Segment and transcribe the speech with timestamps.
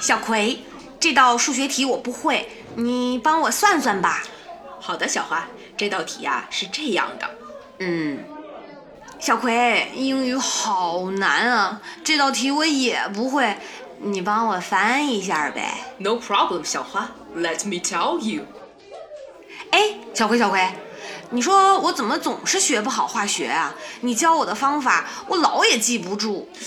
[0.00, 0.58] 小葵，
[0.98, 4.22] 这道数学题我不会，你帮我算算吧。
[4.80, 5.46] 好的，小花，
[5.76, 7.30] 这道题呀、是这样的。
[7.80, 8.24] 嗯，
[9.18, 13.58] 小葵，英语好难啊，这道题我也不会，
[13.98, 15.74] 你帮我翻一下呗。
[15.98, 18.44] No problem，小花，Let me tell you。
[19.70, 20.66] 哎，小葵，小葵，
[21.28, 23.74] 你说我怎么总是学不好化学啊？
[24.00, 26.48] 你教我的方法，我老也记不住。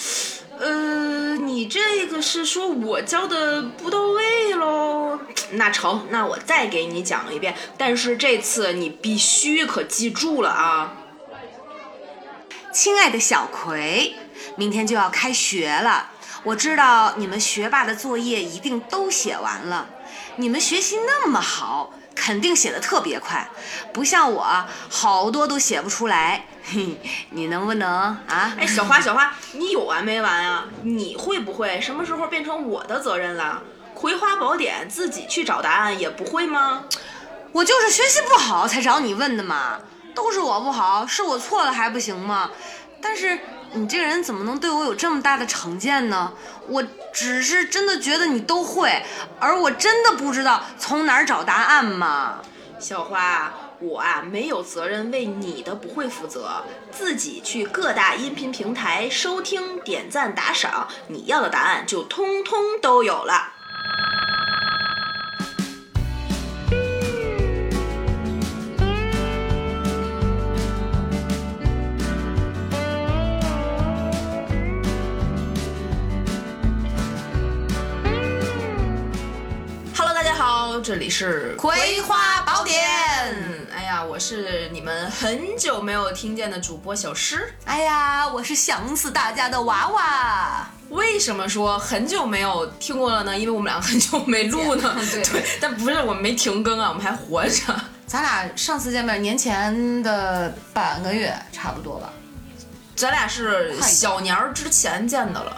[0.63, 5.19] 呃，你这个是说我教的不到位喽？
[5.51, 10.93] 那成，那我再给你讲一遍，但是这次你必须可记住了啊！
[12.71, 14.15] 亲爱的小葵，
[14.55, 16.11] 明天就要开学了，
[16.43, 19.89] 我知道你们学霸的作业一定都写完了，
[20.37, 23.47] 你们学习那么好，肯定写的特别快，
[23.91, 26.45] 不像我，好多都写不出来。
[26.63, 26.97] 嘿，
[27.31, 28.53] 你能不能啊？
[28.57, 30.65] 哎，小花，小花，你有完没完啊？
[30.83, 33.61] 你会不会什么时候变成我的责任了？
[33.99, 36.85] 《葵花宝典》自己去找答案也不会吗？
[37.51, 39.79] 我就是学习不好才找你问的嘛，
[40.15, 42.49] 都是我不好，是我错了还不行吗？
[43.01, 43.37] 但是
[43.73, 46.31] 你这个人怎么能对我有这么大的成见呢？
[46.67, 49.03] 我只是真的觉得你都会，
[49.39, 52.39] 而我真的不知道从哪儿找答案嘛。
[52.79, 63.53] 小花，我啊没有责任为你的不会负责，自己去各大音频平台收听、点赞、打赏，你要的答案就通通都有了。
[80.83, 82.77] 这里是《葵花宝典
[83.31, 87.53] 嗯，哎呀，我是你们很久没有听见的主播小诗。
[87.63, 90.67] 哎呀，我是想死大家的娃娃。
[90.89, 93.39] 为什么说很久没有听过了呢？
[93.39, 94.93] 因为我们俩很久没录呢。
[95.31, 97.73] 对但不是我们没停更啊，我们还活着。
[98.05, 102.11] 咱俩上次见面年前的半个月差不多吧？
[102.93, 105.57] 咱俩是小年儿之前见的了，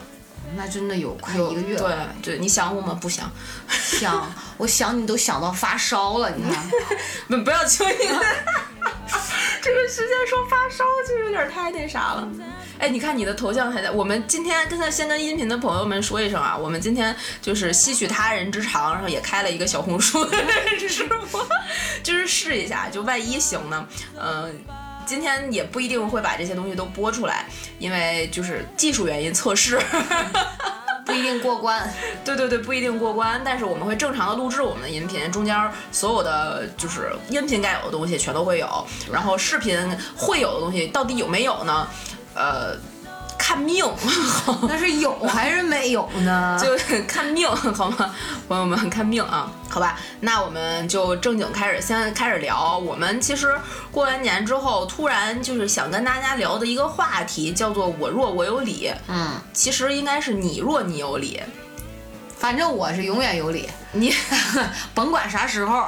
[0.55, 2.09] 那真的有快一个月了。
[2.21, 2.97] 对对，你想我吗？
[2.99, 3.31] 不想，
[3.69, 6.69] 想，我想你都想到发烧了，你看。
[7.27, 8.25] 不不要轻易的。
[9.61, 12.27] 这个时间说发烧就有点太那啥了。
[12.77, 13.89] 哎，你看你的头像还在。
[13.89, 20.37] 我们今天跟他先跟音频的朋友们说一声啊，我们今天就是吸取他人之长，然后也开了一个小红书的
[20.77, 21.47] 直播，
[22.03, 23.87] 就是试一下，就万一行呢，
[24.19, 24.53] 嗯、
[25.05, 27.45] 今天也不一定会把这些东西都播出来，
[27.79, 29.79] 因为就是技术原因测试。
[31.05, 31.87] 不一定过关。
[32.23, 35.55] 对对对，不一定过关，但是我们会正常的录制我们的音频，中间
[35.91, 39.77] 所有的就是音频该有的东西全都会有，然后视频
[40.15, 41.87] 会有的东西到底有没有呢？
[42.33, 42.75] 呃，
[43.55, 43.85] 看命，
[44.67, 46.59] 那是有还是没有呢？
[46.61, 46.75] 就
[47.07, 48.13] 看命，好吗？
[48.49, 52.77] 朋友们，看命啊，好吧，那我们就正经开始，先开始聊。
[52.77, 53.55] 我们其实
[53.91, 58.91] 过完年之后，突然就是想跟大家聊的一个话题，叫做“我弱我有理”。
[59.07, 61.41] 嗯，其实应该是你弱你有理，
[62.37, 64.13] 反正我是永远有理，你。
[64.93, 65.87] 甭管啥时候，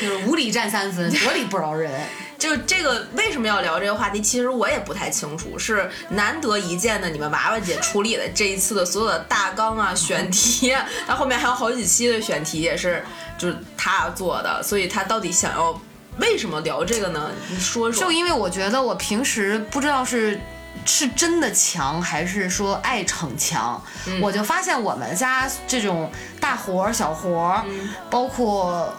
[0.00, 2.00] 就是无理占三分，多理不饶人。
[2.38, 4.20] 就这个为什么要聊这个话题？
[4.20, 13.04] 其实我也不太清楚，是难得一见的你们娃娃姐处理的这一次的所有的大纲啊、选题啊， 它后面还有好几期的选题也是
[13.36, 15.78] 就是她做的，所以她到底想要
[16.18, 17.30] 为什么聊这个呢？
[17.50, 18.12] 你说说就。
[18.12, 20.40] 因为我觉得我平时不知道是
[20.84, 23.82] 是真的强，还是说爱逞强，
[24.22, 26.10] 我就发现我们家这种
[26.40, 27.64] 大活儿、小活儿，
[28.08, 28.94] 包括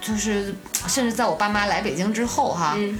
[0.00, 0.54] 就是
[0.86, 2.98] 甚至在我爸妈来北京之后哈，嗯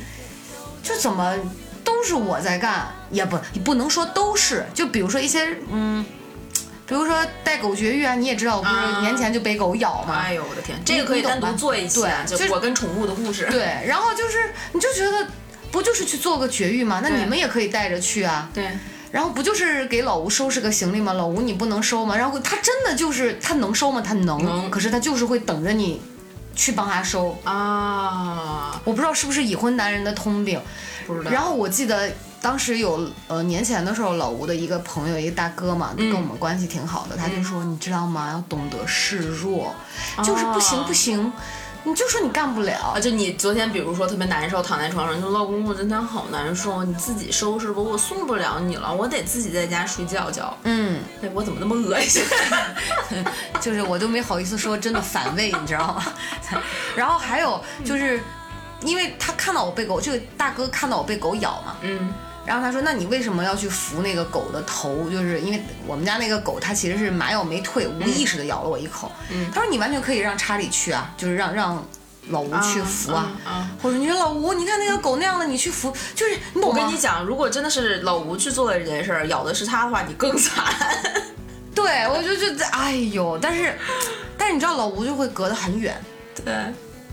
[0.82, 1.36] 就怎么
[1.84, 6.04] 都是我在干，也不不能说都是，就比如说一些嗯。
[6.87, 13.47] 比如说带狗绝育啊，你也知道，我不是啊年前就被狗咬嘛，哎呦我的天，这个可以单独做一期啊，对就是我跟宠物的故事。
[13.50, 15.26] 对，然后就是你就觉得
[15.70, 17.00] 不就是去做个绝育吗？
[17.03, 18.48] 那你们也可以带着去啊。
[18.54, 18.70] 对
[19.10, 21.12] 然后不就是给老吴收拾个行李吗？
[21.12, 22.16] 老吴你不能收吗？
[22.16, 24.00] 然后他真的就是他能收吗？
[24.00, 26.00] 他能，能可是他就是会等着你
[26.58, 27.38] 去帮他收。
[27.44, 30.60] 啊，我不知道是不是已婚男人的通病。
[31.06, 31.31] 不知道。
[31.31, 32.10] 然后我记得
[32.43, 38.31] 当时有呃年前的时候，老吴的一个朋友，一个大哥嘛，嗯跟我们关系挺好的，他就说你知道吗？
[38.32, 39.75] 要懂得示弱，
[40.22, 41.32] 就是不行哦不行，
[41.84, 43.00] 你就说你干不了啊，。
[43.00, 50.56] 就你昨天，比如说特别难受，躺在床上，你说老公，我今天好难受，你自己收拾吧，我送不了你了，我得自己在家睡觉觉。
[50.64, 52.22] 嗯，哎，我怎么那么恶心？
[53.60, 56.04] 就是我都没好意思说，真的反胃，你知道吗？
[56.94, 58.20] 然后还有就是，
[58.82, 62.12] 因为他看到我被狗，这个大哥看到我被狗咬嘛，嗯
[62.49, 65.11] 然后他说：“那你为什么要去扶那个狗的头？
[65.11, 69.12] 就是因为我们家那个狗它其实是麻药没退，无意识的咬了我一口。
[69.31, 71.87] 嗯他说你完全可以让查理去啊，就是让让
[72.31, 73.31] 老吴去扶啊。
[73.45, 76.81] 啊啊或者你说老吴，你看那个狗那样的，你去扶，就是你懂吗？
[76.81, 80.65] 我跟你讲，如果真的是老吴去做了这件事儿，咬的是他的话，你更惨。
[81.77, 83.77] 对我就觉得哎呦，但是
[84.39, 85.95] 但是你知道老吴就会隔得很远。
[86.35, 86.55] 对，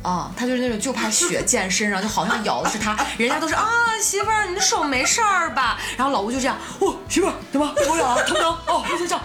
[0.06, 3.68] 啊、他就是那种就怕血溅身上，就好像咬的是他， 人家都是啊，
[4.02, 5.80] 媳妇儿，你的手没事儿吧？
[5.98, 8.24] 然后老吴就这样，哦，媳妇儿怎么被我咬了？
[8.24, 8.57] 疼不疼？
[8.68, 9.19] 哦，别紧张。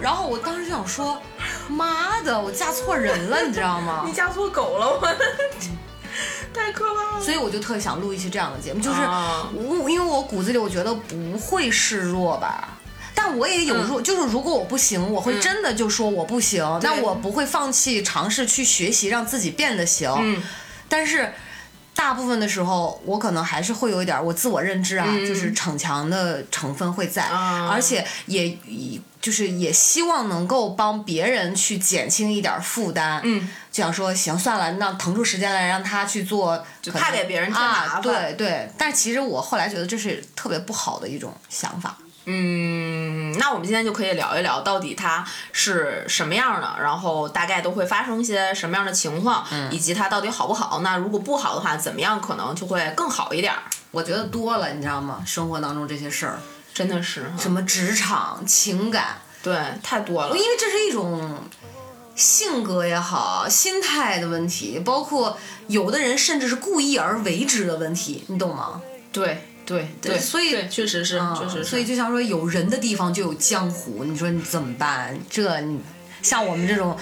[0.00, 1.20] 然后我当时就想说，
[1.68, 4.12] 妈的，我嫁错人了，你知道吗 你？
[4.12, 5.00] 嫁错狗了，我
[6.54, 7.22] 太可怕了。
[7.22, 12.77] 所以我就特想录一期这样的节目，就是啊我因为我骨子里我觉得不会示弱吧。
[13.20, 20.08] 但我也有弱，就是如果我不行，我会真的就说我不行，那对我不会放弃尝试去学习，让自己变得行。
[20.20, 20.40] 嗯。
[20.88, 21.34] 但是
[21.94, 27.68] 大部分的时候，我可能还是会有一点儿我自我认知啊，就是逞强的成分会在，啊。
[27.72, 33.20] 而且也以就是也希望能够帮别人去减轻一点儿负担。
[33.24, 38.00] 嗯，就想说行算了，那腾出时间来让他去做，就怕给别人添麻烦。
[38.00, 41.98] 对对，但其实我后来觉得这是特别不好的一种想法。
[42.30, 50.80] 嗯，那我们今天就可以聊一聊，到底它是什么样的，然后大概都会发生一些什么样的情况，以及它到底好不好。
[50.80, 53.62] 那如果不好的话，怎么样可能就会更好一点儿？
[53.92, 55.22] 我觉得多了，你知道吗？
[55.24, 56.38] 生活当中这些事儿，
[56.74, 60.42] 真的是，什么职场、情感，对，太多了因。
[60.42, 61.38] 为这是一种
[62.14, 65.38] 性格也好、心态的问题，包括
[65.68, 68.82] 有的人甚至是故意而为之的问题，你懂吗？
[69.10, 71.64] 对对对，所以确实是，确实是。
[71.64, 75.14] 所以就像说，有人的地方就有江湖，你说你怎么办？
[75.28, 75.78] 这你
[76.22, 76.98] 像我们这种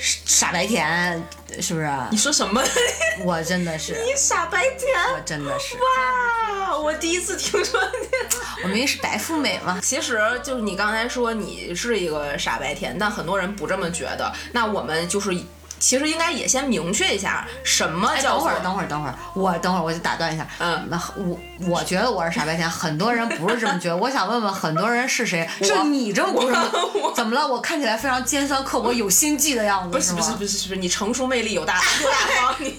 [0.00, 1.22] 傻白甜，
[1.60, 1.88] 是不是？
[2.10, 2.60] 你说什么？
[3.24, 6.76] 我真的是，你傻白甜我真的是，哇！
[6.76, 8.08] 我第一次听说你。
[8.64, 9.78] 我明明是白富美嘛。
[9.80, 14.32] 其实就是你刚才说你是一个傻白甜，但很多人不这么觉得。
[14.52, 15.30] 那我们就是，
[15.78, 20.46] 其实应该也先明确一下，什么哎，叫做等会儿，等会儿，等会儿，我等会儿我就打断一下。
[20.58, 21.38] 嗯那我
[21.68, 23.96] 我觉得我是傻白甜，很多人不是这么觉得。
[23.98, 25.48] 我想问问，很多人是谁？
[25.62, 26.70] 是你这么不是吗？
[27.14, 27.46] 怎么了？
[27.46, 32.76] 我看起来非常尖酸刻薄、有心计的样子，不是不是不是不是，你成熟魅力有大有 大方你。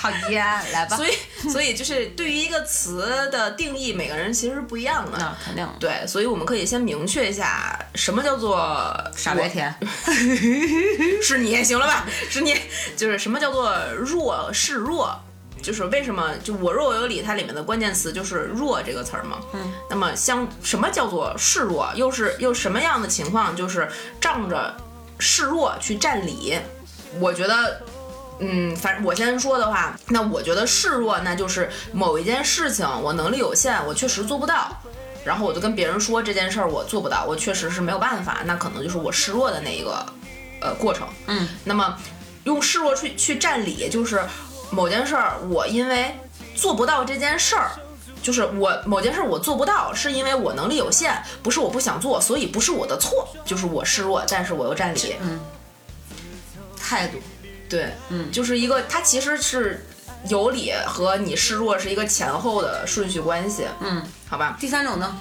[0.00, 0.96] 讨厌，来吧。
[0.96, 1.12] 所以
[1.50, 5.18] 所以就是对于一个词的定义，每个人其实是不一样的。
[5.18, 9.74] 那肯定对，所以我们可以先明确一下什么叫做傻白甜。
[11.22, 11.99] 是你行了吧？
[12.30, 12.56] 是你，
[12.96, 15.18] 就是什么叫做弱示弱，
[15.62, 19.38] 就是为什么就我弱我有理，它里面的关键词就是弱这个词儿嘛。
[19.52, 19.72] 嗯。
[19.88, 21.90] 那么相什么叫做示弱？
[21.94, 23.54] 又是又什么样的情况？
[23.56, 23.88] 就是
[24.20, 24.74] 仗着
[25.18, 26.58] 示弱去占理。
[27.18, 27.80] 我觉得。
[28.42, 34.74] 嗯，反正我先说的话，那我觉得示弱，那就是某一件事情我能力有限，我确实做不到，
[35.26, 40.02] 然后我就跟别人说这件事儿我做不到，我确实是没有办法，那可能就是我示弱的那一个
[40.60, 41.06] 呃过程。
[41.26, 41.96] 嗯，那么
[42.44, 44.22] 用示弱去去占理，就是
[44.70, 46.14] 某件事儿我因为
[46.54, 47.70] 做不到这件事儿。
[48.22, 55.16] 就是我某件事儿我做不到，是因为我能力有限，不是我不想做，所以不是我的错，就是我示弱，但是我又占理。
[55.22, 55.40] 嗯
[56.78, 57.18] 态度，
[57.66, 59.86] 对，嗯，就是一个，它其实是
[60.28, 64.54] 有理和你示弱是一个前后的顺序关系，嗯，好吧？
[64.60, 65.16] 第三种呢，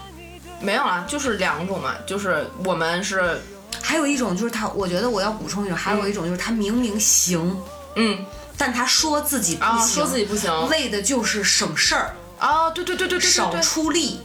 [0.59, 3.41] 没有啊，就是两种嘛，就是我们是，
[3.81, 7.59] 还有一种就是他，我觉得我要补充一种，还有一种就是他明明行，
[7.95, 8.25] 嗯。
[8.61, 10.51] 但他说自己不啊，行，说自己不行。
[10.67, 14.19] 为的就是省事儿，啊，对对对对对对少出力，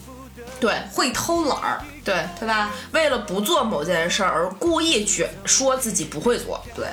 [0.58, 0.74] 对。
[0.92, 2.72] 会偷懒儿，对，对吧？
[2.90, 6.60] 为了不做某件事儿而故意去说自己不会做。
[6.74, 6.88] 对，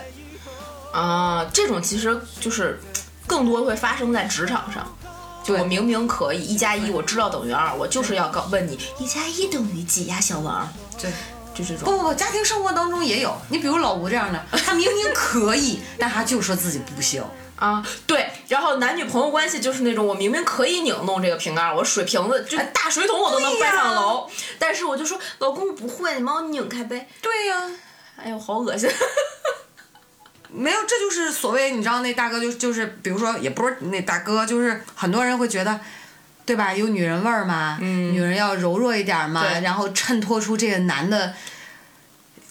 [0.93, 2.79] 啊，这种其实就是
[3.25, 4.85] 更多会发生在职场上。
[5.43, 10.71] 就我明明可以一加一，我知道等于二，我就是要告问你一加一等于几呀，小王？
[11.01, 11.11] 对。
[11.63, 11.85] 就这种。
[11.85, 13.39] 不不不，家庭生活当中也有。
[13.49, 17.23] 你比如老吴这样的，他明明可以，但他就说自己不行。
[17.61, 24.27] 啊，对，然后男女朋友关系就是那种，我明明可以拧动这个瓶盖，我水瓶子就大水桶我都能对呀搬上楼，
[24.57, 27.07] 但是我就说老公我不会，你帮我拧开呗。
[27.21, 27.69] 对呀、
[28.15, 28.89] 哎呦，好恶心。
[30.49, 35.79] 没有，这就是所谓你知道那大哥就就是，比如说也不是那大哥，就是很多人会觉得，
[36.51, 36.73] 对吧？
[36.73, 41.33] 有女人味儿嘛，女人要柔弱一点嘛，然后衬托出这个男的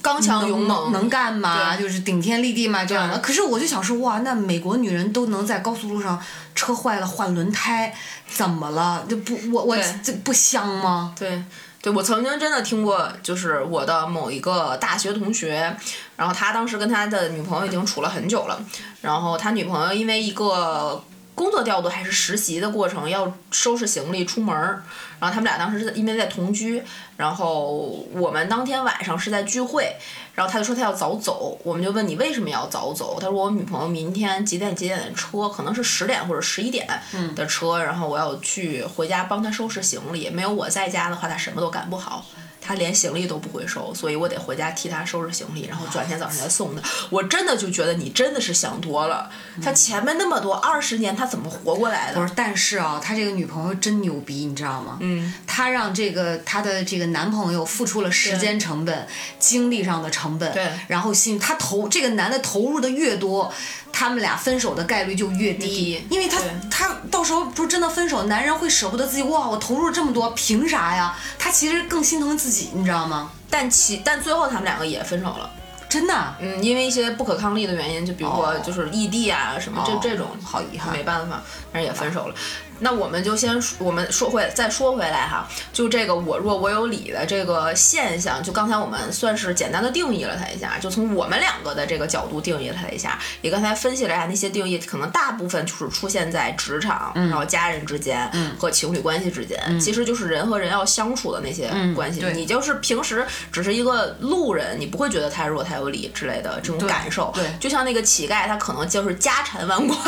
[0.00, 3.18] 刚强勇猛，能能干嘛，就是顶天立地嘛这样的。
[3.18, 6.18] 可是我就想说，哇，那美国女人都能在高速路上
[6.54, 7.94] 车坏了换轮胎，
[8.26, 9.04] 怎么了？
[9.06, 11.14] 这不我我这不香吗？
[11.18, 11.44] 对。
[11.82, 15.76] 对，我曾经真的听过，就是我的某一个大学同学，
[16.16, 18.58] 然后他当时跟他的女朋友已经处了很久了，
[19.02, 21.02] 然后他女朋友因为一个
[21.34, 24.82] 工作调度还是实习的过程，要收拾行李出门儿。
[25.18, 26.82] 然后他们俩当时是因为在同居，
[27.16, 27.72] 然后
[28.12, 29.94] 我们当天晚上是在聚会，
[30.34, 33.18] 然后他就说他要早走，我们就问你为什么要早走？
[33.20, 36.88] 他说我女朋友明天几点几点的车，可能是十点或者十一点
[37.36, 42.24] 的车，然后我要去回家帮他收拾行李，没有我在家的话，他什么都干不好。
[42.70, 46.82] 他连行李都不会收，所以我得回家替他收拾行李，然后转天早上再送他。
[47.10, 49.28] 我真的就觉得你真的是想多了。
[49.60, 52.20] 他前面那么多二十年，他怎么活过来的？
[52.20, 54.98] 不是，但是啊，他这个女朋友真牛逼，你知道吗？
[55.00, 59.08] 嗯，他让这个他的这个男朋友付出了时间成本、
[59.40, 63.52] 精力上的成本，对然后心他投这个男的投入的越多，
[63.92, 66.38] 他们俩分手的概率就越低，因为他
[66.70, 71.16] 他到时候不是真的分手，男人会舍不得自己，哇，我投入这么多，凭啥呀？
[71.38, 73.30] 他其实更心疼自己，你知道吗？
[73.50, 75.50] 但其但最后他们两个也分手了。
[75.88, 81.42] 真的，嗯，因为一些不可抗力的原因，就比如说哦就是异地啊什么这、哦这种，好遗憾没办法，
[81.72, 82.34] 但是也分手了。
[82.80, 102.20] 那我们就先说我们说回再说回来哈，就这个我弱我有理的这个现象，就刚才我们算是简单的定义了它一下，就从我们两个的这个角度定义了它一下，也刚才分析了一下那些定义，可能大部分就是出现在职场，然后家人之间、和情侣关系之间，其实就是人和人要相处的那些关系。
[102.20, 107.30] 对你就是平时只是一个路人，你不会觉得他弱他有理之类的这种感受。
[107.34, 109.98] 对就像那个乞丐，他可能就是家产万贯，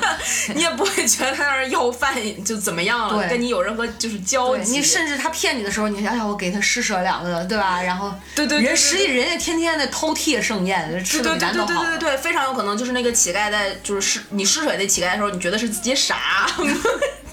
[0.54, 4.72] 你也不会觉得他那儿要饭就怎么样了，跟你有任何就是交集。
[4.72, 7.80] 你甚至他骗你的时候，你想想，我给他施舍两个，对吧？
[7.84, 11.82] 然后对对对对人实际人家天天的饕餮盛宴，吃的对对对比咱都好。
[11.84, 16.46] 对对对，非常有可能就是那个乞丐在就是施你施舍那乞丐的时候，你觉得是自己傻，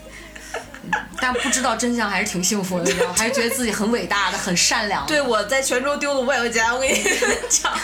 [1.21, 3.13] 但不知道真相还是挺幸福的，你知道吗？
[3.17, 5.07] 还是觉得自己很伟大的，很善良的。
[5.07, 7.03] 对我在泉州丢了五百块钱，我跟你
[7.49, 7.71] 讲。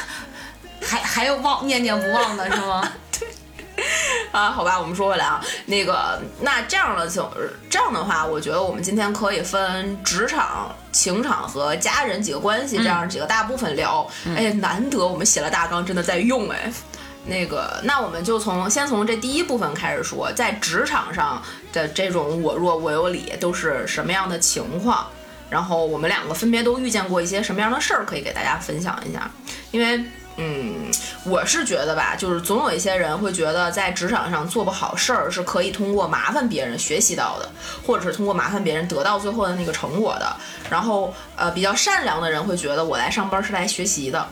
[0.87, 2.87] 还还有忘念念不忘的是吗？
[4.35, 7.25] 啊，好吧，我们说回来啊，那个，那这样的情
[7.69, 14.05] 这样的话，我觉得我们今天可以分职场、情场和家人几个关系这样几个大部分聊。
[14.35, 16.69] 哎，难得我们写了大纲，真的在用哎。
[17.23, 25.07] 那个，那我们就从先从这第一部分开始说，在职场上的这种我弱我有理都是什么样的情况？
[25.49, 29.31] 然后我们两个分别都遇见过一些什么样的事儿，可以给大家分享一下。
[29.71, 30.03] 因为，
[30.37, 30.91] 嗯，
[31.23, 37.49] 我是觉得吧，就是总有一些人会觉得在职场上做不好事儿是可以通过麻烦别人学习到的，
[37.85, 40.35] 或者是通过麻烦别人得到最后的那个成果的。
[40.69, 44.27] 然后，呃，比较善良的人会觉得我来上班是来学习的，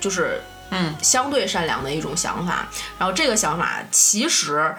[0.00, 0.40] 就是
[0.70, 2.66] 嗯，相对善良的一种想法。
[2.98, 4.74] 然后这个想法其实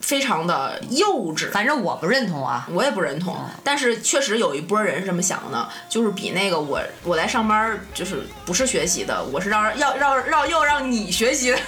[0.00, 2.66] 非常的幼稚，反正我不认同啊。
[2.72, 11.58] 我也不认同，但是确实有一波人是这么想的，就是比那个我我来上班儿就是不是学习的，我是让要让让要让你学习的，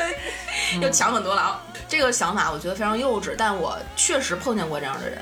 [0.80, 1.62] 要强很多了啊！
[1.88, 5.18] 这个想法我觉得非常幼稚，但我确实碰见过这样的人。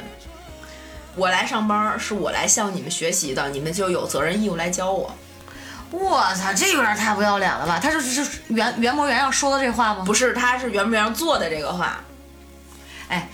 [1.14, 5.10] 我来上班儿是我来向你们学习的，你们就有责任义务来教我。
[5.90, 7.78] 我操，这有点太不要脸了吧？
[7.80, 10.02] 他是是原原模原样说的这话吗？
[10.04, 12.00] 不是，他是原模原做的这个话。
[13.08, 13.28] 哎，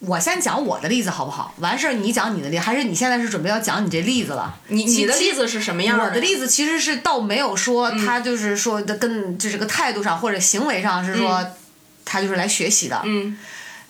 [0.00, 1.54] 我先讲我的例子好不好？
[1.58, 4.58] 完事儿你讲你的例，还是你现在是准备要讲你这例子了？
[4.68, 11.46] 你你的例子是什么样的我的例子，其实是倒没有说他就是说的跟就是个态度上或者行为上是说
[12.04, 13.38] 他就是来学习的，嗯，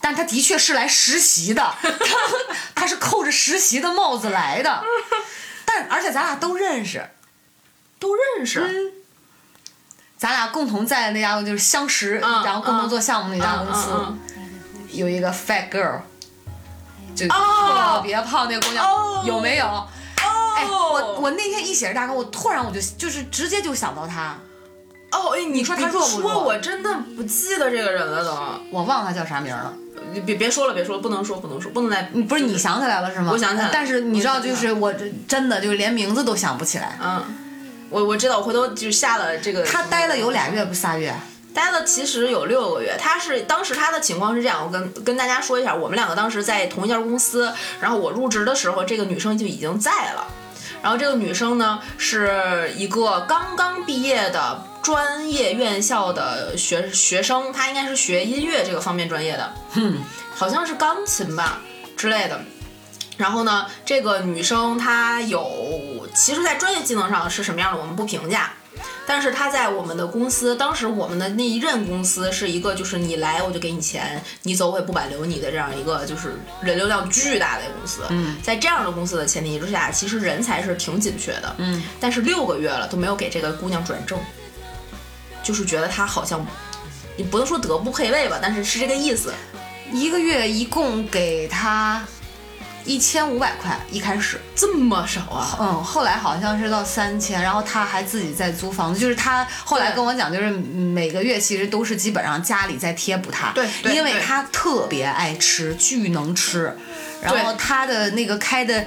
[0.00, 1.96] 但他的确是来实习的， 他
[2.74, 4.82] 他是扣着实习的帽子来的，
[5.64, 7.08] 但而且咱俩都认识，
[7.98, 8.92] 都认识。
[10.18, 14.18] 咱俩共同在那家就是相识，嗯然后共同做项目那家公司，嗯
[14.92, 16.00] 有一个 fat girl，
[17.14, 19.66] 就哦特别胖那个姑娘，哦有没有？
[19.66, 19.86] 哦，
[20.56, 24.38] 哎，我我那天一写着大纲，我突然我就就是直接就想到她，
[25.12, 28.30] 哦，哎，你说他弱不弱说我真的不记得这个人了都。
[28.70, 29.72] 我忘了她叫啥名了。
[30.12, 32.02] 你别别说了，别说了，不能说，不能说，不能再。
[32.02, 33.30] 不是你想起来了是吗？
[33.32, 36.98] 我想起来了但是你知道，就是我这真的就是连名字都想不起来。
[37.02, 37.22] 嗯，
[37.90, 39.62] 我我知道，我回头就下了这个。
[39.64, 41.14] 他待了有俩月不仨月？
[41.54, 42.96] 待了其实有六个月。
[42.98, 50.26] 他是当时他的情况是这样，我跟跟大家说一下，我们两个当时在同一家公司，然后我入职的时候，这个女生就已经在了。
[50.82, 59.52] 然后这个女生呢，是一个刚刚毕业的专业院校的学学生，她应该是学音乐这个方面专业的，
[60.34, 61.60] 好像是钢琴吧
[61.96, 62.40] 之类的。
[63.18, 68.54] 然后呢，这个女生她有，其实，在专业技能上是什么样的，我们不评价。
[69.06, 78.02] 但是他在我们的公司，当时我们的那一任公司是一个，就是你来我就给你钱，你走我也不挽留你的这样一个，就是人流量巨大的公司。
[78.10, 81.54] 嗯，在这样的公司的前提之下，其实人才是挺紧缺的。
[81.58, 84.18] 嗯，但是六个月了都没有给这个姑娘转正，
[85.42, 86.46] 就是觉得她好像
[87.16, 89.32] 你不能说德不配位吧，但是是这个意思。
[89.92, 92.00] 一个月一共给他
[92.84, 95.56] 一千五百块，一开始，这么少啊？
[95.60, 106.76] 嗯，后来好像是到三千，然后他还自己在租房子，就是他后来跟我讲，就是每个月其实都是基本上家里在贴补他，对因为他特别爱吃，巨能吃，
[107.22, 108.84] 然后他的那个开的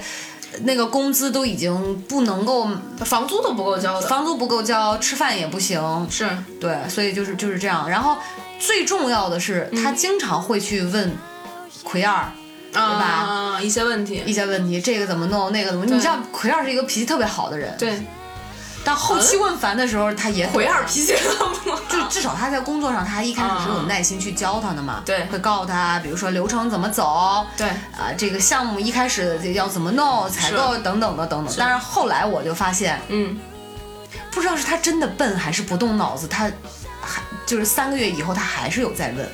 [0.62, 2.68] 那个工资都已经不能够，
[3.04, 4.06] 房租都不够交的。
[4.06, 6.28] 房租不够交，吃饭也不行，是，
[6.60, 7.88] 对，所以就是就是这样。
[7.88, 8.16] 然后
[8.58, 11.16] 最重要的是，他经常会去问
[11.82, 12.30] 奎二
[12.74, 13.58] 对吧？
[13.62, 14.22] 一些问题。
[14.26, 15.94] 一些问题，这个怎么弄，那个怎么，对。
[15.94, 18.04] 你知道奎二是一个脾气特别好的人，对，
[18.84, 21.80] 但后期问烦的时候，他也奎二脾气那么好。
[21.88, 25.24] 就至少他在工作上，他一开始是有嗯耐心去教他的嘛，对。
[25.26, 27.68] 会告诉他，比如说流程怎么走，对。
[27.68, 31.54] 啊、这个项目一开始要怎么弄，采购等等的等等。
[31.56, 33.38] 但是后来我就发现，嗯，
[34.32, 36.50] 不知道是他真的笨还是不动脑子，他
[37.00, 39.28] 还就是三个月以后他还是有在问，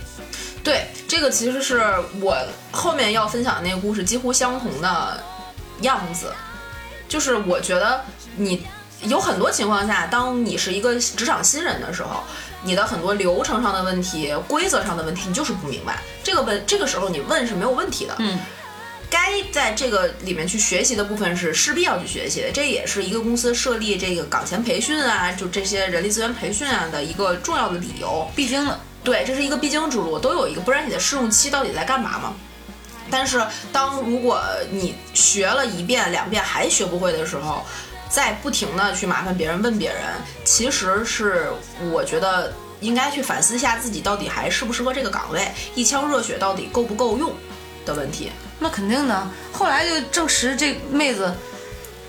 [0.63, 1.83] 对，这个其实是
[2.21, 2.37] 我
[2.71, 5.23] 后面要分享的那个故事几乎相同的
[5.81, 6.33] 样子，
[7.09, 8.05] 就是我觉得
[8.37, 8.63] 你
[9.05, 12.23] 有很多情况下，当你是一个职场新人的时候，
[12.63, 16.03] 你的很多流程上的问题、规则上的问题，你就是不明白。
[16.23, 18.39] 这个问这个时候你问是没有问题的，嗯，
[19.09, 28.31] 该在这个里面去学习的部分是势必要去学习的，这也是一个公司设立这个岗前培训啊，就这些人力资源培训啊的一个重要的理由。
[28.37, 28.79] 必经的。
[29.03, 32.35] 对，这是一个必经之路，都有一个，不然你的试用期到底在干嘛吗？
[33.11, 34.41] 但是，当如果
[34.71, 37.65] 你学了一遍、两遍还学不会的时候，
[38.09, 40.01] 再不停的去麻烦别人、问别人，
[40.45, 41.51] 其实是
[41.91, 47.33] 我觉得应该去反思一下自己到底还适不适合这个岗位，一腔热血到底够不够用
[47.85, 49.29] 的问题，那肯定的。
[49.51, 51.35] 后来就证实这妹子，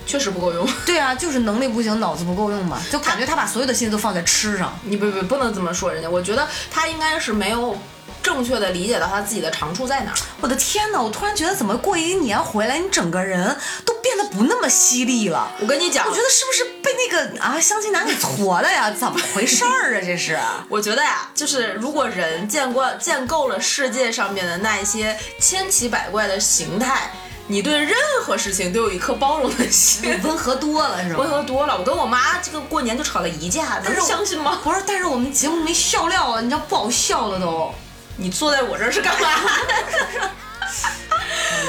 [0.06, 0.68] 确实不够用。
[0.86, 4.78] 对啊，就是能力不行，脑子不够用嘛，就感觉他把所有的心思都放在吃上。
[4.84, 7.78] 你不不不能这么说人家，我觉得他应该是没有
[8.22, 10.18] 正确的理解到他自己的长处在哪儿。
[10.42, 11.02] 我的天哪！
[11.02, 13.56] 我突然觉得，怎么过一年回来，你整个人
[13.86, 15.52] 都变得不那么犀利了？
[15.60, 18.92] 我跟你讲，我觉得是不是被那个啊相亲男给挫的呀？
[18.94, 20.02] 怎么回事儿啊？
[20.04, 20.38] 这是？
[20.70, 27.12] 我觉得呀，就是如果人见惯见够了世界上面的那一些千奇百怪的形态，
[27.48, 30.10] 你对任何事情都有一颗包容的心。
[30.24, 31.30] 温和多了是温？
[31.30, 34.60] 和多了，我跟我妈这个过年就吵了一架，能相信吗？
[34.64, 37.74] 不是，但是我们节目没笑料啊，你知道不好笑了都。
[38.18, 39.28] 你坐在我这儿是干嘛？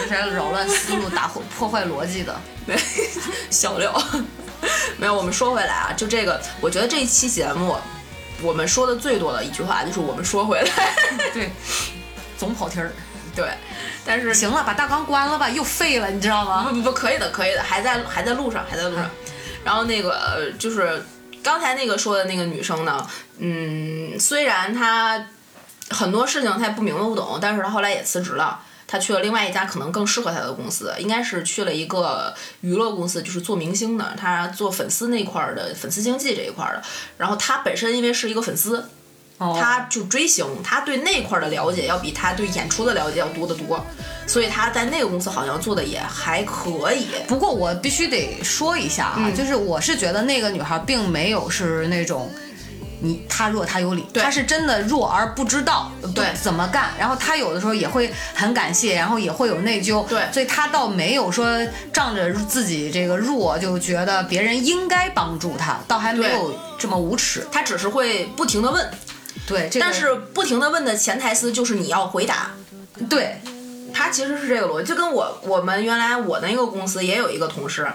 [0.09, 2.39] 这是扰乱思路、打破破坏逻辑的。
[2.67, 2.77] 对，
[3.51, 4.03] 笑料。
[4.99, 7.77] 没有，我们说回来啊，就这个，我觉得这一期节目，
[8.43, 10.95] 我们说的最多的一句话就是我们说回来。
[11.33, 11.51] 对，
[12.39, 12.93] 总跑题儿。
[13.35, 13.49] 对，
[14.05, 16.65] 但是行了，把大纲关了吧，又废了，你知道吗？
[16.69, 19.11] 不不不，可以的，可以的，还在还在路上，还在路上。
[19.65, 21.03] 然后那个呃就是
[21.43, 23.07] 刚才那个说的那个女生呢，
[23.39, 25.27] 嗯，虽然她
[25.91, 28.61] 很多事情她也不明白不懂，但是她后来也辞职了。
[28.87, 36.83] 她去了另外一家可能更适合她的公司，应该是去了一个娱乐公司，就是做明星的，她做粉丝那块儿的粉丝经济这一块儿的。
[37.17, 38.87] 然后她本身因为是一个粉丝，
[39.43, 43.85] 哦他就追星，他对那块儿的了解要比他对演出的了解要多得多，
[44.27, 47.09] 所以他在那个公司好像做的也还可以。
[47.27, 52.31] 不过我必须得说一下啊，嗯就是我是觉得那个女孩并没有是那种。
[53.05, 61.45] 你她弱她有理，对她是真的弱而不知道对怎么干，然后她有的时候也会很感谢，然后也会有内疚，对所以她倒没有说
[61.93, 67.45] 仗着自己这个弱就觉得别人应该帮助她，倒还没有这么无耻。
[67.51, 68.89] 他只是会不停的问，
[69.47, 72.53] 对，这个但是不停的问的潜台词就是你要回答。
[73.09, 73.41] 对
[73.93, 77.87] 他其实是这个逻辑，就跟我我们原来我那个公司也有一个同事。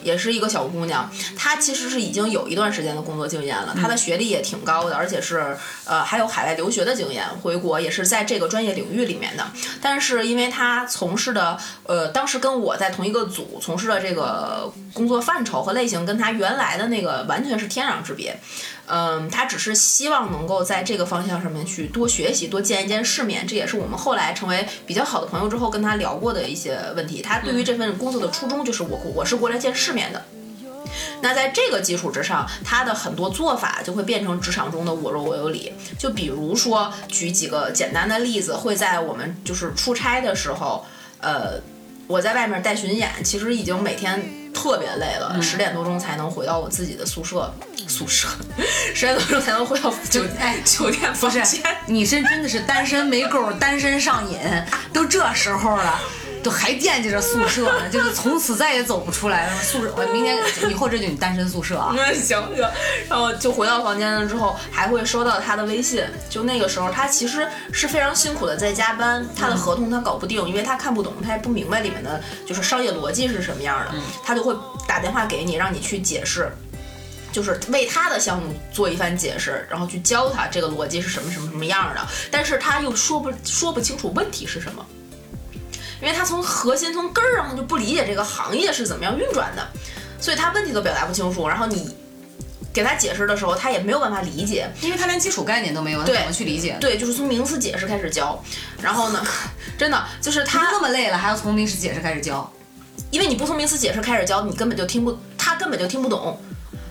[0.00, 9.44] 也是一个小姑娘，她其实是已经有一段时间的工作经验了，她的学历也挺高的，而且是呃还有海外留学的经验，回国也是在这个专业领域里面的。
[9.82, 18.38] 但是因为她从事的呃当时跟我在同一个组从事的这个工作范畴和类型，跟她原来的那个完全是天壤之别。
[18.88, 23.46] 嗯，他只是希望能够在这个方向上面去多学习，多见一见世面。
[23.46, 27.20] 这也是我们后来成为比较好的朋友之后跟他聊过的一些问题。
[27.20, 30.24] 他对于这份工作的初衷就是我我是过来见世面的。
[31.20, 35.72] 那在这个基础之上，他的很多做法就会变成职场中的我弱我有理。
[35.98, 40.86] 就比如说，举几个简单的例子，会在我们就是出差的时候，
[41.20, 41.60] 呃，
[42.06, 47.52] 我在外面带巡演，其实已经每天特别累了，十、点多钟才能回到我自己的宿舍，
[47.86, 48.26] 宿舍，
[48.92, 51.62] 十点多钟才能回到 酒哎酒店房不是间。
[51.86, 54.38] 你是真的是单身没够，单身上瘾，
[54.92, 56.00] 都这时候了。
[56.48, 59.62] 就还惦记着宿舍呢，就是从此再也走不出来了。
[59.62, 60.38] 宿舍，我明天
[60.70, 61.92] 以后这就你单身宿舍啊。
[61.94, 62.70] 那，行行，
[63.06, 66.02] 然后就回到房间了之后，还会收到他的微信。
[66.30, 74.56] 就那个时候，他其实是非常辛苦的在加班，他的合同他搞不定，因为他看不懂，他也不明白里面的就是商业逻辑是什么样的，他就会
[74.86, 76.50] 打电话给你，让你去解释。
[77.30, 84.84] 就是为他的项目做一番解释，然后去教他这个逻辑是什么什么什么样的，但是他又说不说不清楚问题是什么，
[86.00, 89.66] 因为他从核心从根儿上他就不理解这个行业是怎么样运转的，
[90.20, 91.94] 所以他问题都表达不清楚，然后你
[92.72, 96.76] 给他解释的时候，他也没有办法理解，因为他连基础概念都没有，他怎么去理解？
[96.80, 98.40] 对，就是从名词解释开始教，
[98.80, 99.20] 然后呢，
[99.76, 102.48] 真的就是他他那么累了，还要从名词解释开始教，
[103.10, 106.40] 因为你不从名词解释开始教，你根本就听不，他根本就听不懂。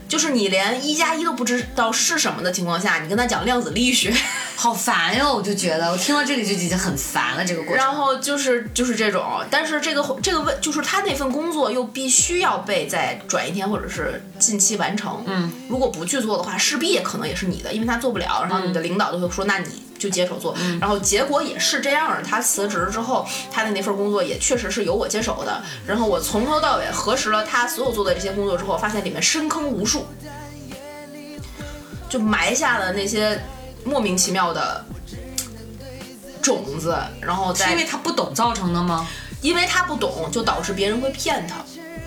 [0.08, 4.12] 就是你连一加一都不知道是什么的情况下，你跟他讲量子力学，
[4.56, 5.34] 好烦哟！
[5.34, 7.44] 我就觉得，我听到这里就已经很烦了。
[7.44, 15.22] 这个过程，然后就是就是这种，但是这个这个问就是他那份工作又必须要被在转一天或者是近期完成。
[15.26, 19.66] 嗯，如果不去做的话，势必也可能也是你的，因为他做不了，然后你的领导就会说，那你
[19.98, 20.54] 就接手做。
[20.80, 25.62] 然后结果也是这样的，他辞职之后，他的那份工作也确实是由我接手的。
[25.86, 30.06] 然后我从头到尾核实了他所有做的这些工作之后，发现里面深坑无数，
[32.08, 33.42] 就埋下了那些
[33.84, 34.84] 莫名其妙的
[36.40, 39.06] 种子，然后在是因为他不懂造成的吗？
[39.40, 41.56] 因为他不懂，就导致别人会骗他，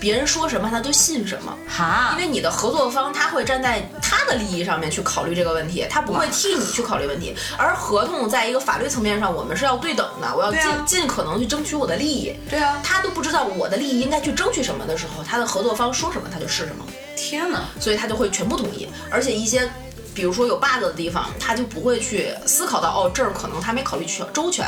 [0.02, 1.56] 别人说什么他都信什么。
[1.70, 7.36] 哈因，为你的合作方他会站在他的利益上面去考虑这个问题，他不会替你去考虑问题。
[7.56, 12.36] 而合同在一个法律层面上，我们是要对等的，我要尽、啊尽可能去争取我的利益。
[12.50, 16.84] 对啊，他都不知道我的利益应该去争取什么的时候，他的合作方说什么他就是什么，
[17.16, 17.62] 天哪！
[17.80, 18.90] 所以他就会全部同意。
[19.12, 19.70] 而且一些
[20.16, 24.66] 比如说有 bug 的地方，他就不会去思考到哦这儿可能他没考虑全周全。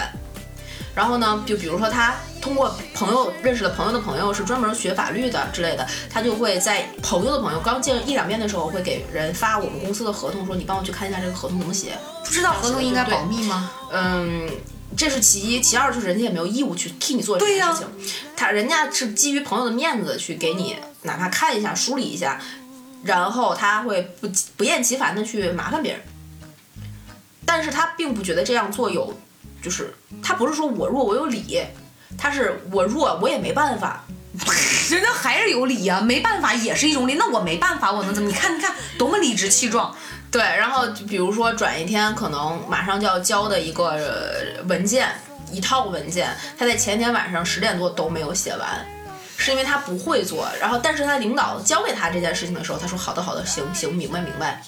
[0.95, 11.97] 然后呢，就比如说他通过朋友认识的朋友的朋友是专门学法律的之类的，他就会在朋友的朋友刚见一两面的时候，会给人发我们公司的合同，说你帮我去看一下这个合同怎么写。
[12.23, 13.71] 不知道合同应该保密吗？
[13.91, 14.49] 嗯，
[14.95, 22.39] 这是其一，其二就是人家也没有义务去替你做这对呀件事情，他人家是基于朋友的面子去给你哪怕看一下梳理一下，
[23.03, 26.01] 然后他会不不厌其烦的去麻烦别人，
[27.45, 29.13] 但是他并不觉得这样做有，
[29.63, 31.61] 就是他不是说我弱我有理，
[32.17, 34.03] 他是我弱我也没办法，
[34.91, 37.15] 人家还是有理呀、没办法也是一种理。
[37.15, 38.29] 那我没办法，我能怎么？
[38.29, 39.95] 你看，你看，多么理直气壮。
[40.29, 45.07] 对，然后比如说转一天可能马上就要交的一个文件，
[45.51, 48.85] 一套文件，他在前天晚上十点多都没有写完，
[49.43, 50.47] 是因为他不会做。
[50.59, 54.61] 然后，但是他领导交给他这件事情的时候，他说好的好的，行行，明白明白。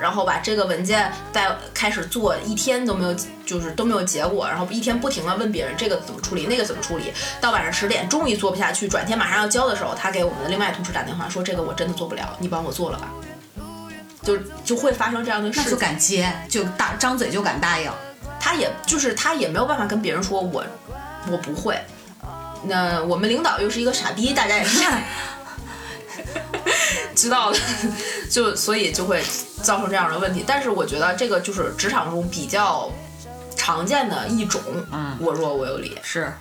[0.00, 3.14] 然后把这个文件在开始做一天都没有，
[3.46, 13.08] 就是都没有结果，然后一天不停的问别人这个怎么处理，那个怎么处理，到晚上十点终于做不下去，转天马上要交的时候，他给我们的另外同事打电话说这个我真的做不了，你帮我做了吧。
[14.22, 17.88] 就就会发生这样的事情，那就敢接，就大张嘴就敢答应。
[18.40, 20.64] 他也就是他也没有办法跟别人说我
[21.30, 21.80] 我不会。
[22.64, 24.84] 那我们领导又是一个傻逼，大家也是
[27.14, 27.58] 知道的，
[28.30, 29.22] 就所以就会
[29.62, 30.44] 造成这样的问题。
[30.46, 32.90] 但是我觉得这个就是职场中比较
[33.56, 34.60] 常见的一种，
[34.92, 35.96] 嗯我弱我有理。
[36.02, 36.32] 是，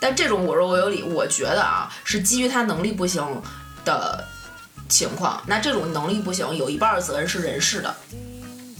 [0.00, 3.24] 但这种我弱我有理，我觉得啊是基于他能力不行
[3.84, 4.24] 的
[4.88, 5.40] 情况。
[5.46, 7.94] 那这种能力不行，有一半儿责任是人事的，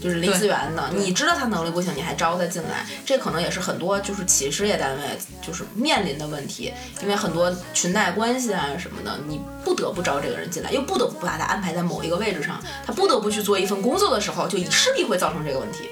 [0.01, 0.91] 就是离资源的。
[0.95, 5.03] 你知道他能力不行，你还招他进来，这可能也是很多就是企事业单位
[5.41, 15.89] 就是面临的问题，因为很多裙带关系啊什么的，你不得不招这个人进来，又不得不把他安排在某一个位置上，他不得不去做一份工作的时候，就势必会造成这个问题。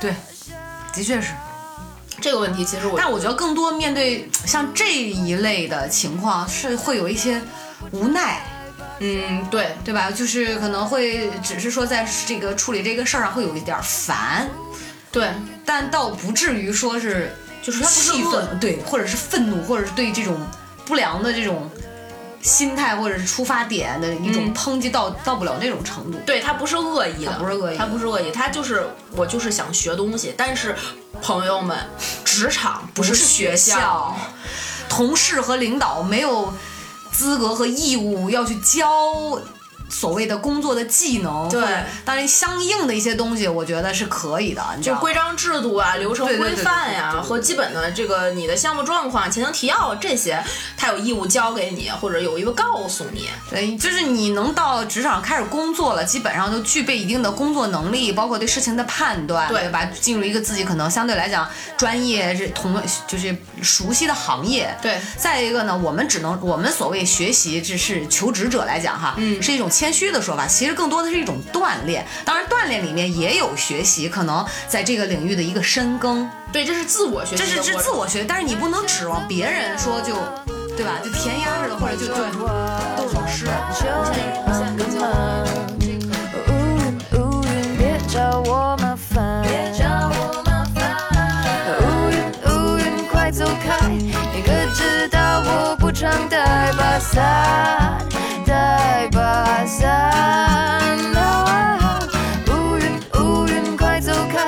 [0.00, 0.14] 对，
[0.94, 1.32] 的确是。
[2.20, 7.42] 这个问题其实我但我觉得更多面对像这一类的情况，是会有一些
[7.90, 8.44] 无奈，
[9.02, 10.10] 嗯对对吧？
[10.10, 14.48] 就是可能会只是说在这个处理这个事儿上会有一点儿烦，
[15.10, 15.30] 对，
[15.64, 20.40] 但倒不至于说是就是气愤，对，或者是愤怒，或者是对这种
[20.86, 21.70] 不良的这种
[22.40, 26.18] 心态或者是出发点的一种嗯抨击到、到不了那种程度。
[26.24, 30.34] 对他不是恶意的，他不是恶意他不是恶意，他就是我就是想学东西。
[30.36, 30.74] 但是
[31.20, 31.78] 朋友们，
[32.24, 34.16] 职场不是学校，
[34.88, 36.52] 同事和领导没有
[37.12, 39.40] 资格和义务要去教
[39.92, 41.62] 所谓的工作的技能，对
[42.04, 50.42] 当然相应的一些东西，我觉得是可以的，就规章制度啊、流程规范呀、和基本的这个你的项目状况、前程提要这些，
[50.76, 53.28] 他有义务教给你，或者有义务告诉你。
[53.50, 59.84] 对，就是你能到职场开始工作了，基本上就具备一定的工作能力，包括对事情的判断，对吧？
[60.00, 64.74] 进入一个自己可能相对来讲专业是同就是熟悉的行业。
[64.80, 72.06] 对再一个呢，我们只能我们所谓学习，只是求职者来讲哈，嗯是一种谦虚的说法，其实更多的是一种锻炼。
[72.24, 80.14] 当然，锻炼里面也有学习，可能在这个领域的一个深耕，对，这是自我学习这是是的过程自我学习，但是你不能指望别人说就，
[80.76, 81.00] 对吧？
[81.02, 82.14] 就填鸭似的，或者就对
[82.96, 83.46] 都是老师。
[83.74, 85.02] 就你半个忙，
[86.46, 89.82] 乌云乌云，别找我麻烦，别找
[90.14, 90.78] 我麻烦。
[91.80, 92.14] 乌云
[92.46, 93.88] 乌云，快走开！
[93.88, 98.11] 你可知道我不常带把伞，带
[99.62, 99.88] 把伞。
[101.14, 102.00] 啊
[102.48, 104.44] 乌云乌云，快走开！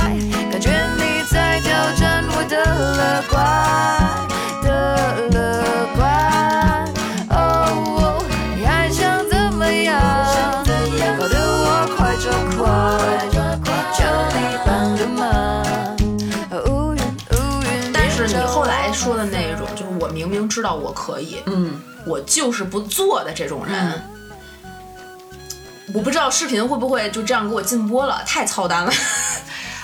[0.51, 2.57] 感觉你在挑战我的
[2.97, 3.39] 乐观
[4.65, 4.67] 的
[5.31, 5.39] 乐
[5.95, 6.03] 观。
[7.31, 8.19] 哦，
[8.59, 10.03] 你还想怎么样？
[11.17, 12.99] 搞得我快抓狂，
[13.95, 14.03] 求
[14.35, 15.23] 你帮个忙。
[16.67, 16.99] 乌云
[17.31, 24.03] 乌云，但是你后来说的那种，就是我明明知道我可以，嗯，我就是不做的这种人。
[25.95, 28.93] 我不知道视频会不会就这样给我禁播了，太操蛋了。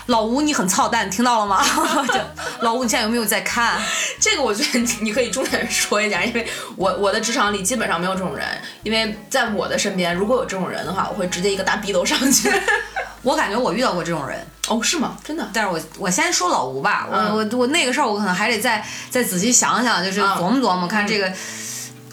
[0.07, 1.65] 老吴，你很操蛋，听到了吗？
[2.13, 2.15] 就
[2.63, 3.81] 老吴，你现在有没有在看？
[4.19, 6.45] 这个我觉得你你可以重点说一下，因为
[6.75, 8.45] 我我的职场里基本上没有这种人，
[8.83, 12.51] 因为在我的身边如果有这种人的话，我会直接一个大逼斗上去。
[13.23, 15.17] 我感觉我遇到过这种人，哦，是吗？
[15.23, 15.49] 真的？
[15.53, 21.33] 但是我我先说老吴吧，我、嗯我我那个事儿我可能还得再再仔细想想，就是嗯琢磨琢磨，看这个。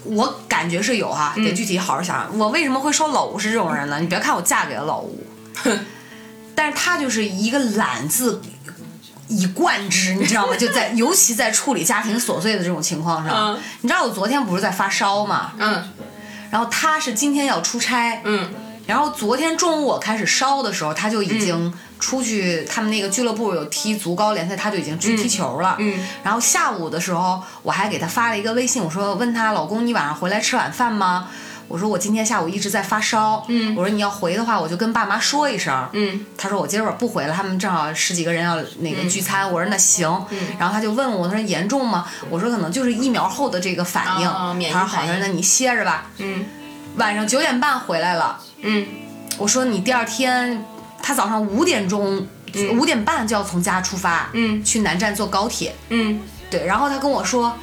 [0.08, 2.28] 我感觉是有哈，得具体好好想。
[2.38, 3.98] 我为什么会说老吴是这种人呢？
[4.00, 5.24] 你别看我嫁给了老吴，
[6.54, 8.40] 但是他就是一个懒字
[9.28, 10.56] 以贯之，你知道吗？
[10.56, 15.52] 就在 尤其在处理家庭琐碎的这种情况上，嗯你知道我昨天不是在发烧吗？
[15.58, 15.92] 嗯
[16.50, 18.48] 然后他是今天要出差，嗯
[18.86, 25.76] 然后昨天中午我开始烧的时候，他就已经出去，他们那个俱乐部有踢足高联赛，他就已经去踢球了。
[25.78, 31.28] 嗯然后下午的时候，我还给他发了一个微信，我说问他老公，你晚上回来吃晚饭吗？
[31.68, 33.44] 我说我今天下午一直在发烧。
[33.48, 35.86] 嗯我说你要回的话，我就跟爸妈说一声。
[35.92, 39.44] 嗯他说我今儿晚不回了，他们正好十几个人要那个聚餐。
[39.52, 40.08] 我说那行。
[40.30, 42.06] 嗯然后他就问我，他说严重吗？
[42.30, 44.26] 我说可能就是疫苗后的这个反应。
[44.26, 46.06] 哦免疫他说好反，应那你歇着吧。
[46.18, 46.46] 嗯
[46.96, 48.40] 晚上九点半回来了。
[48.62, 48.86] 嗯
[49.36, 50.64] 我说你第二天，
[51.02, 52.26] 他早上五点钟，
[52.72, 54.62] 五、点半就要从家出发，嗯。
[54.64, 55.74] 去南站坐高铁。
[55.88, 56.20] 嗯。
[56.50, 57.54] 对，然后他跟我说，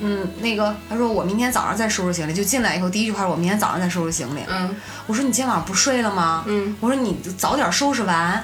[0.00, 4.40] 嗯，那个，他说我明天早上再收拾行李，就进来以后第一句话是我明天早上再收拾行李。
[4.48, 4.74] 嗯。
[5.06, 6.44] 我说你今天晚上不睡了吗？
[6.46, 6.76] 嗯。
[6.80, 8.42] 我说你早点收拾完，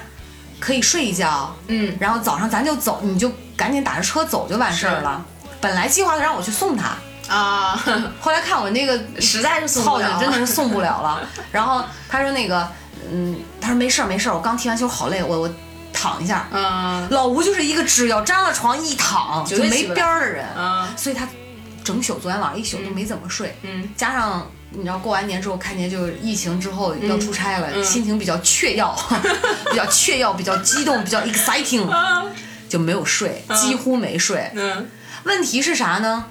[0.59, 1.95] 可以睡一觉，嗯。
[1.99, 5.23] 然后早上咱就走，你就赶紧打着车走就完事儿了。
[5.59, 6.95] 本来计划是让我去送他，
[7.27, 7.79] 啊，
[8.19, 11.21] 后来看我那个实在是送不了，真的是送不了了。
[11.51, 12.67] 然后他说那个，
[13.11, 15.53] 嗯，他说没事儿没事儿，我刚踢完球好累，我我
[15.91, 16.47] 躺一下。
[16.51, 17.07] 嗯。
[17.11, 20.87] 老吴就是一个只要沾了床一躺就没边儿的人，嗯。
[20.97, 21.27] 所以他
[21.83, 23.89] 整宿昨天晚上一宿都没怎么睡，嗯。
[23.95, 24.49] 加上。
[24.73, 27.83] 你知道过完年之后，看见就是疫情之后要出差了，嗯。
[27.83, 28.95] 心情比较雀跃，
[29.69, 31.85] 比较雀跃，比较激动，比较 exciting，
[32.69, 34.49] 就没有睡，几乎没睡。
[34.55, 34.89] 嗯。
[35.23, 36.27] 问题是啥呢？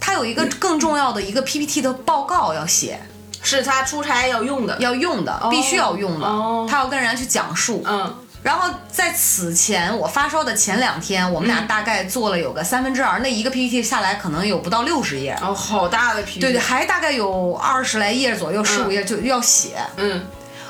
[0.00, 2.98] 他有一个更重要的一个 PPT 的报告要写，
[3.46, 4.76] 是他出差要用的。
[4.78, 7.82] 要用的，必须要用的，哦他要跟人家去讲述。
[7.86, 16.40] 嗯然后在此前，我发烧的前两天，我们俩大概做了有个三分之二，那一个 PPT 下来可能有不到六十页，哦，好大的 PPT。
[16.40, 19.78] 对对，还大概有二十来页左右，十五页就要写。
[19.96, 20.24] 嗯，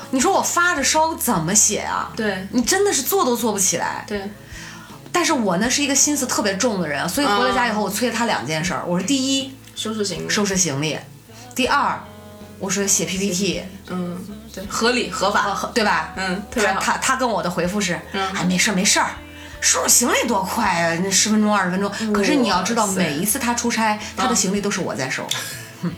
[0.09, 2.11] 你说我发着烧怎么写啊？
[2.15, 4.03] 对你真的是做都做不起来。
[4.07, 4.27] 对，
[5.11, 8.81] 但是我呢是一个心思特别重的人，所以回了家以后，我催了他两件事儿。
[8.87, 10.29] 我说第一，收拾行李。
[10.29, 10.97] 收拾行李；
[11.53, 12.01] 第二，
[12.59, 14.17] 我说写 PPT，嗯，
[14.53, 15.69] 对，合理合法。
[15.73, 16.13] 对吧？
[16.15, 16.79] 嗯，特别好。
[16.79, 19.09] 他他他跟我的回复是，嗯哎，没事儿没事儿，
[19.61, 21.91] 收拾行李多快啊，那十分钟二十分钟。
[22.13, 25.27] 可是你要知道，每一次他出差，他的行李都是我在收。
[25.83, 25.91] 哼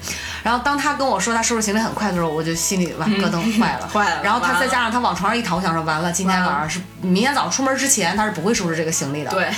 [0.43, 9.49] 然后当他跟我说他收拾行李很快的时候，我就心里哇咯噔 坏了，嗯坏了然后他再加上他往床上一躺，我想说完了，今天晚上是明天早上出门之前他是不会收拾这个行李的。，对，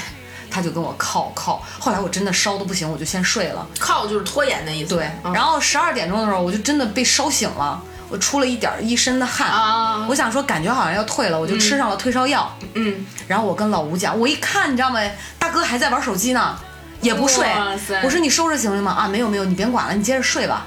[0.51, 1.63] 他就跟我靠靠。
[1.79, 3.65] 后来我真的烧的不行，我就先睡了。
[3.79, 4.95] 靠就是拖延的意思。
[4.95, 9.49] 对，嗯然后十二点钟的时候，我就真的被烧醒了，我出了一点儿一身的汗。
[9.49, 12.51] 啊，我想说，感觉好像要退了，我就吃上了退烧药。
[12.73, 14.99] 嗯，然后我跟老吴讲，我一看，你知道吗？
[15.39, 16.57] 大哥还在玩手机呢，
[17.01, 17.47] 也不睡。
[18.03, 18.91] 我说你收拾行李吗？
[18.91, 20.65] 啊，没有没有，你别管了，你接着睡吧。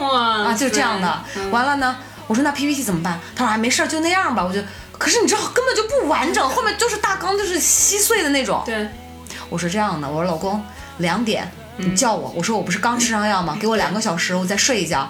[0.00, 1.24] 哇啊，就这样的。
[1.50, 3.18] 完了呢，我说那 PPT 怎么办？
[3.34, 4.44] 他说啊没事儿，就那样吧。
[4.44, 4.60] 我就
[4.96, 8.62] 可是你知道根本就不完整，后面就是大纲就是稀碎的那种。
[8.64, 8.88] 对，
[9.54, 10.60] 我说这样的，我说老公
[10.98, 13.56] 两点你叫我，我说我不是刚吃上药吗？
[13.60, 15.08] 给我两个小时，我再睡一觉。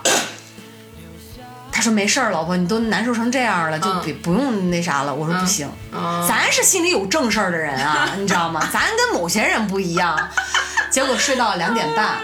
[1.72, 5.14] 他说没事儿，老婆，你都难受成这样了，就嗯别不用那啥了。
[5.14, 8.68] 我说不行，嗯咱是心里有正事儿的人啊，你知道吗？
[8.70, 10.28] 咱跟某些人不一样。
[10.90, 12.18] 结果睡到两点半，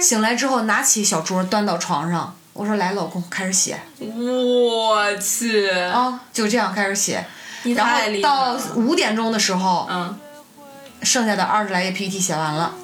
[0.00, 7.24] 醒来之后拿起小桌端到床上，我说来，老公开始写我去，啊，就这样开始写。
[7.74, 8.56] 然后到。
[8.76, 10.18] 五点钟的时候，嗯，
[11.02, 12.74] 剩下的二十来页 PPT 写完了。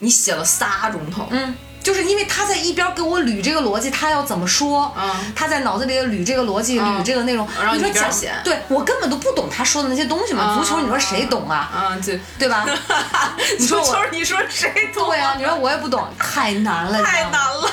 [0.00, 1.26] 你写了仨钟头。
[1.30, 10.54] 嗯，就是因为他在一边给我捋这个逻辑，他要怎么说，嗯他在脑子里捋这个逻辑，嗯捋这个内容，然后一边写对我根本都不懂他说的那些东西嘛。
[10.54, 11.70] 嗯足球，你说谁懂啊？
[11.74, 12.66] 嗯，对，对吧？
[13.58, 15.08] 你说我足球，你说谁懂？
[15.08, 17.70] 对啊，你说我也不懂，太难了，太难了。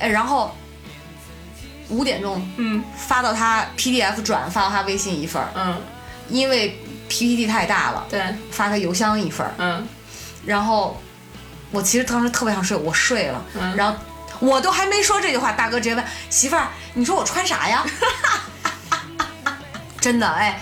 [0.00, 0.52] 哎，然后
[1.88, 5.80] 五点钟嗯发到他 PDF 转发到他微信一份儿，嗯，
[6.28, 6.80] 因为
[7.12, 9.52] PPT 太大了，对，发他邮箱一份儿。
[9.58, 9.86] 嗯
[10.46, 11.00] 然后
[11.70, 13.96] 我其实当时特别想睡，我睡了，嗯然后
[14.40, 17.84] 我都还没说这句话，大哥直接问媳妇儿，你说我穿啥呀？
[20.02, 20.60] 真的哎，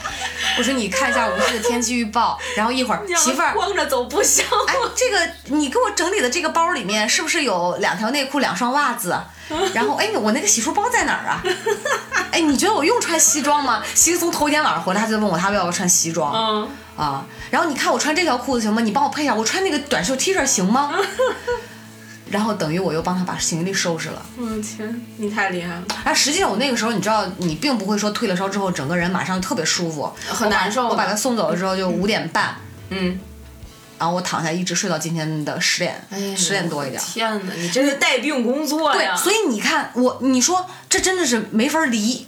[0.59, 3.55] 我说你看一下无锡的天气预报，然后一会儿媳妇儿。
[3.55, 9.19] 光着走不行哎，这个你给我整理的这个包里面是不是有两条内裤、两双袜子？
[9.73, 11.43] 然后哎，我那个洗漱包在哪儿啊？
[12.31, 13.83] 哎，你觉得我用穿西装吗？
[13.95, 16.33] 其实从头一天晚上回来，他就问我他要不要穿西装。
[16.33, 18.83] 嗯，啊，然后你看我穿这条裤子行吗？
[18.83, 20.93] 你帮我配一下，我穿那个短袖 T 恤行吗？
[22.31, 24.25] 然后等于我又帮他把行李收拾了。
[24.39, 32.57] 我的天，你太厉害了，哎，实际上我那个时候，你知道，你并不会说退了烧之后整个人马上就特别舒服，很难受我把我把他送走了之后就五点半，
[32.91, 33.19] 嗯，
[33.99, 37.03] 然后我躺下一直睡到今天的十点，哎十点多一点。
[37.03, 42.27] 天哪，你这是带病工作呀！，对所以你看我，你说这真的是没法离。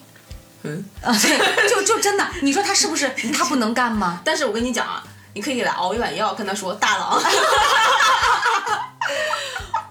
[0.65, 4.21] 嗯啊，对，就就真的，你说他是不是他不能干吗？
[4.25, 5.03] 但是我跟你讲啊，
[5.35, 7.21] 你可以给他熬一碗药，跟他说大郎，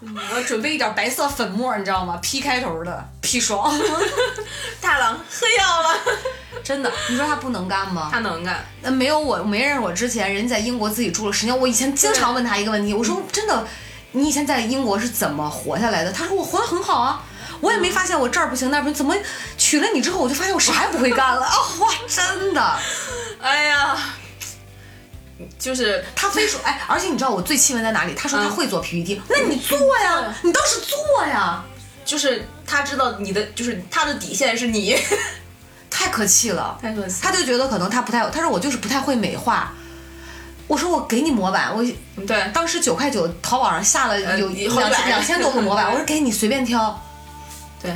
[0.02, 3.72] 我准备一点白色粉末，你知道吗？P 开头的砒霜，
[4.82, 6.00] 大郎喝药了，
[6.64, 8.10] 真的，你说他不能干吗？
[8.12, 8.66] 他能干。
[8.82, 11.56] 那没有我没认识我之前，人家在英国自己住了十年。
[11.56, 13.68] 我以前经常问他一个问题，我说真的，
[14.14, 16.12] 你以前在英国是怎么活下来的？
[16.12, 17.24] 他说我活得很好啊，
[17.60, 19.16] 我也没发现我这儿不行那儿不行，怎么
[19.56, 21.56] 娶了你之后我就发现我啥也不会干了啊！
[21.80, 22.80] 哇，真的，
[23.40, 23.96] 哎呀，
[25.60, 28.14] 就是他非说 哎，而且你知道我最气愤在哪里？
[28.14, 31.64] 他说他嗯会做 PPT，、那你做呀，你倒是做呀，
[32.06, 34.98] 就是他知道你的，就是他的底线是你，
[35.90, 36.78] 太可气了。
[36.82, 37.22] 太可气。
[37.22, 39.74] 他就觉得可能他不太，他说我就是不太会美化。
[40.68, 41.84] 我说我给你模板，我
[42.26, 46.98] 对，当时九块九淘宝上下了有两千多个模板， 我说给你随便挑。
[47.82, 47.94] 对，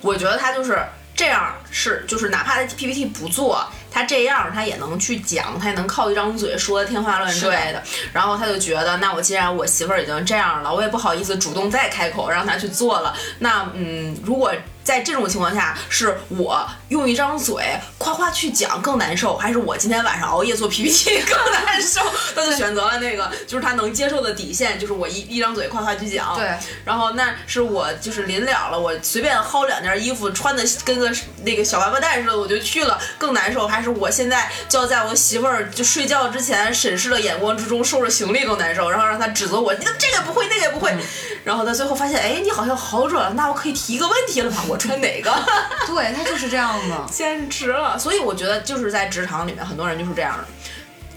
[0.00, 0.82] 我觉得他就是
[1.14, 3.62] 这样，是就是哪怕他 PPT 不做，
[3.94, 7.80] 他这样他也能去讲，他也能靠一张嘴说的天花乱坠的。
[8.12, 13.14] 然后他就觉得，那我既然我媳妇儿已经这样了，我也不好意思主动再开口让他去做了。
[13.38, 14.52] 那嗯，如果
[14.84, 17.64] 在这种情况下，是我用一张嘴
[17.96, 22.00] 夸夸去讲更难受，还是我今天晚上熬夜做 PPT 更难受？
[22.36, 26.36] 他就选择了那个，就是他能接受的底线，就是我一 一张嘴夸夸去讲。
[26.36, 26.50] 对，
[26.84, 31.10] 然后那是我就是临了了，我随便薅两件衣服，穿的跟个
[31.44, 33.66] 那个小王八蛋似的，我就去了，更难受。
[33.66, 40.94] 还是我现在就要在我媳妇儿就睡觉之前审视的眼光之中收拾行李更难受，然后让他指责我，你怎么这个也不会，那个也不会。
[41.42, 44.64] 然后他最后发现，哎，你好像好转了，那我可以提一个问题了吧？
[44.68, 45.30] 我穿哪个？
[45.86, 47.06] 对他就是这样的。
[47.10, 47.98] 简直了！
[47.98, 50.44] 所以我觉得就是在职场里面，很多人就是这样的，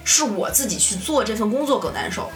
[0.04, 2.32] 是我自己去做这份工作更难受。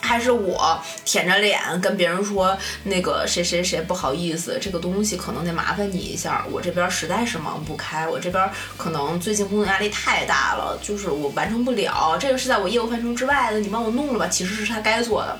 [0.00, 15.38] 还是我舔着脸跟别人说那个谁谁谁不好意思，这个东西可能得麻烦你一下，我这边实在是忙不开，我这边可能最近工作压力太大了，就是我完成不了，这个是在我业务范畴之外的，你帮我弄了吧，其实是他该做的，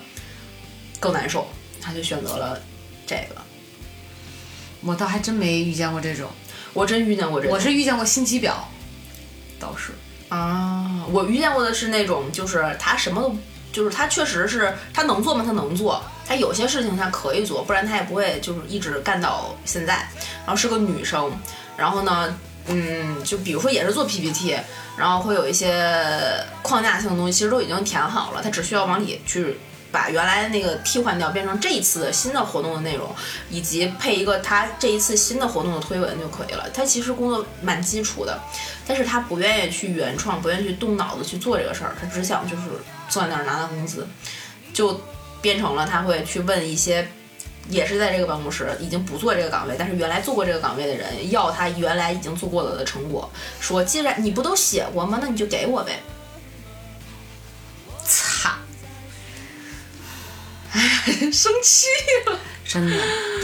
[0.99, 1.47] 更难受，
[1.83, 2.59] 他就选择了
[3.07, 3.44] 这个。
[4.85, 6.29] 我倒还真没遇见过这种，
[6.73, 8.53] 我真遇见过这种，我是遇见过心机婊，
[9.59, 9.92] 倒是。
[10.29, 13.37] 啊，我遇见过的是那种，就是他什么都，
[13.73, 15.44] 就是他确实是他能做吗？
[15.47, 20.09] 他能做，他有些事情他可以做，不然他也不会就是一直干到现在。
[20.44, 21.31] 然后是个女生，
[21.77, 24.57] 然后呢，嗯，就比如说也是做 PPT，
[24.97, 29.59] 然后会有一些框架性的东西，其实都已经填好了，他只需要往里去。
[29.95, 33.15] 把原来那个替换掉，变成这一次的新的活动的内容，
[33.49, 36.69] 以及配一个他这一次新的活动的推文就可以了。
[36.75, 38.37] 他其实工作蛮基础的，
[38.89, 42.63] 但是他不愿意去原创，不愿意去动脑子去做这个事儿，他只想就是
[43.09, 44.05] 坐在那儿拿拿工资，
[44.73, 45.01] 就
[45.41, 47.07] 变成了他会去问一些
[47.69, 53.31] 也是在这个办公室，已经不做这个岗位，但是原来做过这个岗位的人要他原来已经做过了的成果，
[53.61, 55.21] 说既然你不都写过吗？
[55.23, 56.01] 那你就给我呗。
[58.07, 58.59] 擦，
[61.33, 61.87] 生气
[62.27, 62.38] 了。
[62.66, 62.96] 真的，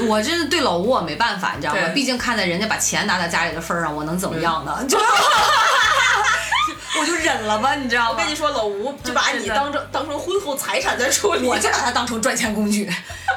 [0.07, 1.81] 我这对老吴我没办法，你知道吗？
[1.95, 4.85] 毕竟看在人家把钱拿在家里的份儿上，我能怎么样呢？
[4.89, 4.99] 就
[6.99, 8.11] 我就忍了吧，你知道吗？
[8.11, 11.47] 我跟你说，老吴就把你当成当成婚后财产在处理。
[11.47, 12.87] 我就把它当成赚钱工具，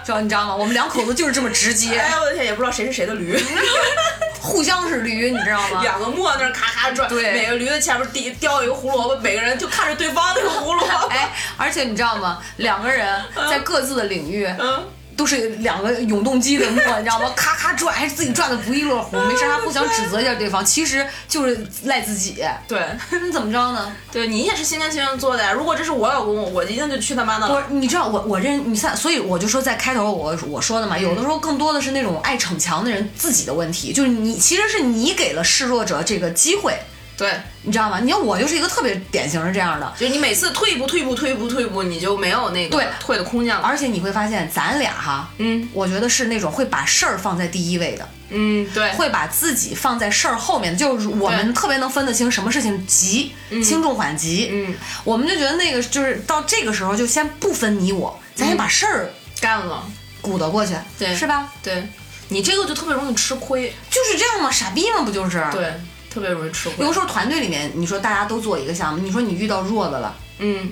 [0.06, 0.56] 知道你知道吗？
[0.56, 3.38] 我们两口子就是这么直接，哎呀，我的天，也不知道谁是谁的驴，
[4.44, 5.82] 互相是驴，你知道吗？
[5.82, 11.08] 两个磨那儿咔咔转，对每个驴的前面叼叼一个胡萝卜，每个人就看着对方那个胡萝卜。
[11.08, 12.40] 哎，而且你知道吗？
[12.58, 14.46] 两个人在各自的领域。
[14.60, 14.86] 嗯，
[15.16, 17.32] 都是两个永动机的磨， 你知道吗？
[17.36, 22.44] 咔咔转，还是自己转的不亦乐乎，没事还互相指责一下对方，其实就是赖自己。
[22.68, 22.82] 对，
[23.24, 23.96] 你怎么着呢？
[24.12, 25.52] 对你也是心甘情愿做的呀。
[25.52, 27.54] 如果这是我老公，我一定就去他妈的了。
[27.54, 36.78] 不是，你知道我我认你看，所以我就说在开头我我说的嘛，有的时候更多的是那种爱逞强的人自己的问题，就是你其实是你给了示弱者这个机会，
[37.16, 38.00] 对，你知道吗？
[38.00, 43.62] 你看我就是一个特别典型的这样的，就是你每次退一步、退一步、退一步、退一步，你就没有那个对退的空间了。
[43.62, 53.32] 而且你会发现咱俩哈，嗯我觉得是那种会把事儿放在第一位的，嗯，对，会把自己放在事儿后面，就是我们特别能分得清什么事情急，
[53.64, 54.50] 轻重缓急。
[54.52, 59.10] 嗯，我们就觉得那个就是到这个时候就先不分你我，咱先把事儿
[59.40, 59.84] 干了。
[60.22, 61.52] 鼓捣过去，对是吧？
[61.62, 61.86] 对，
[62.30, 63.76] 你这个就特别容易吃亏。
[63.90, 65.46] 就是这样嘛，傻逼嘛，不就是？。
[65.52, 65.74] 对，
[66.14, 66.86] 特别容易吃亏。
[66.86, 66.94] 有的。
[66.94, 70.70] 时候团队里面，你说大家都做一个项目，你说你遇到弱的了，嗯。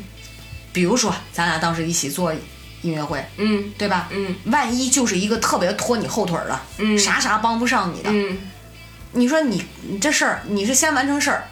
[0.71, 2.31] 比如说咱俩当时一起做
[2.83, 3.73] 音乐会，嗯。
[3.77, 4.07] 对吧？
[4.11, 4.35] 嗯。
[4.45, 6.97] 万一就是一个特别拖你后腿儿的，嗯。
[6.99, 8.37] 啥啥帮不上你的，嗯，
[9.13, 11.43] 你说你你这事儿，你是先完成事儿，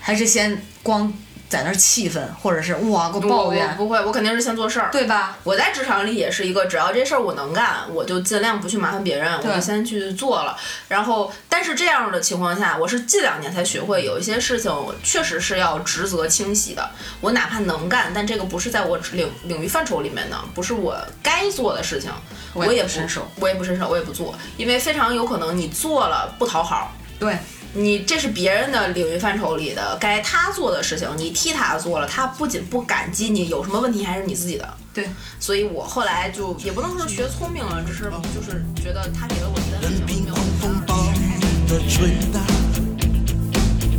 [0.00, 1.12] 还是先光
[1.48, 4.90] 在那儿气愤，或者是哇给我抱我怨，不会，我肯定是先做事儿。
[4.90, 5.36] 对吧？
[5.44, 10.56] 我在职场里也是一个，只要这事儿我能干，我就尽量不去麻烦别人，我就先去做了。
[10.88, 14.72] 然后，但是这样的情况下，我是近两年才学会，有一些事情
[15.02, 16.90] 确实是要职责清晰的。
[17.20, 22.10] 我哪怕能干，但这个不是在我领领域范畴里面的，不是我该做的事情，
[22.52, 26.92] 我也也不伸手，我也不伸手，我也不做，因为非常有可能你做了不讨好。
[27.16, 27.38] 对，
[27.76, 34.74] 你这是别人的领域范畴里的该他做的事情，你替他做了，他不仅不感激你，有什么问题还是你自己的。
[34.92, 35.10] 对，
[35.40, 42.40] 所以我后来就也不能说学聪明了，只是就是觉得他给了我的任凭狂风暴雨的吹打，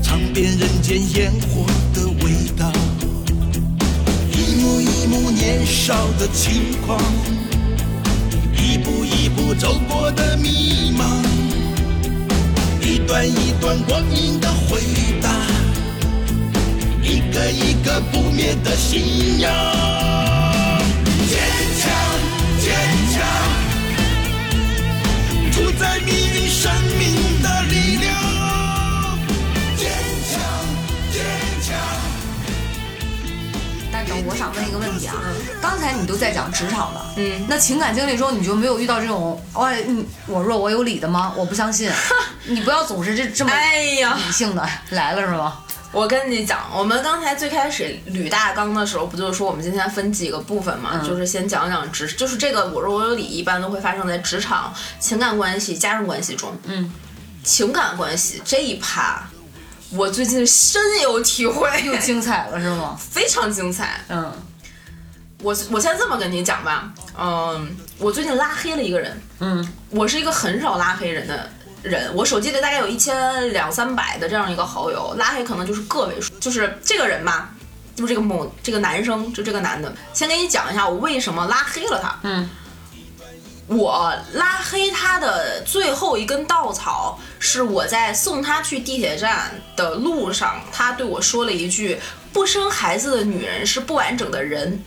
[0.02, 2.72] 尝遍人间烟火的味道，
[4.32, 6.98] 一幕一幕年少的轻狂，
[8.54, 11.04] 一步一步走过的迷茫，
[12.86, 14.80] 一段一段光阴的回
[15.20, 15.28] 答，
[17.02, 19.52] 一个一个不灭的信仰，
[34.28, 35.16] 我想问一个问题啊，
[35.62, 41.34] 刚才你都在讲职场的，嗯，那情感经历中你就没有遇到这种，哎，你我弱我有理的吗？
[41.36, 41.92] 我不相信，
[42.46, 45.60] 你不要总是这这么哎呀，理性的来了是吗？
[45.92, 51.00] 我跟你讲，我们刚才最开始捋大纲的时候，不就是说我们今天分几个部分嘛？
[51.02, 56.52] 嗯就是先讲讲职，就是这个我弱我有理，一般都会发生在职场、情感关系、家人关系中。
[56.66, 56.92] 嗯，
[57.44, 59.24] 情感关系这一趴，
[59.92, 62.98] 我最近深有体会，又精彩了是吗？
[63.00, 64.00] 非常精彩。
[64.10, 64.32] 嗯。
[65.42, 69.74] 我我先这么跟你讲吧，嗯，我最近拉黑了一个人，嗯。
[69.92, 71.48] 我是一个很少拉黑人的
[71.84, 76.34] 人，我手机里大概有一千两三百的这样一个好友，拉黑可能就是个位数。
[76.40, 77.54] 就是这个人吧，
[77.96, 82.18] 就是这个某这个男生，就这个男的，先给你讲一下我为什么拉黑了他。
[82.24, 82.50] 嗯，
[83.68, 92.00] 我拉黑他的最后一根稻草是我在送他去地铁站的路上，他对我说了一句
[92.34, 94.84] ：“不生孩子的女人是不完整的人。”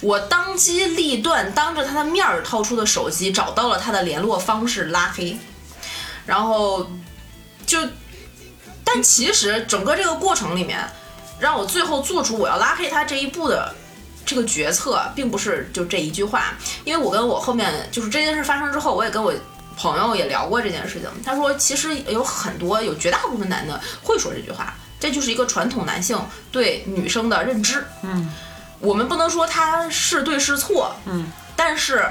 [0.00, 5.36] 我当机立断，当着他的面儿掏出的手机，找到了他的联络方式，拉黑。
[6.24, 6.88] 然后
[7.66, 7.80] 就，
[8.84, 10.78] 但其实整个这个过程里面，
[11.40, 13.74] 让我最后做出我要拉黑他这一步的
[14.24, 19.34] 这个决策，并不是就这一句话，因为我跟我后面就是这件事发生之后，我也跟我
[19.90, 21.08] 朋友也聊过这件事情。
[21.24, 26.18] 他说，其实有很多有绝大部分男的会说这句话，这就是一个传统男性
[26.52, 27.84] 对女生的认知。
[28.02, 28.30] 嗯，
[28.78, 31.26] 我们不能说他是对是错，嗯，
[31.56, 32.04] 但是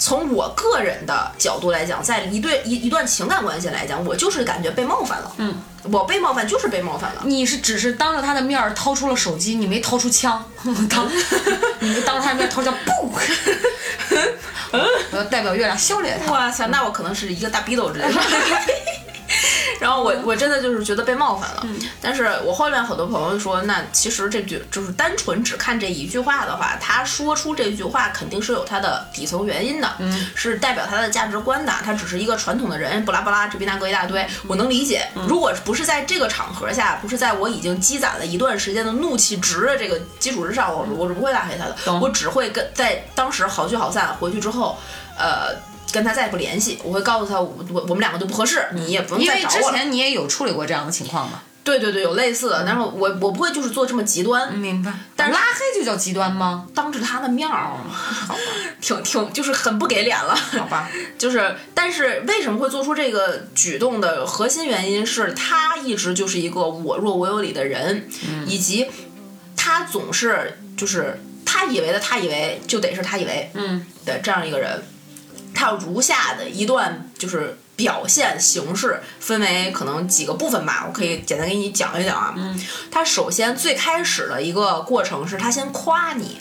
[0.00, 5.30] 从我个人的角度来讲，在一对一一段情感关系来讲，我就是感觉被冒犯了。
[5.36, 5.54] 嗯，
[5.92, 7.22] 我被冒犯就是被冒犯了。
[7.26, 10.42] 你是只是当着他的面儿掏出了手机，你没掏出枪，
[10.88, 11.06] 当
[11.80, 13.14] 你当着他的面掏枪， 不，
[15.12, 16.32] 我要代表月亮消灭他。
[16.32, 18.20] 哇塞，那我可能是一个大逼斗之类的。
[19.80, 21.66] 然后我我真的就是觉得被冒犯了，
[22.02, 29.90] 但是我后面很多朋友说，那其实这句就是单纯只看这一句话的话，他说出这句话肯定是有他的底层原因的，
[30.34, 35.08] 是代表他的价值观的，他只是一个传统的人，不拉不拉这逼那个一大堆，我能理解。
[35.26, 44.78] 如果不是在这个场合下，不是在我已经积攒了一段时间的怒气值的这个基础之上，我我是不会拉黑他的，我只会跟在当时好聚好散，回去之后，
[45.16, 45.69] 呃。
[45.92, 49.76] 跟他再也不联系，我会告诉他，我我我们两个都不合适，你也不用因为之再找我了。
[49.76, 51.42] 前你也有处理过这样的情况嘛？
[51.62, 54.92] 对对对，有类似的，但是我我不会就是做这么极端，明白。
[55.14, 56.66] 但是拉黑就叫极端吗？
[56.74, 58.40] 当着他的面儿，好吧，
[58.80, 60.34] 挺挺就是很不给脸了。
[60.34, 60.90] 好吧。
[61.18, 68.08] 就是，但是为什么会做出这个举动的核心原因是他一直就是一个我弱我有理的人，
[68.46, 68.88] 以及
[69.54, 74.70] 他总是就是他以为的他以为就得是他以为，嗯，的这样一个人。
[74.72, 74.99] 他
[75.54, 82.34] 有如下的一段就是表现形式，分为可能几个部分吧，我可以简单给你讲一讲啊。
[82.36, 86.40] 嗯，他首先最开始的一个过程是他先夸你，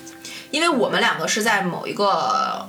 [0.52, 2.68] 因为我们两个是在某一个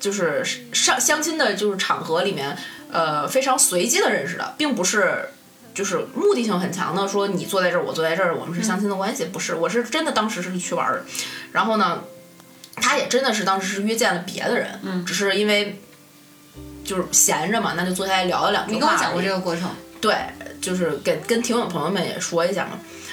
[0.00, 2.56] 就是上相亲的，就是场合里面，
[2.90, 5.28] 呃，非常随机的认识的，并不是
[5.72, 11.04] 就是目的性很强的，说你坐在这儿，我坐在这儿，我们是相亲的关系，不是，我是真的当时是去玩儿的，
[11.52, 12.02] 然后呢，
[12.82, 15.80] 他也真的是当时是约见了别的人，嗯，只是因为
[16.84, 18.74] 就是闲着嘛，那就坐下来聊了两句话。
[18.74, 19.70] 你跟我讲过这个过程，
[20.00, 20.16] 对，
[20.60, 22.72] 就是给跟听友朋友们也说一下嘛。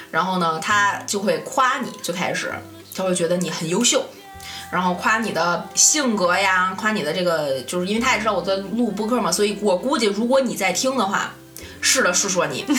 [0.10, 2.52] 然后呢，他就会夸你，最开始
[2.96, 4.04] 他会觉得你很优秀，
[4.72, 11.36] 然后夸你的性格呀，夸你的这个，就是因为他也知道我在录播客嘛，所以我估计如果你在听的话，
[11.80, 12.66] 是的，是说你。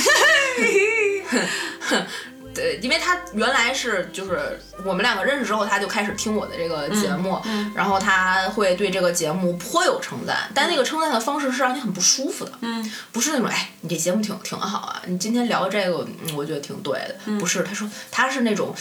[2.60, 7.40] 对，因为他原来是就是我们两个认识之后，他就开始听我的这个节目，
[7.74, 18.74] 然后他会对这个节目颇有称赞，但那个称赞的方式是让你很不舒服的，嗯，不是那种哎，你这节目挺挺好啊，你今天聊这个，嗯我觉得挺对的，不是，他说他是那种，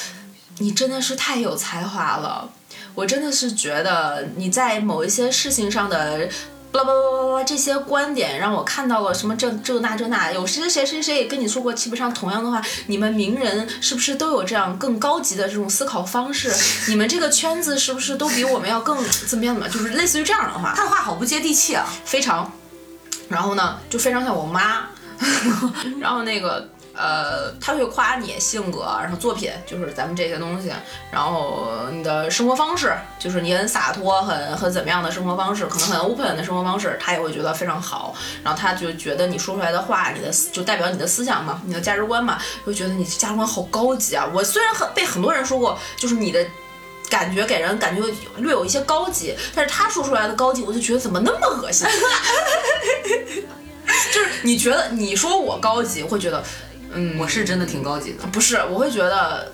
[0.57, 2.51] 你真的是太有才华了，
[2.95, 6.27] 我真的是觉得你在某一些事情上的。
[6.71, 16.53] 巴拉巴拉巴拉巴拉这些观点让我看到了什么这这那这那，有谁谁谁谁也跟你说过基本上同样的话，你们名人是不是都有这样更高级的这种思考方式？
[16.87, 19.73] 你们这个圈子是不是都比我们要更怎么样怎么样？
[19.73, 21.85] 就是类似于这样的话，他的话好不接地气啊。
[22.05, 22.51] 非常，
[23.29, 24.87] 然后呢，就非常像我妈，
[25.99, 30.69] 然后那个呃，他会夸你性格，然后作品，就是咱们这些东西，
[31.09, 44.29] 然后你的生活方式，就是你很洒脱，很很怎么样的生活方式，可能很 open 的生活方式，他也会觉得非常好，然后他就觉得你说出来的话，你的就代表你的思想嘛，你的价值观嘛，就觉得你价值观好高级啊。
[44.33, 46.45] 我虽然很被很多人说过，就是你的。
[47.09, 48.03] 感觉给人感觉
[48.37, 51.87] 略有一些高级，但是他说出来的高级，我就觉得怎么那么恶心？
[54.13, 56.43] 就是你觉得你说我高级，会觉得，
[56.93, 59.51] 嗯，我是真的挺高级的，不是，我会觉得，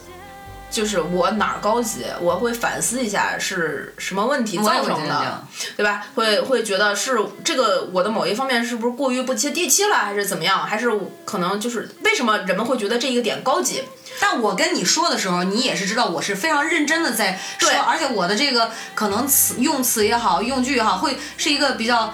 [0.69, 5.43] 就是我哪儿高级，我会反思一下是什么问题造成的
[5.75, 6.05] 对吧？
[6.15, 10.65] 会会觉得是这个我的某一方面是不是过于不接地气了，还是怎么样？
[10.65, 10.89] 还是
[11.23, 13.83] 可能就是为什么人们会觉得这一个点高级？
[14.17, 22.13] 但我跟你说的时候，你也是知道我是非常认真的在说，而且我的这个可能词用词也好，用句也好，会是一个比较，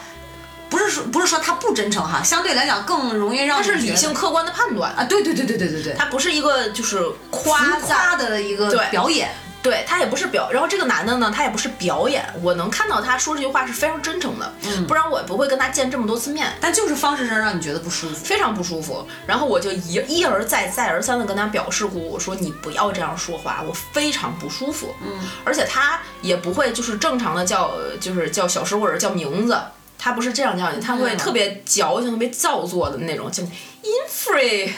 [0.71, 9.29] 不是说不是说他不真诚哈，相对来讲更容易让他是理性客观的判断，啊，对对对对对对对，他不是一个就是夸夸的一个表演，
[9.61, 14.87] 对他也不是表，然后这个男的呢，他也不是表演，我能看到他说这句话是非常真诚的，嗯。
[14.87, 16.47] 不然我也不会跟他见这么多次面。
[16.59, 18.15] 但就是方式上让你觉得不舒服。
[18.25, 24.95] 非常不舒服，然后我就一一而再再而三的跟他表示过，我说你不要这样说话，我非常不舒服。
[25.01, 29.57] 嗯，而且他也不会就是正常的叫就是叫小师或者叫名字，
[30.03, 34.65] 他不是这样叫你，他会嗯特别矫情、特别造作的那种叫 infree。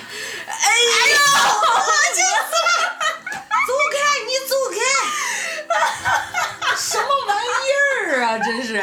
[0.45, 0.69] 哎
[1.09, 1.15] 呦，
[3.65, 3.97] 走开，
[4.27, 4.75] 你走开！
[6.75, 7.71] 什么玩意
[8.05, 8.75] 儿啊，真是！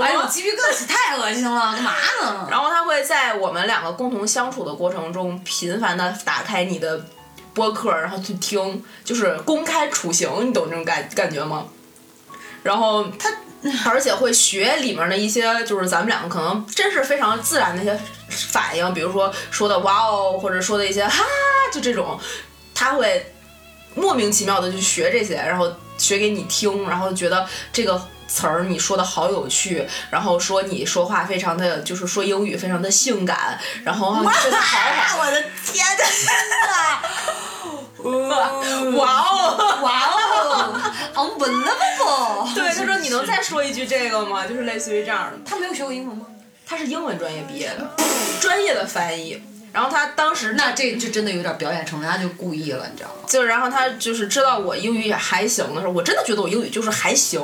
[0.00, 2.48] 哎呦，鸡皮疙瘩起太恶心了，干嘛呢？
[2.50, 7.04] 然后他会在我们两个共同相处的过程中，频繁的打开你的
[7.52, 11.66] 播客，然后去听，就是公开处刑，你懂这种感感觉吗？
[12.68, 13.30] 然后他，
[13.90, 17.98] 而且会学里面的一些，就是咱们两个可能真是非常自然的一些
[18.50, 21.24] 反应，比如说说的哇哦，或者说的一些哈，
[21.72, 22.20] 就这种，
[22.74, 23.32] 他会
[23.94, 37.02] 莫名其妙的去学这些，然后学给你听，然后觉得这个词儿你说的好有趣，然后说你说话非常的就是说英语非常的性感，然后啊真的好好，我的天哪！
[38.96, 39.78] 哇哦！
[39.82, 40.74] 哇哦
[41.14, 42.54] ，unbelievable！
[42.54, 44.46] 对，他说你能再说一句这个吗？
[44.46, 45.38] 就是类似于这样的。
[45.44, 46.26] 他没有学过英文吗？
[46.66, 47.90] 他是英文专业毕业的，
[48.40, 49.42] 专业的翻译。
[49.70, 53.16] 然后他当时那这就真的有点表演成分，他就故意了，你知道吗？
[53.28, 57.40] 就然后他就是知道我英语也还行的时候，我真的觉得我英语就是还行，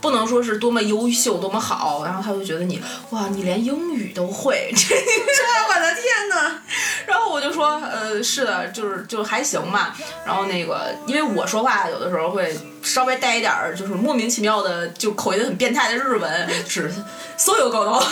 [0.00, 2.04] 不能说是多么优秀多么好。
[2.04, 6.62] 然后他就觉得你哇，你连英语都会，这我的天哪！
[7.06, 9.96] 然后我就说呃是的，就是就还行吧。
[10.24, 16.92] 然后那个因为我说话有的时候会稍微带一点儿就是莫名其妙的就口音很变态的日文，是
[17.36, 18.02] 所有高高。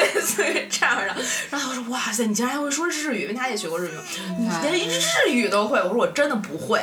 [0.00, 1.14] 类似于这样的，
[1.50, 3.90] 然后我说哇塞，你竟然还会说日语，因为他也学过日语，
[4.38, 5.78] 你连日语都会。
[5.78, 6.80] 我说我真的不会。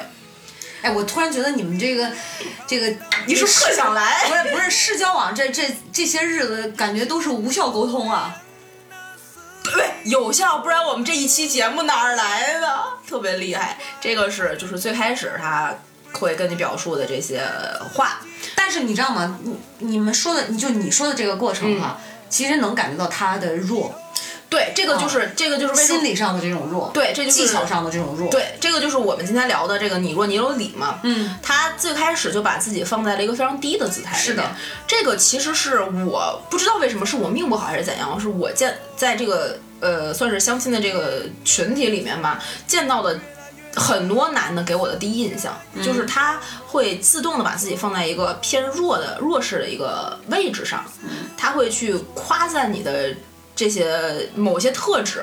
[0.81, 2.11] 哎，我突然觉得你们这个，
[2.67, 2.93] 这个
[3.25, 4.27] 你是不想来？
[4.27, 8.35] 不是不是，市交往这这这些日子，感觉都是无效沟通啊。
[9.61, 12.83] 对，有效，不然我们这一期节目哪儿来的？
[13.07, 13.77] 特别厉害。
[13.99, 15.75] 这个是就是最开始他
[16.13, 17.43] 会跟你表述的这些
[17.93, 18.21] 话，
[18.55, 19.37] 但是你知道吗？
[19.43, 21.99] 你你们说的，你就你说的这个过程哈、
[22.29, 23.93] 其实能感觉到他的弱，
[24.49, 30.99] 对，这个就是、这个就是为心理上的这种弱，对这就是技巧上的这种弱，，对，这个就是我们今天聊的这个你弱你有理嘛。
[31.03, 34.17] 嗯，他最开始就把自己放在了一个非常低的姿态。
[34.17, 34.43] 是的，
[34.87, 43.19] 这个其实是我不知道为什么是我命不好还是怎样，是我见在这个呃算是相亲的这个群体里面吧，见到的。
[43.75, 50.83] 很多男的给我的第一印象、就是他会自动的把自己放在一个偏弱的弱势的一个位置上，
[51.37, 53.13] 他会去夸赞你的
[53.59, 55.21] 这些某些特质，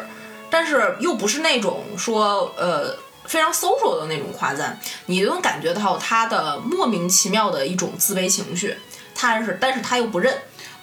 [0.50, 8.76] 但是又不是那种说呃非常 social 的那种夸赞，你就能感觉到他的莫名其妙的一种自卑情绪，
[9.14, 10.34] 他是但是他又不认，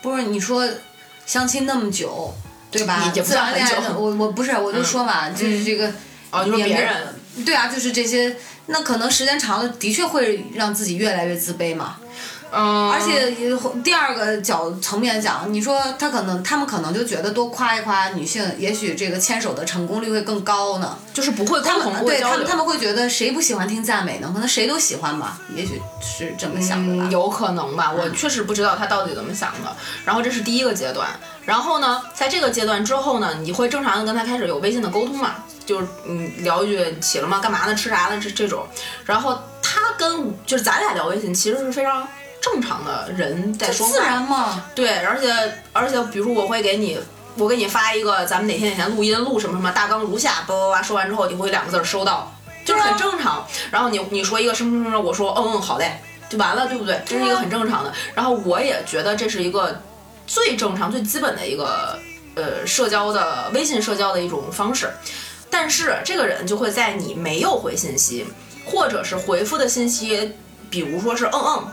[0.01, 0.68] 不是你说
[1.28, 2.34] 相亲那么久，
[2.72, 3.04] 对吧？
[3.06, 5.93] 也也不自算很久我我不是，我就说嘛，就是这个，
[6.32, 7.16] 哦，就是别人。
[7.45, 8.36] 对啊，就是这些，
[8.66, 11.97] 那可能时间长了，的确会让自己越来越自卑嘛。
[12.56, 20.97] 嗯，而且也第二个角层面讲，你说他可能他们可能就觉得多夸一夸女性，也许这个牵手的成功率会更高呢。
[21.14, 22.45] 就是不会他共同们对他们。
[22.45, 24.30] 他们会觉得谁不喜欢听赞美呢？
[24.34, 27.08] 可能谁都喜欢吧，也许是这么想的吧。
[27.08, 29.76] 嗯，有可能吧，我确实不知道他到底怎么想的。
[30.06, 31.08] 然后这是第一个阶段，
[31.45, 35.36] 然后呢，在这个阶段之后呢，你会正常的跟他开始有微信的沟通嘛，
[35.66, 37.39] 就是嗯聊一句起了吗？
[37.39, 37.74] 干嘛呢？
[37.74, 38.20] 吃啥呢？
[38.22, 38.66] 这这种。
[39.06, 42.08] 然后他跟就是咱俩聊微信，其实是非常
[42.43, 45.33] 正常的人在说话，自然嘛，对，而且
[45.71, 46.99] 而且，比如说我会给你，
[47.37, 52.29] 我给你发一个咱们哪天哪天录音录什么什么大纲如下，叭叭叭说完之后，你会两个字儿收到，
[52.65, 53.47] 就是很正常。
[53.71, 55.93] 然后你你说一个什么什么什么，我说嗯嗯好嘞，
[56.29, 57.01] 就完了，对不对？
[57.05, 57.93] 这是一个很正常的。
[58.13, 59.81] 然后我也觉得这是一个
[60.27, 61.97] 最正常、最基本的一个
[62.35, 64.91] 呃社交的微信社交的一种方式。
[65.49, 68.25] 但是这个人就会在你没有回信息，
[68.65, 70.33] 或者是回复的信息，
[70.69, 71.67] 比如说是嗯嗯，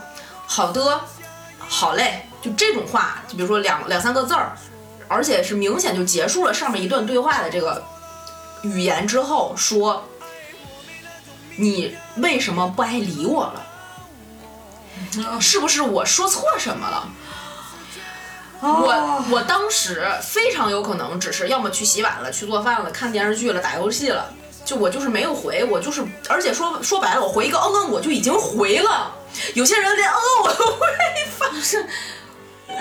[0.52, 1.00] 好的，
[1.60, 4.50] 好嘞，就这种话，就比如说两两三个字儿，
[5.06, 7.80] 而且是明显就结束了上面一段对话的这个
[8.62, 10.04] 语言之后，说
[11.54, 15.40] 你为什么不爱理我了？
[15.40, 17.08] 是不是我说错什么了？
[18.60, 24.34] 我我当时非常有可能只是要么去洗碗了，去做饭了，看电视剧了，打游戏了，
[24.64, 29.14] 就我就是没有回，我就是，而且说说白了，我回一个嗯嗯，我就已经回了。
[29.54, 31.46] 有些人连嗯嗯我都不愿意发，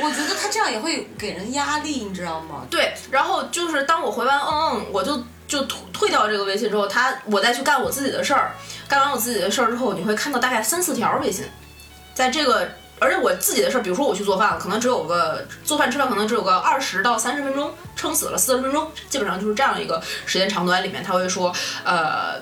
[0.01, 2.65] 我觉得他这样也会给人压力，你知道吗？
[2.69, 8.55] 对，然后就是当我回完嗯嗯，我就就退退掉这个微信之后，他我再去干我自己的事儿，
[8.87, 11.45] 干完我自己的事儿之后，你会看到大概三四条微信，
[12.13, 12.69] 在这个。
[12.99, 22.35] 而且我自己的事儿，比如说我去做饭了，可能只有个做饭吃饭，可能只有个二十到三十分钟，撑死了四十分钟，基本上就是这样一个时间长短里面，他会说，呃，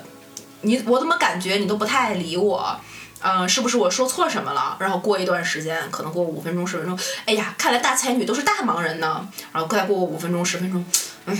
[0.62, 2.76] 你我怎么感觉你都不太理我？
[3.20, 4.76] 嗯、是不是我说错什么了？
[4.78, 6.96] 然后过一段时间，可能过五分钟、十分钟，
[7.26, 9.26] 哎呀，看来大才女都是大忙人呢。
[9.52, 10.86] 然后再过五分钟、十分钟，
[11.26, 11.36] 嗯，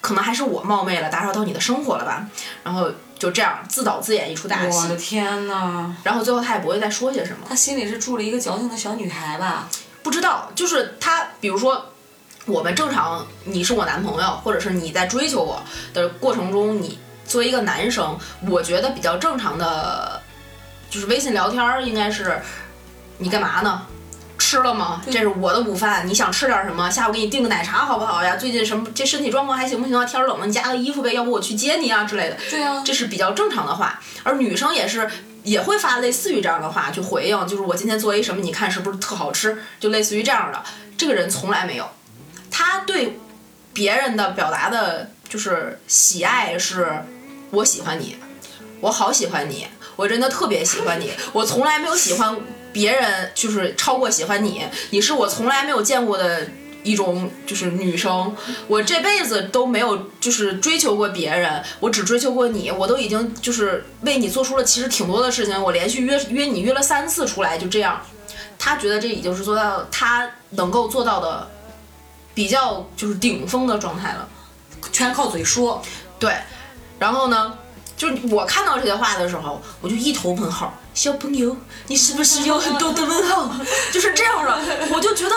[0.00, 2.24] 可能还是我冒昧了，打扰到你的生活了吧？
[2.62, 2.88] 然后
[3.18, 5.94] 就这样自导自演一出大戏我的，天呐！
[6.04, 7.46] 然后最后他也不会再说些什么。
[7.48, 9.68] 他心里是住了一个矫情的小女孩吧？
[10.02, 11.84] 不知道，就是他，比如说，
[12.44, 15.62] 我们正常，你是我男朋友，或者是你在追求我
[15.94, 20.20] 的过程中，你作为一个男生，我觉得比较正常的，
[20.90, 22.40] 就是微信聊天儿应该是，
[23.18, 23.82] 你干嘛呢？
[24.46, 25.02] 吃了吗？
[25.10, 26.88] 这是我的午饭，你想吃点什么？
[26.88, 28.36] 下午给你订个奶茶好不好呀？
[28.36, 30.04] 最近什么这身体状况还行不行啊？
[30.04, 32.36] 天儿冷了，你加个衣服呗，要不我去接你啊之类的。
[32.48, 34.00] 对啊这是比较正常的话。
[34.22, 35.10] 而女生也是，
[35.42, 39.58] 也会发类似于这样的话去回应，就是我今天做一什么，你看是不是特好吃？
[39.80, 40.62] 就类似于这样的。
[40.96, 41.90] 这个人从来没有，
[42.48, 43.18] 他对
[43.72, 47.02] 别人的表达的就是喜爱是，
[47.50, 48.16] 我喜欢你，
[48.80, 49.66] 我好喜欢你，
[49.96, 52.36] 我真的特别喜欢你，我从来没有喜欢
[52.72, 56.46] 别人就是超过喜欢你，你是我从来没有见过的。
[56.86, 58.32] 一种就是女生，
[58.68, 68.00] 我这辈子都没有就是追求过别人，我只追求过你，我都已经就是为你做出了其实挺多的事情，我连续约约你约了三次出来，就这样，
[68.56, 71.50] 他觉得这已经是做到他能够做到的
[72.32, 74.28] 比较就是顶峰的状态了，
[74.92, 75.82] 全靠嘴说。
[76.20, 76.36] 对，
[77.00, 77.58] 然后呢，
[77.96, 80.74] 就是我看到这些话的时候，我就一头问号。
[80.94, 81.54] 小朋友，
[81.88, 83.50] 你是不是有很多的问号？
[83.92, 84.58] 就是这样的，
[84.94, 85.34] 我就觉得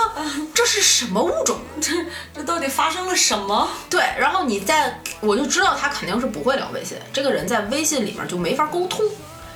[0.53, 1.57] 这是什么物种？
[1.81, 1.91] 这
[2.33, 3.67] 这到底发生了什么？
[3.89, 9.05] 对，然后你在，我就知道他肯定是不会聊微信，这个人在微信里面就没法沟通，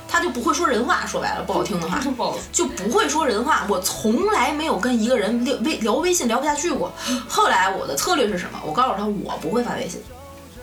[0.06, 1.98] 他就不会说人话，说白了不好听的话，
[2.52, 3.66] 就不会说人话。
[3.68, 6.92] 我从来没有跟一个人聊微聊微信聊不下去过。
[7.26, 8.60] 后来我的策略是什么？
[8.64, 10.02] 我告诉他，我不会发微信。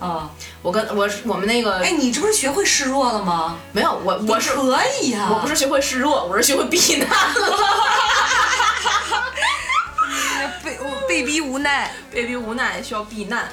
[0.02, 0.30] 啊，
[0.64, 3.60] 我跟我我们那个，哎，你这不是学会示弱了吗？
[3.72, 7.14] 没有，我我是可以呀、我不是学会示弱，我是学会避难了。
[10.64, 11.94] 被我被逼无奈。
[12.12, 13.48] 被逼无奈需要避难。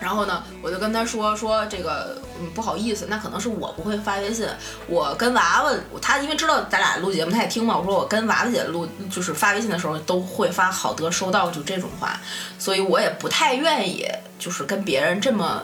[0.00, 4.46] 然后呢，我就跟他说说这个，嗯，不好意思，那可能是我不会发微信。
[4.86, 7.76] 我跟娃娃，他因为知道咱俩录节目，他也听嘛。
[7.76, 12.18] 我说我跟娃娃姐录，就是发微信的时候都会发好得收到，就这种话，
[12.58, 14.06] 所以我也不太愿意，
[14.38, 15.62] 就是跟别人这么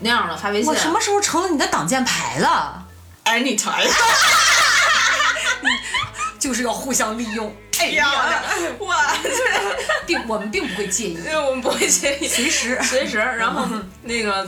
[0.00, 0.68] 那样的发微信。
[0.68, 2.84] 我什么时候成了你的挡箭牌了
[3.24, 3.86] ？anytime？
[6.38, 7.54] 就是要互相利用。
[7.80, 8.42] 哎漂亮，
[8.80, 8.96] 哇，
[10.06, 13.18] 并我们并不会介意，因为我们不会介意，随时随时。
[13.18, 13.66] 然后
[14.02, 14.46] 那个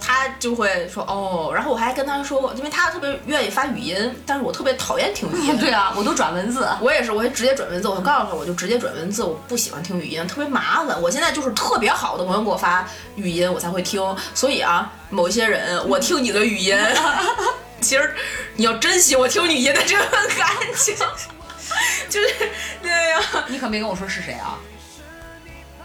[0.00, 5.56] 他就会说哦，然后我还跟他说过，因为他特别愿意发语音，但是我特别讨厌听语音。
[5.60, 6.66] 对啊，我都转文字。
[6.80, 7.88] 我也是，我会直接转文字。
[7.88, 11.00] 我告诉他，我就直接转文字，我不喜欢听语音，特别麻烦。
[11.00, 14.02] 我现在就是特别好的朋友给我发语音，我才会听。
[14.34, 16.76] 所以啊，某些人，我听你的语音，
[17.80, 18.14] 其实
[18.56, 20.96] 你要珍惜我听语音的这份感情。
[22.08, 22.28] 就是
[22.82, 24.58] 对呀，你可没跟我说是谁啊？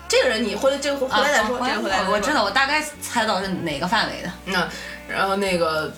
[0.10, 4.32] 这个人你回来这个回来再说，啊这个回来我知道，我大概猜到是哪个范围的。
[4.46, 4.68] 嗯，
[5.08, 5.92] 然后那个，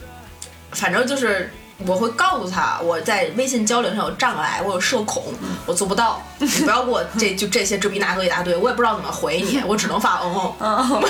[0.71, 1.51] 反正就是
[1.85, 5.31] 我会告诉他，我在微信交流上有障碍，我有社恐，
[5.67, 6.21] 我做不到。
[6.39, 10.89] 你不要给我这就这些这逼那个一大堆，我也不知道怎么回你，我只能发嗯嗯。
[10.91, 11.01] 嗯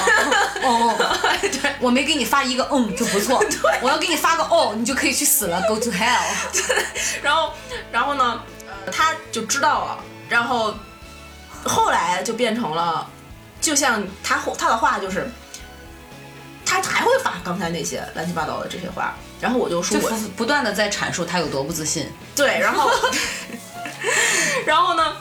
[0.61, 0.97] 嗯，
[1.61, 3.41] 对，我没给你发一个嗯就不错，
[3.81, 6.19] 我要给你发个哦，你就可以去死了，go to hell。
[7.23, 7.53] 然后
[7.93, 8.43] 然后呢，呃
[8.91, 10.73] 他就知道了，然后
[11.63, 13.09] 后来就变成了，
[13.61, 15.27] 就像他他的话就是。
[16.71, 22.07] 他还会发刚才那些乱七八糟的这些话，然后我就说我不不断的在阐述他有多不自信。
[22.35, 22.91] 对，然后，
[24.67, 25.15] 然后呢，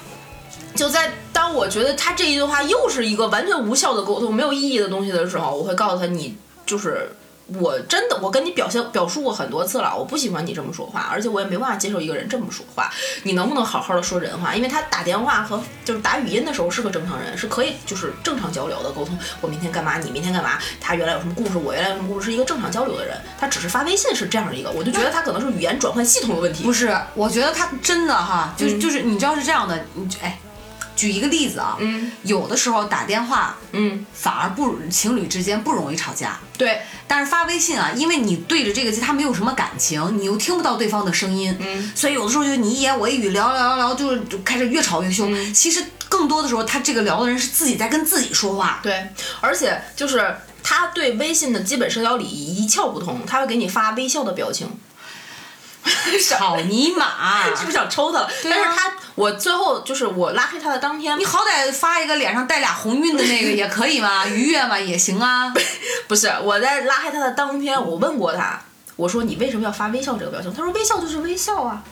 [0.75, 6.37] 就在当我觉得他这一句话又是一个完全无效的沟通、没有意义的东西的时候，我会告诉他，你
[6.67, 7.11] 就是
[7.55, 12.91] 我真的，我跟你表现表述过很多次了，我不喜欢你这么说话，而且我也没办法接受一个人这么说话。
[13.23, 14.55] 你能不能好好的说人话？
[14.55, 19.19] 因为他打电话和就是打语音的时候是个正常人，是可以就是正常交流的沟通。
[19.41, 19.99] 我明天干嘛？
[19.99, 20.59] 你明天干嘛？
[20.81, 21.57] 他原来有什么故事？
[21.57, 22.27] 我原来有什么故事？
[22.27, 23.17] 是一个正常交流的人。
[23.39, 26.65] 他只是发微信是这样一个，我就觉得他可能是语言转换系统的问题。
[26.65, 30.39] 不是，我觉得他真的哈，就是就是你知道是这样的，你哎，
[30.99, 36.41] 举一个例子啊，嗯有的时候打电话嗯，反而不情侣之间不容易吵架。
[36.59, 45.33] 对，但是发微信啊，因为你对着这个机，他没有什么感情，你又听不到对方的声音，嗯，所以有的时候就你一言我一语聊聊聊聊，就是就开始越吵越凶。
[45.33, 48.81] 嗯其实更多的时候，他这个聊的人是自己在跟自己说话。
[48.83, 49.07] 对，
[49.41, 54.69] 而且就是他对微信的基本社交礼仪一窍不通，他会给你发微笑的表情。
[56.29, 58.31] 草泥马， 是不是想抽他了？
[58.45, 65.53] 但是他，我最后就是我拉黑他的当天，你好歹发一个脸上带俩红晕的那个也可以嘛，愉悦嘛也行啊。
[66.09, 68.61] 不是我在拉黑他的当天，我问过他，
[68.97, 70.53] 我说你为什么要发微笑这个表情？
[70.53, 71.83] 他说微笑就是微笑啊，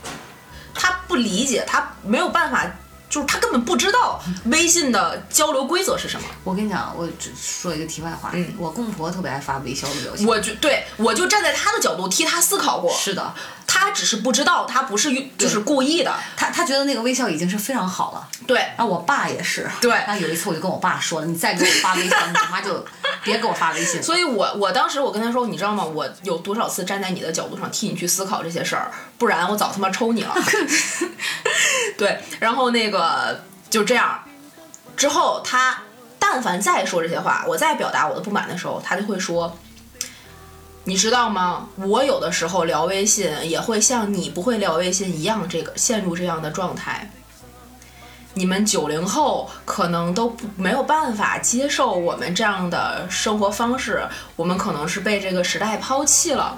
[0.74, 2.64] 他不理解，他没有办法，
[3.08, 6.26] 就是他根本不知道微信的交流规则是什么。
[6.44, 10.26] 我跟你讲，我只说一个题外话，嗯我公婆特别爱发微笑的表情。
[10.26, 13.34] 我就对我就站在他的角度替他思考过，是的，
[13.66, 18.28] 他只是不知道，他不是就是故意的，他他觉得那个微笑已经是非常好了。
[18.46, 18.58] 对。
[18.76, 19.70] 啊，我爸也是。
[19.80, 22.84] 对那有一次我就跟我爸说了，你再给我发微笑，你他妈就
[23.24, 24.02] 别给我发微信了。
[24.02, 25.84] 所以我我当时我跟他说，你知道吗？
[25.84, 30.34] 我有多少次站在你的角度上替你去思考这些事儿，不然我早他妈抽你了。
[31.96, 32.95] 对，然后那个
[33.70, 34.20] 就这样，
[34.96, 35.78] 之后他
[36.18, 39.56] 但凡再说这些话，我再表达我的不满的时候，他就会说。
[40.88, 41.68] 你知道吗？
[41.78, 47.10] 我有的时候聊微信也会像你不会聊微信一样，这个陷入这样的状态。
[48.34, 56.56] 你们九零后可能都不没有办法接受我们这样的生活方式，我们可能是被这个时代抛弃了，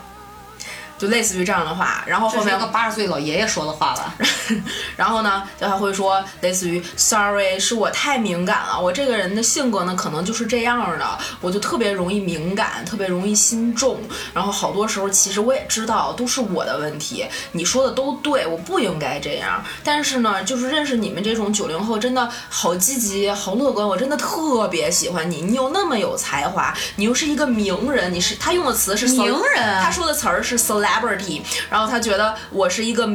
[0.99, 2.03] 就类似于这样的话。
[2.07, 4.15] 然后后面一个八十岁老爷爷说的话了？
[4.97, 14.01] 然后呢，就还会说类似于 “sorry”，是我太敏感了，我这个人的性格呢，可能就是这样的，我就特别容易敏感，特别容易心重。
[14.35, 19.63] 然后好多时候，其实我也知道都是我的问题，你说的都对，我不应该这样。
[19.85, 25.43] 但是呢，就是认识你们这种九零后，真的好积极，好乐观，我真的特别喜欢你。
[25.43, 30.59] 你又那么有才华，你又是一个名人，你是他用的词是名人他说的词儿是
[30.89, 33.09] celebrity，然后他觉得我是一个。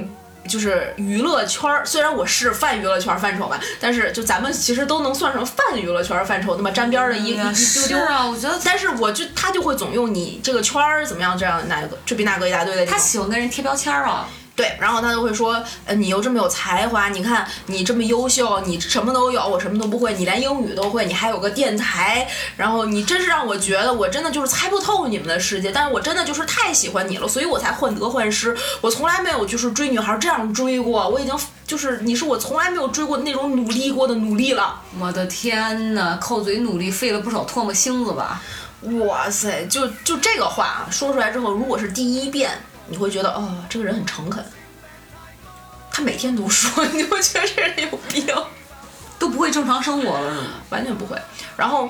[0.45, 7.97] 就是娱乐圈儿，虽然我是泛娱乐圈儿范畴吧，但是就咱们其实都能算成泛娱乐圈儿范畴那么沾边儿的一一一丢丢。
[7.99, 12.85] 啊，我觉得但是我就他就会总用你这个圈儿怎么样这样那个这比那个一大堆的。
[12.85, 14.27] 他喜欢跟人贴标签儿啊。
[14.55, 31.35] 对，然后他就会说，呃，你又这么有才华，你看你这么优秀，你什么都有，我什么都不会，你连英语都会，你还有个电台，然后你真是让我觉得我真的就是猜不透你们的世界，但是我真的就是太喜欢你了，所以我才患得患失，我从来没有就是追女孩这样追过，我已经
[31.65, 34.79] 就是你是我从来没有追过那种努力过的努力了。
[34.99, 38.39] 我的天呐，靠嘴努力费了不少唾沫星子吧？
[39.07, 42.51] 哇塞，就就这个话啊说出来之后，如果是第一遍，
[42.87, 44.43] 你会觉得哦，这个人很诚恳。
[45.91, 48.25] 他每天读书， 你会觉得这人有病，
[49.19, 50.47] 都不会正常生活了是吗？
[50.69, 51.15] 完全不会。
[51.55, 51.89] 然后，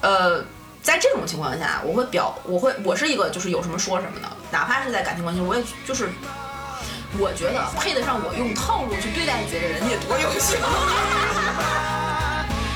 [0.00, 0.44] 呃，
[0.82, 6.08] 在这种情况下，我会表，我会，我是一个就是有什么说什么的，哪怕是在感情关系，我也就是，
[7.18, 10.56] 我觉得配得上我用套路去对待你的人，你得多优秀。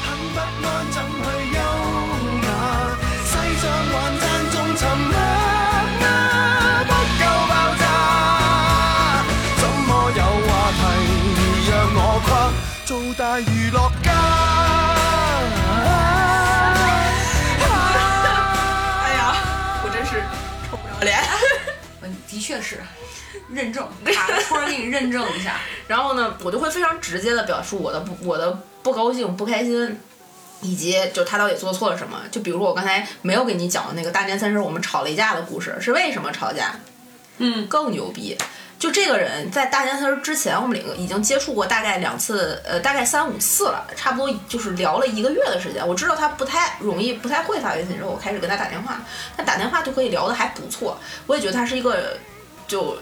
[0.05, 1.19] 很不安怎去
[1.51, 1.59] 优
[2.47, 2.49] 雅？
[3.27, 4.23] 世上還讚
[4.53, 4.57] 中
[22.65, 22.81] 是，
[23.51, 25.61] 认证，卡个戳儿给你认证一下。
[25.87, 30.01] 然后呢，我就会非常直接的表述我的不我的不高兴、不开心，
[30.63, 32.23] 以及就他到底做错了什么。
[32.31, 36.75] 就比如说我刚才没有给你讲的那个大年三十我们吵了一架的故事，是为什么吵架？
[37.37, 38.37] 嗯，更牛逼。
[38.77, 45.87] 就这个人在大年三十之前，我们两个已经接触过大概两次，呃，大概三五次了，差不多就是聊了一个月的时间。
[45.87, 49.01] 我知道他不太容易，不太会发微信，之后我开始跟他打电话，
[49.37, 50.99] 他打电话就可以聊得还不错。
[51.27, 52.19] 我也觉得他是一个
[52.67, 52.97] 就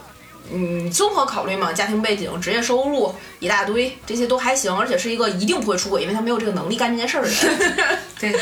[0.53, 7.99] 嗯，综合考虑嘛，家庭背景、职业收入一大堆，这些都还行，而且是一个一定不会出轨，因为他没有这个能力干这件事儿的人。
[8.19, 8.33] 对，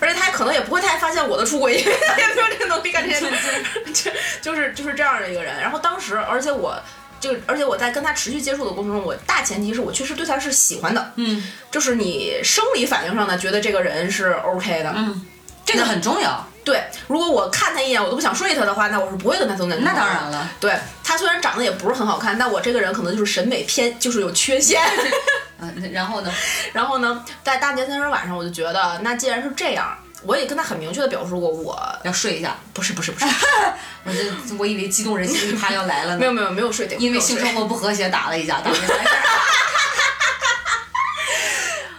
[0.00, 3.32] 而且他可能也不会太发现我的出轨，因为他也没有这个能力干这件事儿。
[3.92, 5.60] 就就是就是这样的一个人。
[5.60, 6.74] 然后当时，而且我。
[7.20, 15.26] 就而且我在跟他持续接触的过程中，我大前提是我确实对他是喜欢的，嗯就是你生理反应上呢觉得这个人是 OK 的，嗯，
[15.64, 16.48] 这个很重要。
[16.68, 16.82] 对。
[17.06, 24.82] 如果我看他一眼我都不想睡他的话，那我是不会跟他走男女那朋友的当然了，对他虽然长得也不是很好看，但我这个人可能就是审美偏，就是有缺陷。
[25.60, 26.32] 嗯， 然后呢？
[26.72, 32.54] 然后呢，在大年三十晚上，我就觉得，那既然是这样，我也跟他很明确的表述过，我要睡一下。
[32.74, 33.26] 不是不是不是，
[34.04, 36.18] 我这我以为激动人心，他要来了呢。
[36.18, 38.94] 没有没有没有睡，因为性生活不和谐打了一架，当时才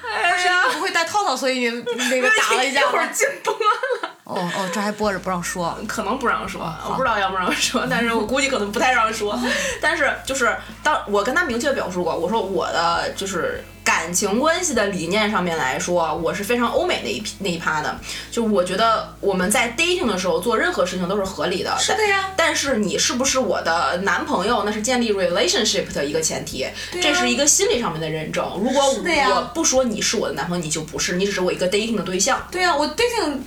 [0.09, 1.69] 哎呀，不会戴套套，所以你
[2.09, 3.11] 那个打了一架一会儿吗？
[3.13, 3.59] 禁播了，
[4.29, 5.75] 哦哦，这还播着不让说。
[5.87, 9.37] 可能不让说，我不知道要不让说，但是我估计可能不太让说。
[9.81, 17.99] 但是就是当我跟他明确表述过，我说我的就是感情关系的理念上面来说，我是非常欧美那一批那一趴的，
[18.29, 21.75] 就我觉得我们在 dating 的时候做任何事情都是合理的。
[21.79, 26.67] 是的呀但是你是不是我的男朋友，那是建立 relationship 的一个前提，
[27.01, 28.45] 这是一个心理上面的认证。
[28.63, 32.39] 如果我不说你是我的男朋友，你就不是，你只是我一个 dating 的对象。
[32.51, 33.39] 对呀、我 dating，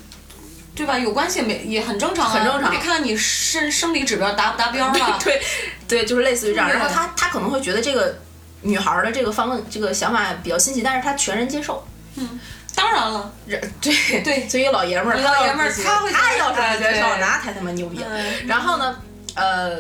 [0.75, 0.99] 对吧？
[0.99, 5.19] 有关系没也很正常、啊，很正常你得看你生生理指标达不达标 啊。
[5.23, 5.43] 对
[5.87, 6.71] 对，就是类似于这样。
[6.71, 8.19] 然后他他可能会觉得这个
[8.63, 11.87] 女孩儿的这个方这个想法比较新奇，但是他全然接受。
[12.17, 12.41] 嗯
[12.75, 18.03] 当然了，人对对所以老爷们儿，老爷们儿他他会他要是接受，那才他妈牛逼。
[18.09, 18.97] 嗯然后呢，
[19.35, 19.77] 呃，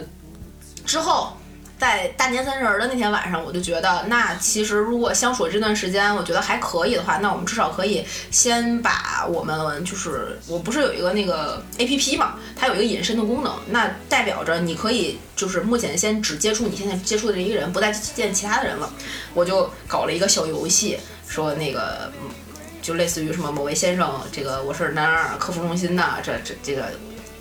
[0.84, 1.34] 之后
[1.83, 18.89] 在大年三十儿的那天晚上，我就觉得，那其实如果相处这段时间，我觉得还可以的话，那我们至少可以先把我们就是，我不是有一个那个 A P P 嘛，它有一个隐身的功能，那代表着你可以就是目前先只接触你现在接触的这一个人，不再见其他的人了。
[19.35, 22.12] 我就搞了一个小游戏，说那个。
[22.80, 26.91] 就类似于什么某位先生，这个我是哪儿哪儿客服中心的，这这这个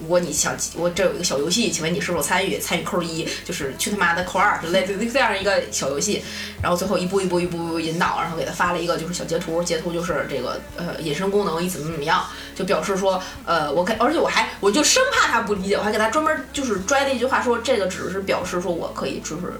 [0.01, 2.57] 如果你想我这有一个小游戏，请问你是否参与？
[2.59, 6.23] 参与扣一，就是去他妈的扣二，就类似这样一个小游戏。
[6.61, 12.25] 然后最后一步一步一步引导，然后给他发了一个就是小截图，截图就是这个呃隐身功能你怎么怎么样，
[12.55, 19.53] 就表示说呃我给，而且我还我就生怕他不理解，我还给他专门就是拽了一句话说这个只是表示说我可以就是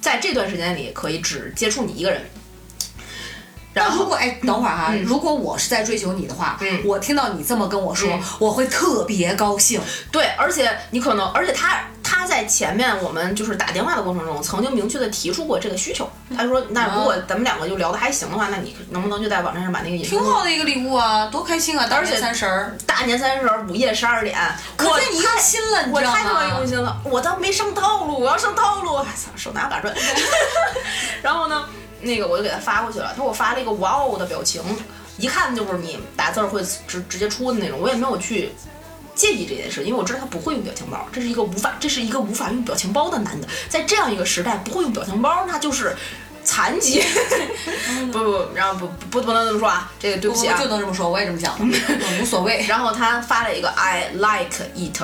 [0.00, 2.22] 在这段时间里可以只接触你一个人。
[3.72, 9.80] 然后那如果哎，等会儿哈，嗯如果我是在追求你的话，嗯我听到你这么跟我说，嗯我会特别高兴。
[10.10, 16.08] 对，而且你可能，而且他他在前面我们就是打电话的过程中，曾经明确的提出过这个需求。
[16.36, 21.86] 他说，那如果咱们两个就聊得还行的话，那你能不能就在网站上把那个挺好的一个礼物啊，多开心啊！
[21.86, 24.36] 大年三十儿，大年三十儿午夜十二点，
[24.78, 26.66] 我你用心了，你知道我太他妈用？
[26.66, 29.94] 心了，我倒没上套路，我要上套路，哎操，手拿把转。
[31.22, 31.64] 然后呢，
[32.02, 34.62] 那个我就给他发过去了，他给我发了一个哇哦的表情，
[35.18, 38.50] 一看就是你打字儿会直直接出的那种，我也没有去。
[39.12, 45.94] 介意这件事，因为我知道他不会用表情包，这是一个无法，这是一个无法用表情包的男的，在这样一个时代不会用表情包，那就是
[46.42, 47.04] 残疾。
[48.10, 51.54] 不 不不，然后不不不能这么说啊，这个对不起啊，我就能这么说，我也这么想
[52.22, 52.64] 无所谓。
[52.66, 55.02] 然后他发了一个 I like it，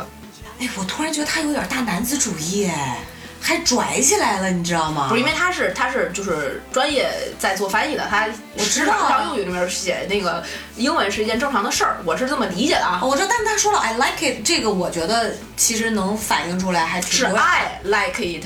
[0.61, 3.01] 哎，我突然觉得他有点大男子主义，哎，
[3.47, 5.07] 还拽起来了，你知道吗？
[5.09, 8.27] 不是因为他是他是就是专业在做翻译的，他
[8.59, 10.43] 我知道日常用语里面写那个
[10.77, 18.45] 英文是一件正常的事儿，我是这么理解的啊，我知道，但是他说了 I like it，这个我觉得其实能反映出来，还挺是 I like it，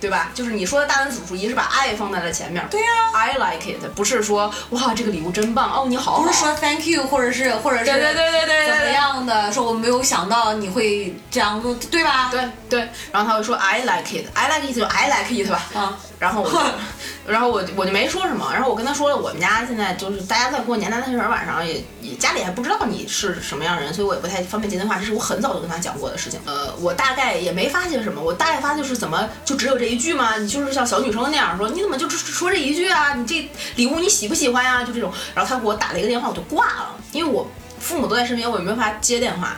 [0.00, 0.30] 对吧？
[0.34, 8.92] 就是你说的大男子主义是把爱放在了前面，对呀、I like it，不是说哇这个礼物真棒哦你好好，不是说 thank you，或者是或者是对对对对对怎么。
[8.92, 12.28] 样的，说我没有想到你会这样做，对吧？
[12.30, 16.58] 对对，然后他会说 I like it，I like it 就 I like it 吧，啊，然后我就，
[17.28, 26.40] 然后我我就没说什么，然后我跟他说了，我们家现在就是大家在过年大年三十儿晚上也也家里还不知道你是什么样的人，所以我也不太方便接电话，这是我很早就跟他讲过的事情。
[26.46, 30.38] 呃，我大概也没发现什么，我大概发现就是怎么就只有这一句吗？
[30.38, 33.12] 你就是像小女生那样说，你怎么就只说这一句啊？
[33.14, 37.46] 你这礼物你喜不喜欢呀、就这种，然后他给我打了一个电话，我就挂了，因为我
[37.78, 39.56] 父母都在身边，我也没法接电话。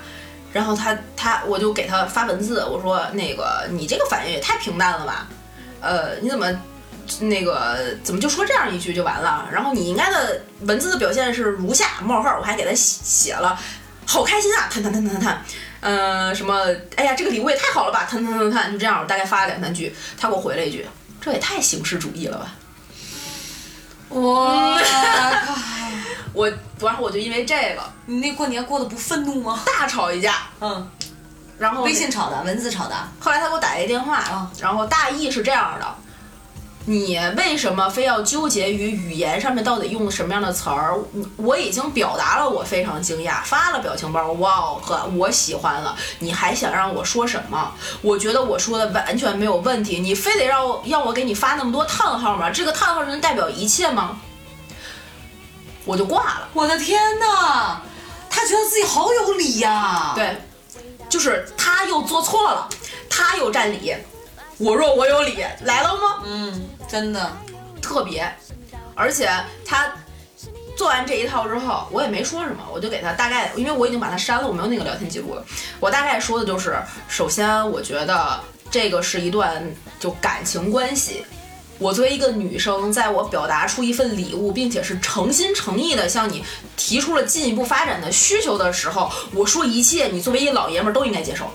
[0.52, 5.28] 然后他他我就给他发文字，我说那个你这个反应也太平淡了吧，
[5.80, 6.44] 呃，你怎么
[7.20, 9.48] 那个怎么就说这样一句就完了？
[9.52, 13.58] 然后你应该的文字的表现是如下冒号，我还给他写写了，
[14.06, 15.44] 好开心啊，叹叹叹叹叹，
[15.80, 16.54] 呃，什么，
[16.96, 20.86] 哎呀，这个礼物也太好了吧，叹叹叹叹，就这样，我大概发了两三句，他给我回了一句，
[21.20, 22.52] 这也太形式主义了吧。
[24.08, 24.76] 我
[25.46, 25.54] 靠，
[26.32, 29.60] 我，然后我就因为这个你那过年过得不愤怒吗？
[29.64, 30.90] 大吵一架，嗯，
[31.58, 35.86] 然后微信吵的，文字吵的，后来他给我打了一电话，啊然后大意是这样的：
[36.90, 40.98] 你为什么非要纠结于语言上面到底用什么样的词儿？
[41.36, 45.96] 我已经表达了我非常惊讶，发了表情包，哇哦呵，我喜欢了。
[46.18, 47.72] 你还想让我说什么？
[48.02, 52.50] 我觉得我说的完全没有问题，你非得让我要我给你发那么多叹号吗？
[52.50, 54.18] 这个叹号能代表一切吗？
[55.84, 56.48] 我就挂了。
[56.52, 57.80] 我的天哪，
[58.28, 60.36] 他觉得自己好有理呀、，对，
[61.08, 62.68] 就是他又做错了，
[63.08, 63.94] 他又占理，
[64.58, 66.22] 我若我有理，来了吗？
[66.24, 67.30] 嗯，真的，
[67.80, 68.28] 特别，
[68.96, 69.30] 而且
[69.64, 69.92] 他
[70.76, 75.44] 做完这一套之后，我也没说什么，我就给他大概，因为我已经把他删了，我没有那个聊天记录了。
[75.78, 76.76] 我大概说的就是，
[77.06, 78.40] 首先我觉得
[78.72, 79.64] 这个是一段
[80.00, 81.24] 就感情关系。
[81.78, 86.44] 我作为一个女生，在我表达出一份礼物，并且是诚心诚意的向你
[86.76, 91.48] 提出了进一步发展的需求的时候，我说一切，你作为一老爷们儿都应该接受。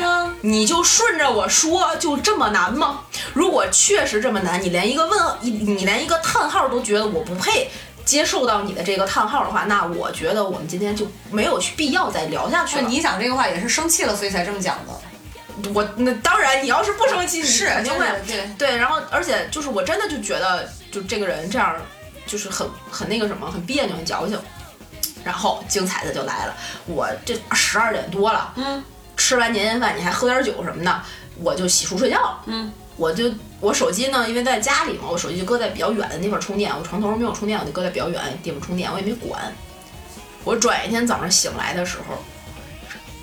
[0.42, 3.00] 你就顺着我说，就这么难吗？
[3.32, 7.70] 如果确实这么难，你连一个问，你你连一个叹号都觉得我不配
[8.04, 12.88] 接受到你的这个叹号的话，那我觉得我们今天就没有必要再聊下去了。
[12.88, 14.92] 你讲这个话也是生气了，所以才这么讲的。
[15.72, 18.06] 我那当然，你要是不生气，你是肯定会
[18.58, 18.76] 对。
[18.76, 21.74] 然后，而且就是我真的就觉得，就这个人这样，
[22.26, 24.38] 就是很很那个什么，很别扭，很矫情。
[25.24, 26.54] 然后精彩的就来了，
[26.86, 28.84] 我这十二点多了，嗯，
[29.16, 31.02] 吃完年夜饭你还喝点酒什么的，
[31.42, 32.42] 我就洗漱睡觉了。
[32.46, 39.40] 嗯，我就我手机呢，因为在家里嘛，我手机就搁在比较远的地方充电，我床头没有充电，我就搁在比较远的地方充电，我也没管。
[40.44, 42.22] 我转一天早上醒来的时候，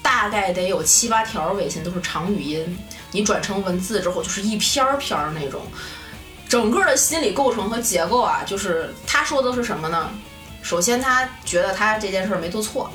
[0.01, 2.77] 大概得有七八条微信都是长语音，
[3.11, 5.61] 你转成文字之后就是一篇儿篇儿那种。
[6.49, 10.11] 整个的心理构成和结构啊，就是他说的是什么呢？
[10.61, 12.91] 首先，他觉得他这件事儿没做错，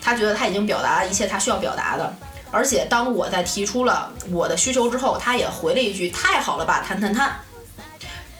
[0.00, 2.12] 他觉得他已经表达了一切他需要表达的，
[2.50, 7.38] 而且当我在提出了我的需求之后，他也回了一句“太好了吧，谈谈谈”。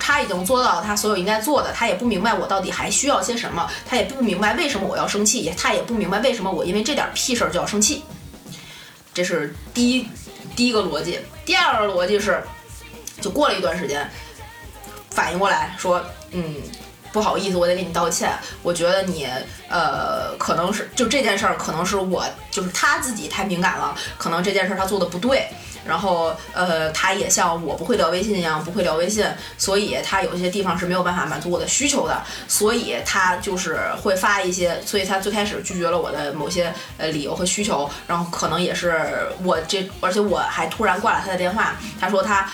[0.02, 8.02] 他已经做到了他所有应该做的，他也不明白我到底还需要些什么，他也不明白为什么我要生气，他也不明白为什么我因为这点屁事儿就要生气。
[9.12, 10.08] 这是第一
[10.56, 11.20] 第一个逻辑。
[11.44, 12.42] 第二个逻辑是，
[13.20, 14.10] 就过了一段时间，
[15.10, 16.54] 反应过来说，嗯，
[17.12, 18.32] 不好意思，我得给你道歉。
[18.62, 19.26] 我觉得你
[19.68, 25.48] 呃，可能是就这件事儿，可能是我就是他自己太敏感了，可能这件事儿他做的不对。
[25.82, 42.46] 然后呃，他也像我不会聊微信一样不会聊微信，所以他有些地方是没有办法满足我的需求的，所以他就是会发一些，所以他最开始拒绝了我的某些呃理由和需求，然后可能也是我这，而且我还突然挂了他的电话，他说他。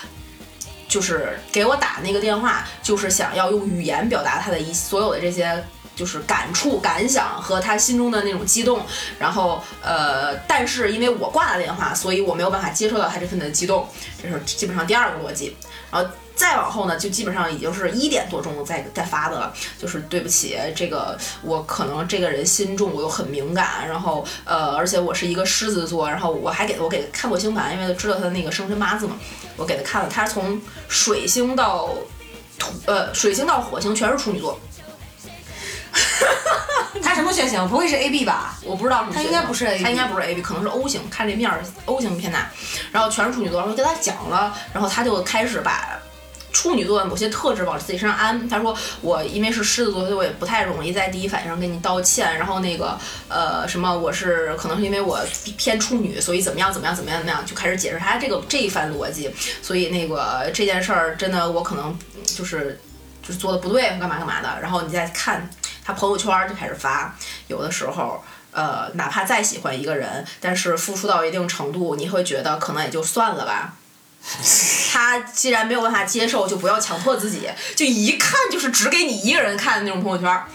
[0.87, 5.63] 就是给我打那个电话，就是想要用语言表达他的一所有的这些
[5.95, 8.85] 就是感触、感想和他心中的那种激动。
[9.19, 13.87] 然后呃，但是因为我挂了电话，所以我没有办法接受到他这份的激动。
[14.21, 15.55] 这是基本上第二个逻辑。
[15.91, 19.51] 然后再往后呢，就基本上已经是一点多钟再再发的了。
[19.77, 23.85] 就是对不起，这个我可能这个人心重，我又很敏感。
[23.87, 29.17] 然后呃，而且我是一个狮子座，然后我还给我给看过星盘，因为知道他的那个生辰八字嘛，
[29.57, 31.89] 我给他看了，他是从水星到
[32.59, 34.57] 土呃水星到火星全是处女座。
[37.01, 37.67] 他什么血型？
[37.67, 38.57] 不会是 A B 吧？
[38.63, 42.51] 我不知道什么血型，他应该不是 AB 他应该不是 A B，可能是 O 型，看这面儿 O 型偏大，
[42.91, 45.99] 然后全是处女座，然后跟他讲了，然后他就开始把
[46.57, 48.49] 处女座的某些特质往自己身上安。
[48.49, 52.35] 他说我因为是狮子座，所以我也不太容易在第一反应上跟你道歉。
[52.35, 52.97] 然后那个
[53.27, 55.19] 呃什么，我是可能是因为我
[55.55, 59.29] 偏处女，所以怎么样怎么样怎么样怎么样，就开始解释他这个这一番逻辑。
[59.61, 61.95] 所以那个这件事儿真的我可能
[62.25, 62.79] 就是
[63.21, 64.59] 就是做的不对，干嘛干嘛的。
[64.59, 65.47] 然后你再看
[65.85, 67.15] 他朋友圈儿就开始发，
[67.47, 68.23] 有的时候。
[68.49, 73.75] 呃，哪怕再喜欢一个人，但是付出到一定程度，你会觉得可能也就算了吧。
[74.91, 80.45] 他既然没有办法接受，就不要强迫自己，就一看就是只给你一个人看的那种朋友圈儿，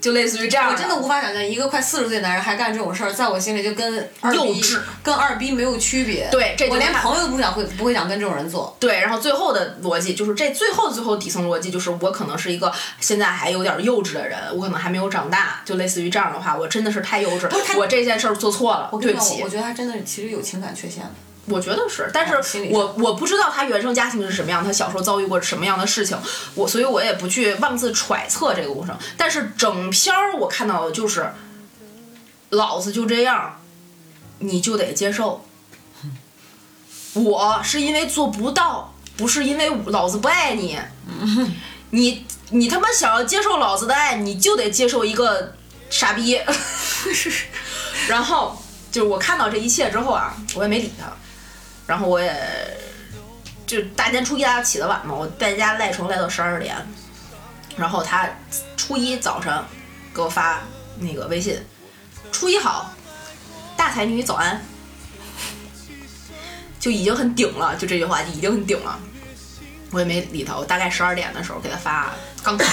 [0.00, 0.70] 就类似于这样。
[0.70, 6.28] 我真的无法想象一个快四十岁的男人还干这种事儿，在我心里就跟二逼幼稚跟二逼没有区别。
[6.30, 8.76] 对这就我连朋友都不想会不会想跟这种人做。
[8.78, 19.46] 对，然后最后的逻辑就是这最后最后底层逻辑就是我可能是一个现在还有点幼稚的人，我可能还没有长大，就类似于这样的话，我真的是太幼稚我这件事儿做错了，对不起我。
[19.46, 21.10] 我觉得他真的其实有情感缺陷的。
[21.50, 22.34] 我觉得是，但是
[22.70, 26.16] 我我不知道他原生家庭是什么样，他小时候遭遇过什么样的事情，
[26.54, 28.96] 我所以我也不去妄自揣测这个过程。
[29.16, 31.32] 但是整篇儿我看到的就是，
[32.50, 33.60] 老子就这样，
[34.38, 35.44] 你就得接受。
[37.12, 40.78] 我是因为做不到，不是因为老子不爱你。
[41.90, 45.54] 你你他妈想要接受老子的爱，你就得接受一个
[45.90, 46.40] 傻逼。
[48.06, 51.12] 然后就是我看到这一切之后啊，我也没理他，
[51.90, 52.32] 然后我也
[53.66, 56.76] 就大年初一大家起得晚嘛，我在家赖床赖到十二点，
[57.76, 58.28] 然后他
[58.76, 59.66] 初一早上
[60.14, 60.60] 给我发
[61.00, 61.60] 那个微信，
[62.30, 62.92] 初一好，
[63.76, 64.62] 大才女早安，
[66.78, 68.96] 就已经很顶了，就这句话就已经很顶了，
[69.90, 72.68] 我也没理他，我大概十二点的时候给他发，刚看，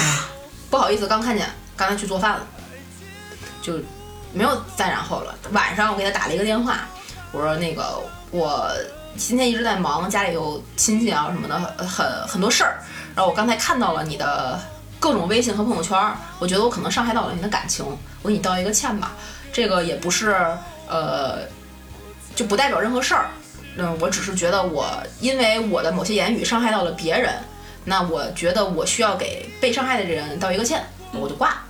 [0.70, 2.48] 不好意思，刚看见，刚才去做饭了，
[3.64, 3.80] 就
[4.32, 5.36] 没有再然后了。
[5.54, 6.88] 晚上我给他打了一个电话，
[7.32, 8.00] 我说那个
[8.30, 8.72] 我
[9.18, 12.80] 今天一直在忙，家里有亲戚啊什么的，很很多事儿。
[13.16, 14.60] 然后我刚才看到了你的
[15.00, 16.00] 各种微信和朋友圈，
[16.40, 17.84] 我觉得我可能伤害到了你的感情，
[18.22, 19.14] 我给你道一个歉吧。
[19.52, 20.38] 这个也不是
[20.88, 21.40] 呃，
[22.36, 23.30] 就不代表任何事儿。
[23.76, 24.88] 嗯，我只是觉得我
[25.20, 27.34] 因为我的某些言语伤害到了别人，
[27.84, 31.62] 那我觉得我需要给被伤害的人道一个歉，我就挂了。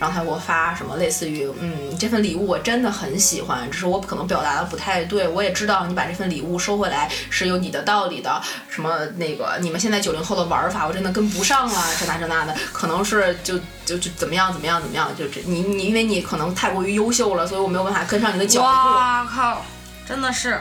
[0.00, 5.28] 然后他给我发什么类似于，嗯，这份礼物我真的很喜欢，只是我可能表达的不太对。
[5.28, 8.42] 我也知道你把这份礼物收回来是有你的道理的。
[8.68, 18.66] 什么那个你们现在九零后的玩法，我真的跟不上了，这那这那的，可能是就就就怎么样怎么样怎么样，就这你你因为你可能太过于优秀了，所以我没有办法跟上你的脚步。
[18.66, 19.62] 哇靠！
[20.08, 20.60] 真的是，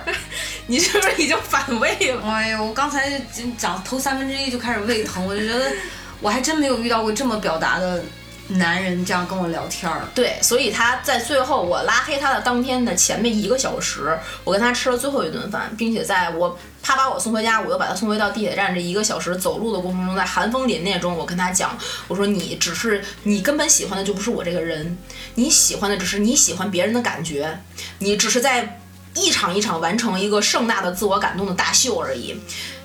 [0.68, 2.22] 你是不是已经反胃了？
[2.30, 3.20] 哎呦，我刚才
[3.58, 5.72] 讲头三分之一就开始胃疼，我就觉得
[6.20, 8.04] 我还真没有遇到过这么表达的
[8.50, 10.02] 男人这样跟我聊天儿。
[10.16, 21.78] 对，所以他在最后我拉黑他的当天的前面一个小时，我跟他吃了最后一顿饭，并且在我他把我送回家，我又把他送回到地铁站这一个小时走路的过程中，在寒风凛冽中，我跟他讲，
[22.08, 24.98] 我说你只是你根本喜欢的就不是我这个人，
[25.36, 27.60] 你喜欢的只是你喜欢别人的感觉，
[28.00, 28.82] 你只是在
[29.14, 32.36] 一场一场完成一个盛大的自我感动的大秀而已，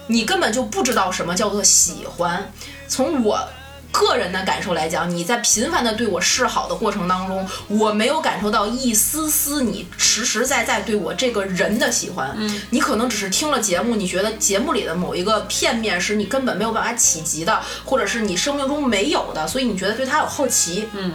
[0.09, 2.52] 你根本就不知道什么叫做喜欢，
[2.86, 3.48] 从我。
[3.94, 12.34] 个人的感受来讲，你在频繁的对我示好的过程当中，我没有感受到一丝丝你实实在在对我这个人的喜欢。
[12.36, 20.88] 嗯，你可能只是听了节目，你觉得节目里的某一个片面是你根本没有办法企及的，或者是你生命中没有的，所以你觉得对他有好奇。
[20.92, 21.12] 嗯，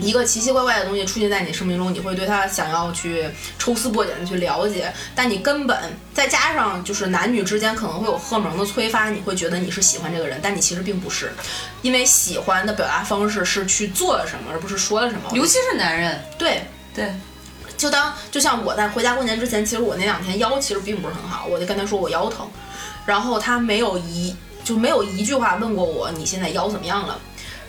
[0.00, 3.28] 一个奇奇怪怪的东西出现在你生命中，你会对它想要去
[3.58, 5.76] 抽丝剥茧的去了解，但你根本
[6.14, 11.32] 再加上就是男女之间可能会有荷尔蒙的催发，你会觉得你是喜欢这个人，但你其实并不是，
[11.82, 15.30] 因为喜欢的表达方式是去做了什么，而不是说了什么。
[15.34, 16.62] 尤其是男人，对，
[16.94, 17.12] 对，
[17.76, 22.48] 就当就像我在回家过年之前，其实我那两天腰其实并不是很好，我就跟他说我腰疼，
[23.04, 24.34] 然后他没有一
[24.64, 27.18] 就没有一句话问过我你现在腰怎么样了，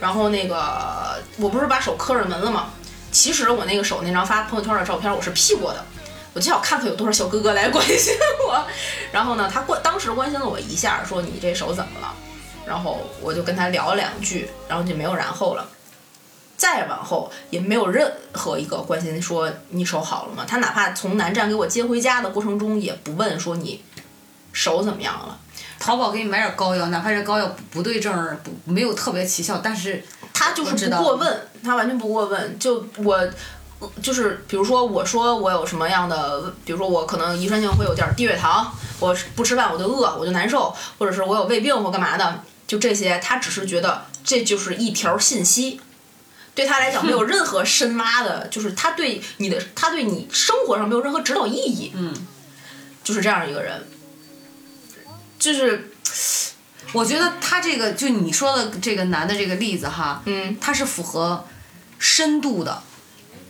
[0.04, 2.72] 然后那个我不是把手磕着门了吗？
[3.10, 5.82] 其实我那个手那张发朋友圈的照片我是 P 过的，
[6.34, 8.14] 我就想看看有多少小哥哥来关心
[8.46, 8.66] 我，
[9.14, 12.14] 然后呢，他关当时关心了我一下，说你这手怎么了？
[12.66, 15.66] 然后我就跟他聊了两句，然后就没有然后了。
[16.58, 20.44] 再往后也没有任何一个关心说你手好了吗？
[20.46, 23.82] 他哪怕从南站给我接回家的过程中，也不问说你
[24.52, 25.40] 手怎么样了。
[25.84, 30.02] 淘宝给你买点膏药，哪怕这膏药不不对症儿，不没有特别奇效，但是
[30.34, 32.58] 他就是不过问，他完全不过问。
[32.58, 33.20] 就我，
[34.02, 45.82] 就是比如说我说我有什么样的，比如说我可能遗传性会有点低血糖，我不吃饭我就饿，我就难受，或者是我有胃病或干嘛的，就这些，他只是觉得这就是一条信息。
[46.56, 51.92] 对他来讲没有任何深挖的，就是他对你的，他对你生活上没有任何指导意义。
[51.94, 52.14] 嗯，
[53.04, 53.86] 就是这样一个人，
[55.44, 55.92] 就是
[56.94, 61.46] 我觉得他这个就你说的这个男的这个例子哈，嗯他是符合
[62.00, 62.82] 深度的，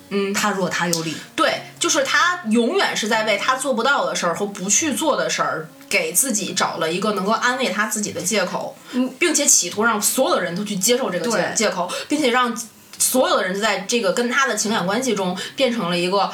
[0.09, 12.59] 嗯，他弱他有理，对，就是他永远是在为他做不到的事儿和不去做的事儿，给自己找了一个能够安慰他自己的借口，嗯，并且企图让所有的人都去接受这个借借口，并且让
[12.97, 16.31] 所有的人在这个跟他的情感关系中变成了一个。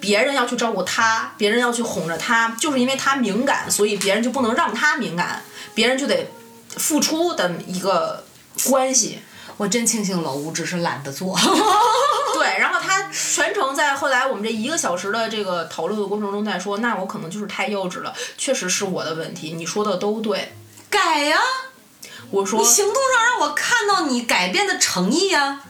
[0.00, 5.42] 他别人要去照顾他，别人要去哄着他，就是因为他敏感，所以别人就不能让他敏感，
[5.74, 6.30] 别人就得
[6.76, 8.24] 付出的一个
[8.64, 9.20] 关系。
[9.58, 11.38] 我真庆幸老吴只是懒得做，
[12.32, 20.54] 对，然后他全程在后来我们这一个小时的这个讨论的过程中在说，那我可能就是太幼稚了，确实是我的问题，你说的都对。
[20.88, 21.38] 改呀、
[22.30, 25.60] 我说你行动上让我看到你改变的诚意呀、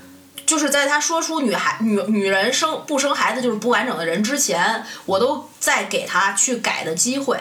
[0.51, 7.39] 就是在他说出女孩女女人生不生孩子就是不完整的人之前，我都在给他去改的机会。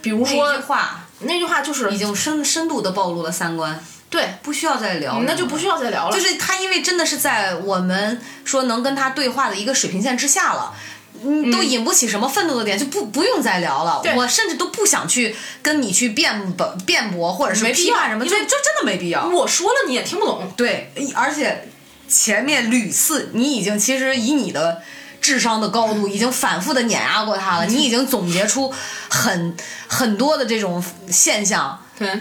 [0.00, 3.80] 比如说那句话那句话就是已经深深度的暴露了三观，
[4.10, 6.12] 对，不需要再聊了，那就不需要再聊了。
[6.12, 10.74] 就是他，因为真的是在我们说能跟他对话的一个水平线之下了。
[11.24, 14.02] 嗯，都引不起什么愤怒的点，就不不用再聊了。
[14.16, 19.28] 我甚至都不想去跟你去辩驳、辩驳，或者是没批判什么，因为就就真的没必要。
[19.28, 20.52] 我说了你也听不懂。
[20.56, 21.68] 对，而且
[22.12, 24.82] 前面屡次你已经其实以你的
[25.20, 28.70] 智商的高度，已经反复的碾压过他了，你已经总结出
[29.08, 29.56] 很
[29.88, 32.20] 很多的这种现象，对，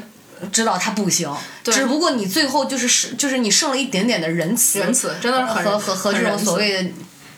[0.51, 1.29] 知道他不行。
[1.63, 6.89] 只不过你最后就是是就是你剩了一点点的仁慈，仁慈真的是很和和和这种所谓的。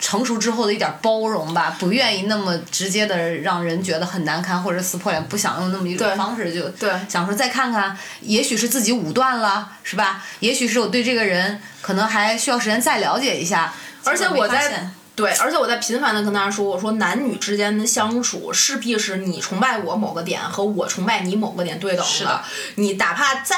[0.03, 10.21] 成熟之后的一点包容吧，不愿意那么直接的让人觉得很难堪或者撕破脸，不想用那么一种方式就对想说再看看，也许是自己武断了，是吧？
[10.41, 13.73] 也许是我对这个人可能还需要时间再了解一下。
[14.03, 22.41] 而且我在对，而且我在频繁的跟大家说，我说男女之间的相处势必是你崇拜我某个点和我崇拜你某个点对等是的
[22.75, 23.55] 你哪怕再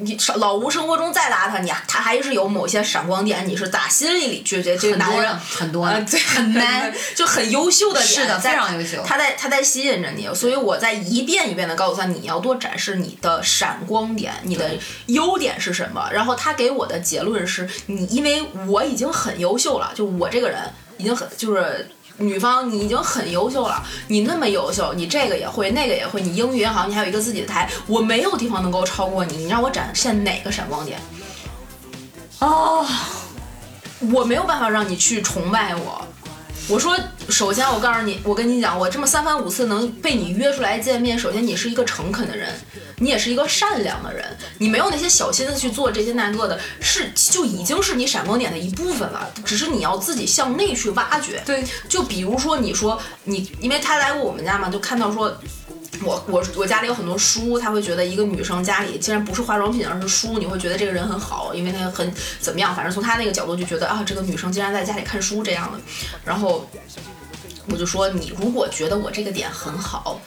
[0.00, 14.70] 你老吴生活中再邋遢，你他还是有某些闪光点，你是打心里里觉得这个男人很多呢很 man 就很优秀的点，是的非常优秀他在他在吸引着你，所以我在一遍一遍的告诉他，你要多展示你的闪光点，你的
[15.06, 16.08] 优点是什么。
[16.12, 20.58] 然后他给我的结论是你，因为我已经很优秀了，就我这个人
[20.96, 21.90] 已经很就是。
[22.18, 31.00] 女方，你已经很优秀了，你那么优秀，你这个也会，那个也会，你英语也好，你还有一个自己的台，我没有地方能够超过你，你让我展现哪个闪光点？
[32.40, 32.84] 哦，
[34.12, 36.04] 我没有办法让你去崇拜我。
[36.70, 36.94] 我说，
[37.30, 42.52] 首先我告诉你，我跟你讲，我这么三番五次能被你约出来见面，首先你是一个诚恳的人，
[42.98, 51.42] 你也是一个善良的人，你没有那些小心思去做这些那个的，是就已经是你闪光点的一部分了，只是你要自己向内去挖掘。
[51.46, 55.38] 对，就比如说你说你，因为他来过我们家嘛，就看到说。
[56.04, 65.80] 我我我家里有很多书，他会觉得一个女生家里竟然不是化妆品，而是书，你会觉得这个人很好，因为他很怎么样，反正从他那个角度就觉得啊，这个女生竟然在家里看书这样的。
[66.24, 66.68] 然后
[67.68, 70.20] 我就说，你如果觉得我这个点很好，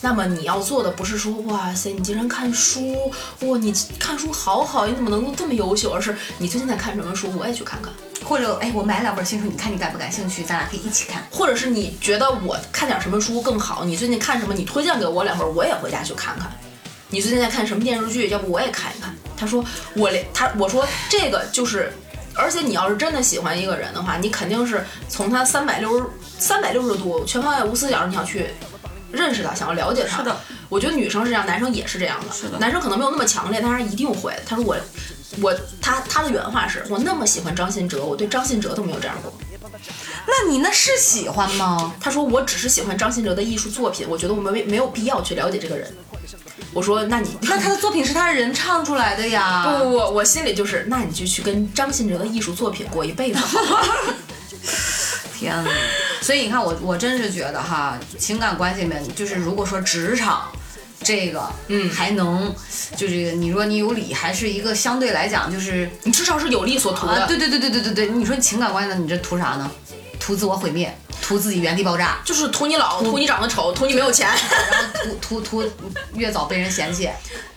[0.00, 3.12] 那么你要做的不是说哇塞，你竟然看书，
[3.42, 5.92] 哇，你看书好好，你怎么能够这么优秀？
[5.92, 7.92] 而是你最近在看什么书，我也去看看。
[8.22, 10.42] 或者哎，我买两本新书，你看你感不感兴趣？
[10.42, 11.22] 咱俩可以一起看。
[11.30, 16.50] 或者是你觉得我看点什么书更好，你最近看什么，你推荐给我两本，我也回家去看看。
[17.10, 18.28] 你最近在看什么电视剧？
[18.30, 19.14] 要不我也看一看。
[19.36, 21.92] 他说我连他我说这个就是，
[22.34, 26.06] 而且你要是真的喜欢一个人的话，你肯定是从他三百六十
[26.38, 28.46] 三百六十度全方位无死角，你想去
[29.10, 30.18] 认识他，想要了解他。
[30.18, 32.32] 是的，我觉得女生是这样，男生也是这样的。
[32.34, 34.32] 是的男生可能没有那么强烈，但是一定会。
[34.46, 34.76] 他说我
[35.40, 39.32] 我他他的原话是我那么喜欢张信哲，我对张信哲都没有这样过。
[40.26, 41.94] 那你那是喜欢吗？
[42.00, 45.92] 他说我只是喜欢张信哲的艺术作品，我觉得我们没没有必要去了解这个人。
[46.72, 49.66] 我说那你那他的作品是他人唱出来的呀。
[49.78, 53.38] 不不不，我心里就是，那你就去跟张信哲的艺术作品过一辈子。
[55.38, 55.70] 天呐，
[56.20, 60.50] 所以你看我，我真是觉得哈，情感关系里面，就是如果说职场
[61.02, 62.54] 这个，嗯还能，
[62.96, 67.12] 就是你说你有理，还是一个相对来讲就是你至少是有利所图的。
[67.22, 69.70] 啊，对对对对对对对，你说情感关系呢，你这图啥呢？
[70.18, 74.28] 图自我毁灭，图自己原地爆炸，就是图你老，图你长得丑，图你没有钱。
[74.28, 75.72] 然后图 图图
[76.14, 77.10] 越早被人嫌弃，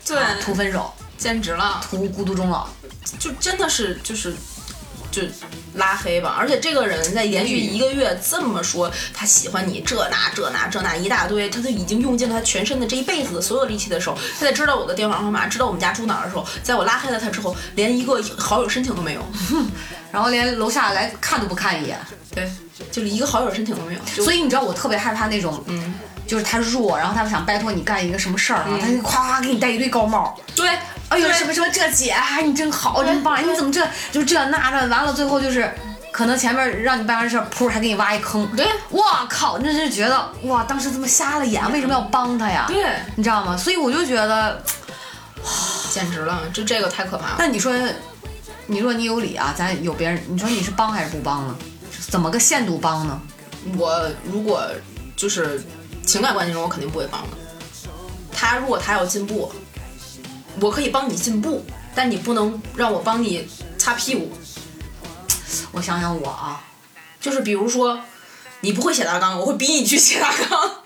[0.05, 2.67] 对啊图分手，兼职了，图孤独终老。
[3.19, 4.35] 就真的是就是。
[5.15, 5.21] 就
[5.75, 19.25] 拉黑吧，而且这个人在连续一个月这么说他喜欢你这那这那这那一大堆，他都已经用尽了他全身的这一辈子的所有力气的时候，他在知道我的电话号码，知道我们家住哪儿的时候，在我拉黑了他之后，连一个好友申请都没有。
[20.11, 21.97] 然后连楼下来看都不看一眼，
[22.33, 22.49] 对，
[22.91, 23.99] 就是一个好友申请都没有。
[24.23, 25.93] 所以你知道我特别害怕那种，嗯，
[26.25, 30.69] 就是他弱，然后他想拜托你干一个什么事儿啊，他就夸夸给你戴一堆高帽，对，
[31.15, 35.73] 哎呦什么什么这姐，哎你真好，真棒，你怎么这就这那的，完了最后就是。
[36.11, 38.47] 可能前面让你办完事儿，噗还给你挖一坑。
[38.55, 41.69] 对，我靠，那就觉得哇，当时怎么瞎了眼？
[41.73, 42.63] 为什么要帮他呀？
[42.69, 42.85] 对，
[43.17, 43.57] 你知道吗？
[43.57, 44.63] 所以我就觉得，
[45.43, 45.49] 哇
[45.91, 47.35] 简直了，就这个太可怕了。
[47.37, 47.73] 那你说，
[48.67, 51.55] 你说你有理啊，咱有别人，你说你是帮还是不帮呢？
[52.09, 53.21] 怎么个限度帮呢？
[53.77, 54.65] 我如果
[55.17, 55.61] 就是
[56.05, 57.37] 情感关系中，我肯定不会帮的。
[58.31, 59.51] 他如果他要进步，
[60.61, 64.31] 我可以帮你进步，但你不能让我帮你擦屁股。
[65.71, 66.63] 我想想我啊，
[67.19, 67.99] 就是比如说，
[68.61, 70.83] 你不会写大纲，我会逼你去写大纲。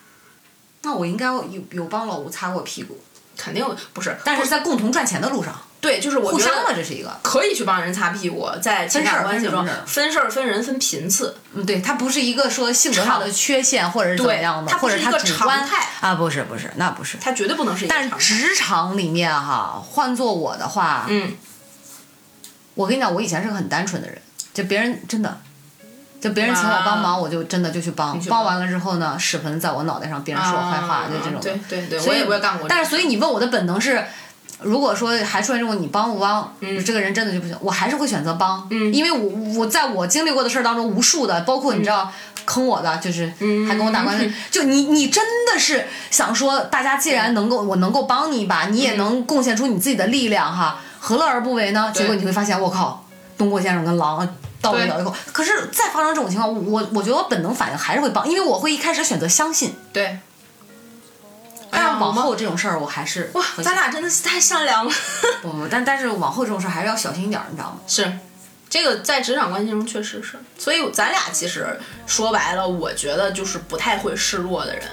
[0.82, 3.00] 那我应该有有帮老吴擦过屁股，
[3.36, 7.16] 肯定不是，但是在共同赚钱的路上，对，就是我觉互相的得这是一个。
[7.22, 11.36] 可以去帮人擦屁股，在情感关系中分事儿分人、分频次。
[11.54, 17.16] 嗯，对，它不是一个说性格上的缺陷，或者是怎么样的，或者他是一个常态啊，不是不是，那不是。
[17.20, 21.36] 它绝对不能是一个但是职场里面哈，换做我的话，嗯，
[22.74, 24.18] 我跟你讲，我以前是个很单纯的人，
[24.52, 25.38] 就别人真的，
[26.20, 31.40] 就别人请我帮忙，我就真的就去帮帮帮完了之后呢，屎盆在我脑袋上，别人说我坏话，啊就这种。
[31.40, 32.68] 对对对，所以我也我也干过。
[32.68, 34.04] 但是所以你问我的本能是。
[34.62, 36.54] 如果说还出现这种你帮不帮，
[36.84, 38.92] 这个人真的就不行，我还是会选择帮，嗯。
[38.92, 42.10] 因为我我在我经历过的事儿当中，无数的，包括你知道
[42.46, 43.26] 坑我的，就是
[43.68, 45.22] 还跟我打官司，就你你真
[45.52, 51.92] 的是想说，大家既然能够我能够帮你一把，你也能贡献出你自己的力量哈，何乐而不为呢？
[51.94, 53.04] 结果你会发现，我靠，
[53.36, 54.26] 东郭先生跟狼
[54.62, 55.14] 倒了一口。
[55.32, 60.18] 可是再发生这种情况，我我觉得我本能反应还是会帮，因为我会一开始选择相信，对。
[61.76, 64.92] 但是往后这种事儿我还是哇，咱俩真的是太善良了。
[65.42, 67.78] 不不，但但是往后这种事儿还是要小心一点儿，你知道吗？
[67.86, 68.10] 是，
[68.70, 74.84] 这个在职场关系中确实是，所以咱俩其实说白了，我觉得就是不太会示弱的人。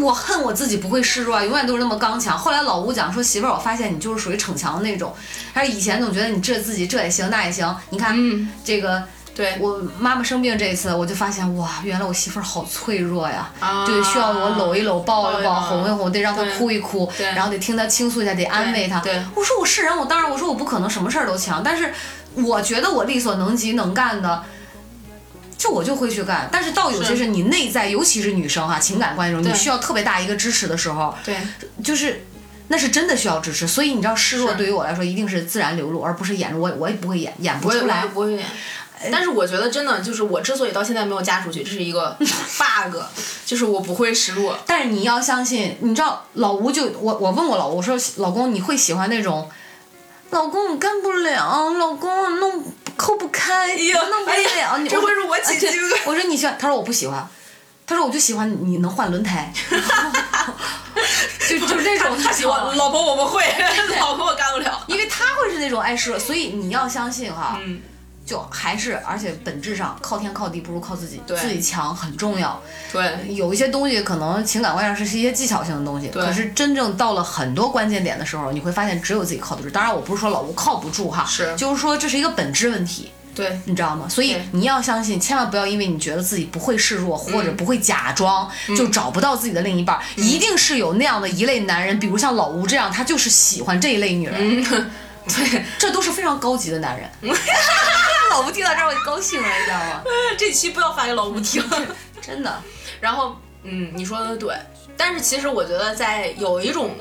[0.00, 2.38] 我恨我自己不会示弱，永远都是那么刚强。
[2.38, 5.14] 后来老吴讲说，媳妇儿，我发现你就是属于逞强的那种。
[5.52, 9.02] 他说以前总觉得你这自己这也行那也行，你看、嗯这个。
[9.34, 19.00] 对，我妈妈生病这一次，我就发现哇，原来我媳妇儿好脆弱呀，啊就需要我搂一搂、抱一抱、哄一哄，得让她哭一哭，然后得听她倾诉一下，得安慰她。
[19.00, 21.92] 对我说我是人，我当然我说我不可能什么事儿都强，但是
[22.34, 24.44] 我觉得我力所能及能干的。
[25.56, 31.38] 就我就会去干，但是到有些是是你内在，尤其是女生哈，情感关系中，你需要特别大一个支持的时候，对，
[31.82, 32.26] 就是
[32.68, 33.66] 那是真的需要支持。
[33.66, 36.58] 所以你知道，示弱对于我来说一定是自然流露，而不是演。
[36.58, 38.08] 我我也不会演，演不出来我也。
[38.08, 38.46] 不会演。
[39.12, 42.96] 但是我觉得真的就是我之所以到现在没有嫁出去，这是一个 bug，
[43.44, 44.58] 就是我不会示弱。
[44.66, 49.50] 但是你要相信，你知道老吴就我我问我老吴，我说老公你会喜欢那种，
[50.30, 52.64] 老公我干不了，老公弄
[52.96, 54.56] 扣不开，呀弄不哎了。
[54.58, 57.28] 呀你这会是我起鸡皮疙瘩我说你喜欢，他说我不喜欢，
[57.86, 59.52] 他说我就喜欢你能换轮胎，
[61.48, 63.44] 就就这种他喜欢老婆我不会，
[64.00, 64.82] 老婆我干不了。
[64.86, 67.82] 因为他会是那种爱示弱，所以你要相信哈，嗯
[68.24, 72.60] 就还是，而且本质上靠天靠地不如靠自己，对自己强很重要。
[72.92, 79.68] 对，有一些东西可能情感关上是一些技巧性的东西，可是真正到了很多关键点的时候，你会发现只有自己靠得住。
[79.68, 83.10] 当然，我不是说老吴靠不住哈，是就是说这是一个本质问题。
[83.34, 84.08] 对，你知道吗？
[84.08, 90.02] 所以你要相信，千万不要因为你觉得自己不会示弱或者不会假装，就找不到自己的另一半儿。
[90.16, 94.64] 一定是有那样的一类男人，比如像老吴这样，他就是喜欢这一类女人。
[95.26, 97.10] 对，这都是非常高级的男人。
[98.30, 100.02] 老吴听到这儿我就高兴了，你知道吗？
[100.38, 101.62] 这期不要发给老吴听。
[102.20, 102.62] 真的，
[103.00, 104.56] 然后，嗯，你说的对，
[104.96, 106.96] 但是其实我觉得在有一种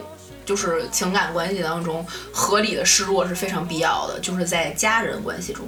[0.46, 5.66] 就是情感关系当中，合理的示弱是非常必要的，就是在家人关系中，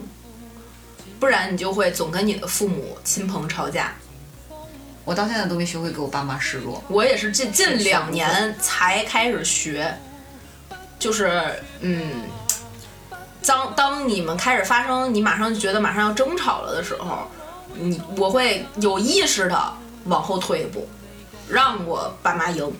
[1.19, 3.93] 不然你就会总跟你的父母亲朋吵架。
[5.05, 6.83] 我到现在都没学会给我爸妈示弱。
[6.89, 9.95] 我也是近近两年才开始学，
[10.97, 12.23] 就是嗯，
[13.45, 17.29] 当当你们开始发生，你马上就觉得马上要争吵了的时候，
[17.73, 19.73] 你我会有意识的
[20.05, 20.87] 往后退一步，
[21.47, 22.71] 让我爸妈赢，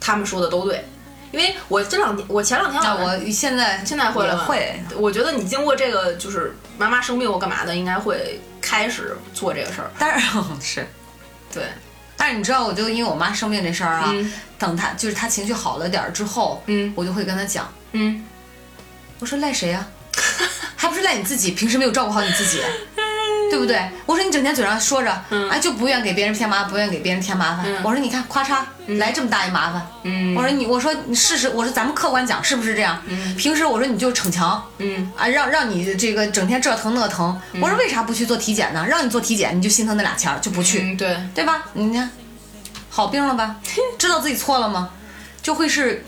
[0.00, 0.84] 他们说的都对，
[1.32, 4.44] 因为我这两天我前两天那晚上我现在现在会了。
[4.44, 10.26] 会，我觉得你经过这个就是妈妈生病或干嘛的，应该会开始做这个事儿，但是
[10.60, 10.86] 是，
[11.52, 11.62] 对，
[12.16, 14.32] 但是你知道，我就因为我妈生病这事儿啊，嗯。
[14.58, 16.92] 等她就是她情绪好了点儿之后，嗯。
[16.96, 18.24] 我就会跟她讲，嗯。
[19.18, 19.86] 我说赖谁呀、
[20.76, 22.60] 还不是赖你自己，平时没有照顾好你自己，
[23.50, 23.80] 对不对？
[24.04, 27.64] 我说你整天嘴上说着，哎，就不愿给别人添麻烦，不愿给别人添麻烦。
[27.66, 28.62] 嗯我说你看，咔嚓
[28.98, 29.86] 来这么大一麻烦。
[30.04, 33.02] 嗯我说你，我说你事实，我说咱们客观讲是不是这样？
[33.38, 37.40] 平时我说你就逞强，嗯啊，让让你这个整天这疼那疼。
[37.60, 38.84] 我说为啥不去做体检呢？
[38.86, 40.82] 让你做体检，你就心疼那俩钱儿就不去。
[40.82, 41.64] 嗯，对，对吧？
[41.72, 42.10] 你看，
[42.90, 43.56] 好病了吧？
[43.98, 44.90] 知道自己错了吗？
[45.42, 46.04] 就会是，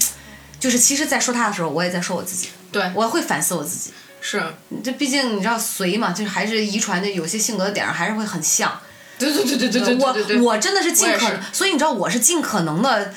[0.58, 3.92] 就是其实，在说他的时候，我也在说我自己，对，我会反思我自己。
[4.20, 4.42] 是，
[4.82, 8.80] 这毕竟你知道随嘛，就是还是遗传的，有些性格的点儿还是会很像。
[9.18, 13.12] 对对对对对对我我真的是尽可所以你知道我是尽可能的。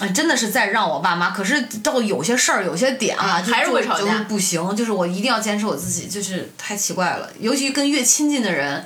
[0.00, 7.30] 啊真的是在让我爸妈，可是到有些事儿、有些点啊，嗯还是会吵架就就是不行，就是我一定要坚持我自己，就是太奇怪了。
[7.38, 8.84] 尤其跟越亲近的人，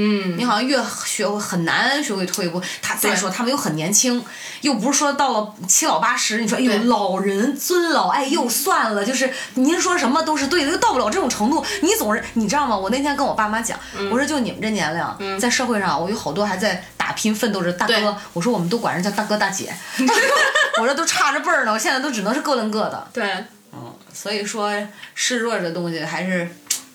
[0.00, 2.62] 嗯，你好像越学会很难学会退一步。
[2.80, 4.24] 他再说他们又很年轻，
[4.60, 11.64] 又不是说到了七老八十，你说哎呦老人尊老爱幼算了，就是您说什么都是对的，又到不了这种程度。
[11.82, 12.76] 你总是你知道吗？
[12.76, 19.74] 我那天跟我爸妈讲，嗯我说就你们这年龄，在社会上，我有好多还在打拼奋斗着大哥，我说我们都管人叫大哥大姐，
[20.80, 23.08] 我说都差着辈儿呢，我现在都只能是各论各的。
[23.12, 23.24] 对，
[23.72, 24.72] 嗯所以说
[25.14, 26.48] 示弱这东西还是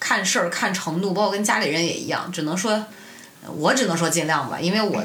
[0.04, 2.86] 看事儿看程度，包括跟家里人也一样，只能说，
[3.56, 5.02] 我只能说尽量吧，因为我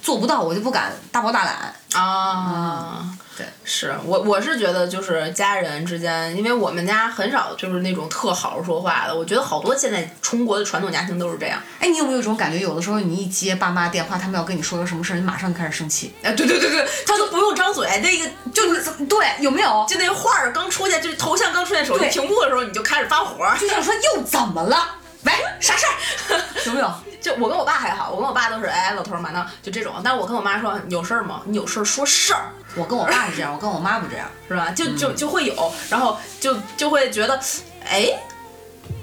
[0.00, 1.74] 做不到，我就不敢大包大揽。
[2.00, 11.60] 啊，对，是我我是觉得就是家人之间，因为我们家很少就是那种特好好说话的，我觉得好多现在中国的传统家庭都是这样。
[11.80, 19.84] 哎，你有没有一种感觉，有的时候你一接爸妈电话，他们要跟你说个什么事儿，你马上就开始生气，哎，对对对对，他都不用张嘴，那个就是对，有没有？
[19.88, 23.44] 就那个画儿刚出现，就是头像刚出现手机屏幕的时候，你就开始发火。
[23.58, 24.96] 就想说又怎么了？
[25.24, 26.40] 喂，啥事儿？
[26.66, 26.92] 有没有？
[27.20, 29.94] 就我跟我爸还好，我跟我爸都是哎老头儿嘛，那就这种。
[30.04, 31.40] 但是我跟我妈说有事儿吗？
[31.46, 32.50] 你有事儿说事儿。
[32.74, 34.26] 我跟我爸是这样，我跟我妈不这样。
[34.48, 34.70] 是吧？
[34.72, 37.40] 就就就会有，然后就就会觉得，
[37.88, 38.10] 哎，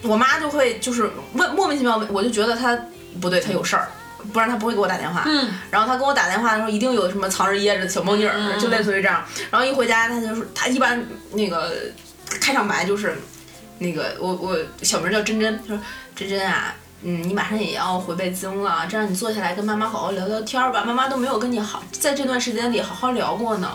[0.03, 2.77] 我妈就会就是问莫名其妙，我就觉得她
[3.19, 3.89] 不对，她有事儿，
[4.31, 5.23] 不然她不会给我打电话。
[5.25, 9.23] 嗯，然后她跟我打电话的时候，一定有什么藏着掖着的小猫腻儿，就类似于这样。
[9.49, 11.73] 然后一回家，她就说，她一般那个
[12.39, 13.17] 开场白就是，
[13.81, 15.79] 那个我我小名叫珍珍，她说
[16.15, 16.73] 珍珍啊。
[17.03, 20.83] 嗯，你马上也要回北京了，这样你坐下来跟妈妈好好聊聊天儿吧。
[20.85, 23.71] 妈妈都没有跟你好，在这段时间里好好聊过呢。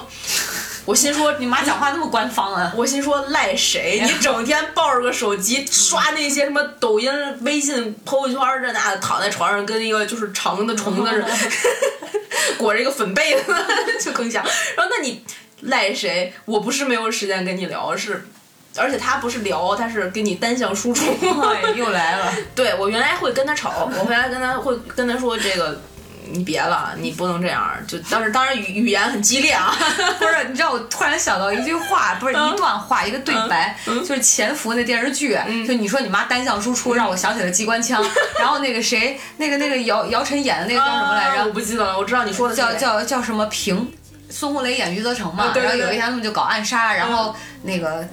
[0.84, 2.72] 我心说，你妈讲话那么官方啊？
[2.78, 4.00] 我心说赖谁？
[4.00, 7.10] 你整天抱着个手机刷那些什么抖音、
[7.40, 11.28] 微信、朋友圈儿这那的，躺在床上跟一个就是长的虫子似的，
[12.56, 13.52] 裹着一个粉被子
[14.00, 14.44] 就更像。
[14.76, 15.24] 然后那你
[15.62, 16.32] 赖谁？
[16.44, 18.24] 我不是没有时间跟你聊，是。
[18.76, 21.04] 而且他不是聊，他是给你单向输出。
[21.22, 22.32] 哎，又来了。
[22.54, 25.80] 对我原来会跟他吵，我回来跟他会跟他说这个，
[26.30, 27.70] 你别了，你不能这样。
[27.86, 29.76] 就当时当然语语言很激烈啊，
[30.18, 38.04] 不是，你知道我突然想到一句话，不是一段话，一个对白，就是《潜伏》那电视剧，就你说你妈单向输出，让我想起了机关枪。
[38.38, 41.42] 然后那个谁，那个那个姚姚晨演的那个叫什么来着？
[41.42, 43.90] 啊我不记得了，我知道你说的叫叫叫什么平？
[44.28, 47.32] 孙红雷演余则成嘛，然后有一天他们就搞暗杀，然后
[47.62, 48.04] 那个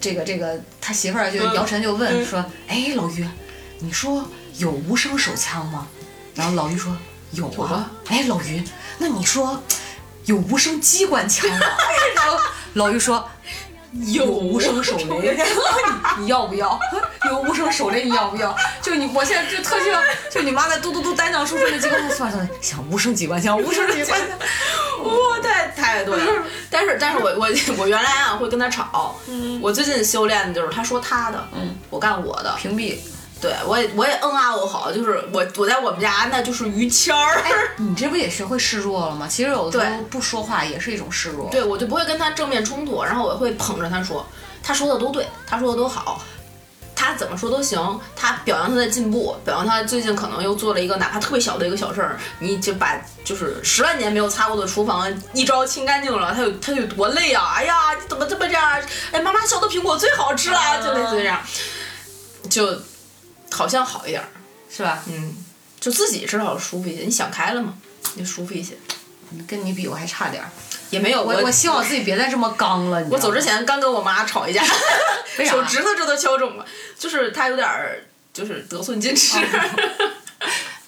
[0.00, 3.26] 这个这个他媳妇儿就嗯姚晨就问说：“哎，老于，
[3.80, 4.24] 你说
[4.58, 5.86] 有无声手枪吗？”
[6.34, 6.96] 然后老于说
[7.32, 8.62] ：“有啊啊。”哎，老于，
[8.98, 9.62] 那你说
[10.24, 11.66] 有无声机关枪吗？
[12.14, 12.38] 然后
[12.74, 13.28] 老于说。
[14.12, 15.36] 有无声手雷，
[16.18, 16.78] 你要不要？
[17.30, 18.54] 有无声手雷，你要不要？
[18.82, 24.38] 就你，我现在就特希望，就你妈在嘟嘟嘟单向输出那机关枪，算了想无声机关枪，无声机关枪。
[25.04, 26.32] 哇，太太对了。
[26.70, 27.48] 但是，但是我我
[27.78, 29.16] 我原来啊会跟他吵。
[29.60, 32.54] 我最近修炼的就是他说他的，嗯，我干我的。
[32.58, 32.96] 屏蔽。
[33.40, 37.42] 对我也我也嗯啊我好，就是我我在我们家那就是于谦儿。
[37.76, 39.28] 你这不也学会示弱了吗？
[39.28, 41.48] 其实有的时候不说话也是一种示弱。
[41.50, 44.26] 对，我就不会跟他正面冲突，然后我会捧着他说，
[44.62, 46.20] 他说的都对，他说的都好，
[46.96, 57.54] 他怎么说都行，他表扬他的进步，表扬他最近可能又做了一个哪怕特别小的一个小事儿，你就把就是十万年没有擦过的厨房一招清干净了，他有他有多累啊！
[57.54, 58.82] 哎呀，你怎么这么这样？
[59.12, 61.40] 哎，妈妈削的苹果最好吃了，就类似于这样，
[62.50, 62.76] 就
[63.50, 64.28] 好像好一点儿，
[64.70, 65.02] 是吧？
[65.08, 65.36] 嗯，
[65.80, 67.74] 就自己至少舒服一些，你想开了嘛，
[68.14, 68.74] 你舒服一些，
[69.46, 70.48] 跟你比我还差点儿。
[70.90, 73.04] 也没有我我希望自己别再这么刚了。
[73.10, 74.64] 我走之前刚跟我妈吵一架，
[75.46, 76.64] 手指头这都敲肿了，
[76.98, 78.02] 就是她有点儿
[78.32, 79.36] 就是得寸进尺。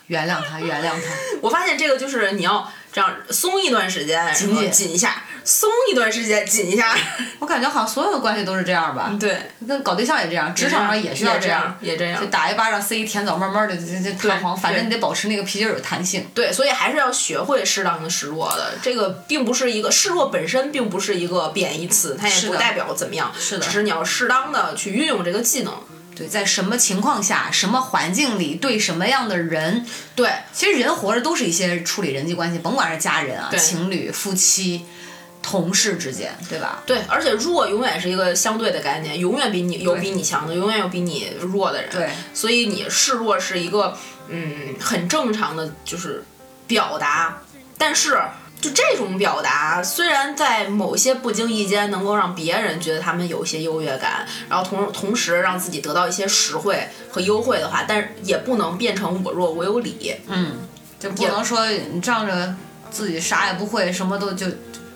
[0.06, 1.12] 原谅她，原谅她。
[1.42, 6.94] 我发现这个就是你要这样松一段时间，紧然后紧紧一下，松一段时间紧一下。
[7.38, 9.16] 我感觉好像所有的关系都是这样吧。
[9.18, 16.28] 对，跟搞对象也这样，职场上也需要这样样，也这样就打一巴掌塞一甜枣，慢慢的这这弹簧，反正你得保持那个皮筋儿有弹性。
[16.34, 18.72] 对，所以还是要学会适当的示弱的。
[18.82, 25.72] 这个并不是一个示弱本身并不是一个贬义词，它也不代表怎么样，是的只是你要适当的去运用这个技能。
[26.20, 34.84] 对，在什么情况下、什么环境里，对什么样的人，对，其实人活着都是一些处理人际关系，甭管是家人啊、情侣、夫妻、
[35.40, 36.82] 同事之间，对吧？
[36.84, 41.90] 对，而且弱永远是一个相对的概念，永远比你有比你强的，永远有比你弱的人。
[41.90, 43.96] 对，所以你示弱是一个
[44.28, 46.22] 嗯很正常的，就是
[46.66, 47.38] 表达。
[47.78, 48.20] 但是
[48.60, 60.14] 就这种表达，虽然在某些不经意间能够让别人觉得他们有一些优越感，然后同同时让自己得到一些实惠和优惠的话，但是也不能变成我弱我有理。
[60.26, 60.56] 嗯，
[60.98, 62.54] 就不能说你仗着
[62.90, 64.46] 自己啥也不会，什么都就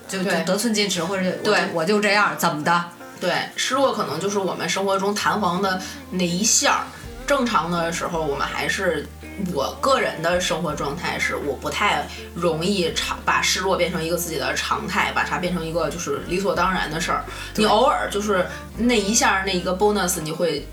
[0.07, 2.85] 就就得寸进尺，或者对我就这样，怎么的？
[3.19, 5.81] 对，失落可能就是我们生活中弹簧的
[6.11, 6.85] 那一下儿。
[7.27, 9.09] 正常的时候，我们还是
[9.53, 17.25] 我个人的生活状态是，我不太容易常把失落变成一个自己的常态，把它变成一个就是理所当然的事儿。
[17.57, 18.47] 你偶尔就是
[18.77, 20.67] 那一下那一个 bonus，你会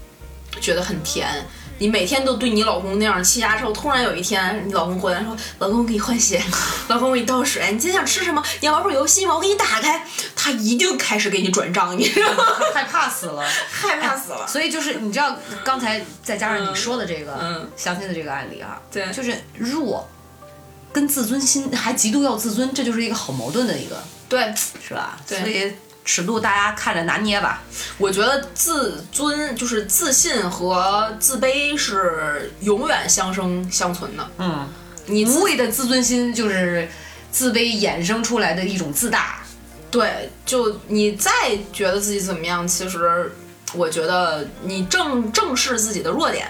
[0.60, 1.28] 觉得很甜。
[1.82, 6.40] 你每天都对你老公那样欺压之后，突然有一天你老公回来说：“老公，我给你换鞋，
[6.90, 8.40] 老公，我给你倒水，你今天想吃什么？
[8.60, 9.34] 你要玩会儿游戏吗？
[9.34, 10.06] 我给你打开。”
[10.38, 12.44] 他一定开始给你转账，你知道吗？
[12.72, 13.44] 害怕死了。
[13.72, 14.46] 害怕死了。
[14.48, 15.36] 所以就是你知道，
[15.66, 20.08] 刚才再加上你说的这个嗯相亲的这个案例啊，对就是弱
[20.94, 24.54] 跟自尊心还极度要自尊，这就是一个好矛盾的一个，对，
[24.88, 25.18] 是吧？
[25.28, 25.74] 对所以
[26.12, 27.64] 尺度大家看着拿捏吧。
[27.98, 34.32] 我觉得自尊就是自信和自卑是永远相生相存的。
[34.38, 34.68] 嗯，
[35.06, 36.86] 你无谓的自尊心就是
[37.32, 39.42] 自卑衍生出来的一种自大。
[39.90, 41.32] 对，就你再
[41.72, 43.32] 觉得自己怎么样，其实
[43.74, 46.46] 我觉得你正正视自己的弱点，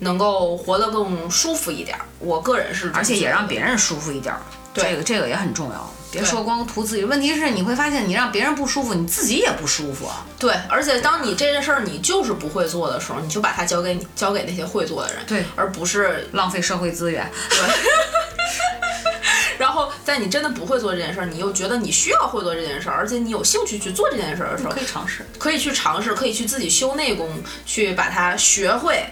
[0.00, 2.04] 能够活得更舒服一点儿。
[2.18, 4.34] 我个人是而且也让别人舒服一点
[4.74, 5.90] 这个这个也很重要。
[6.12, 10.26] 别说光图自己，问题是你会发现，你让别人不舒服，你自己也不舒服啊。
[10.38, 17.30] 对，而且当你这件事儿你就是不会做的时候，你就把它交给你交给那些会做的人，对而不是浪费社会资源。
[17.48, 17.58] 对
[19.56, 25.24] 然后在你真的不会做这件事儿，你又觉得你需要会做这件事儿，而且你有兴趣去做这件事儿的时候可，以尝试。
[25.38, 27.28] 可以去尝试，可以去自己修内功，
[27.66, 29.04] 去把它学会，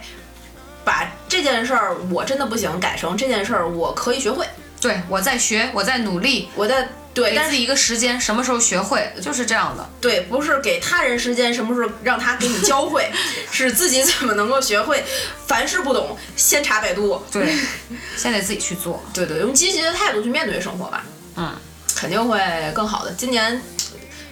[0.89, 4.43] 把这件事儿我真的不行改成这件事儿我可以学会，
[4.81, 9.87] 对我在学，我在努力，我在对，但是给自己一个时间，什么时候学会，就是这样的。
[10.01, 13.11] 对，不是给他人时间，什么时候让他给你教会，
[13.51, 15.03] 是自己怎么能够学会。
[15.45, 17.23] 凡事不懂，先查百度。
[17.31, 17.55] 对，
[18.17, 19.03] 先得自己去做。
[19.13, 21.05] 对对，用积极的态度去面对生活吧，
[21.35, 21.53] 嗯，
[21.95, 22.39] 肯定会
[22.73, 23.11] 更好的。
[23.13, 23.61] 今年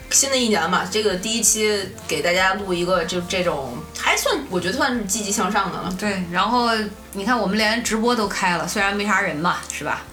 [0.09, 5.93] 新的一年嘛，这个第一期给大家录一个就这种还算，我觉得算是积极向上的了。
[5.99, 6.69] 对，然后
[7.13, 10.03] 你看，我们连直播都开了，虽然没啥人吧，是吧？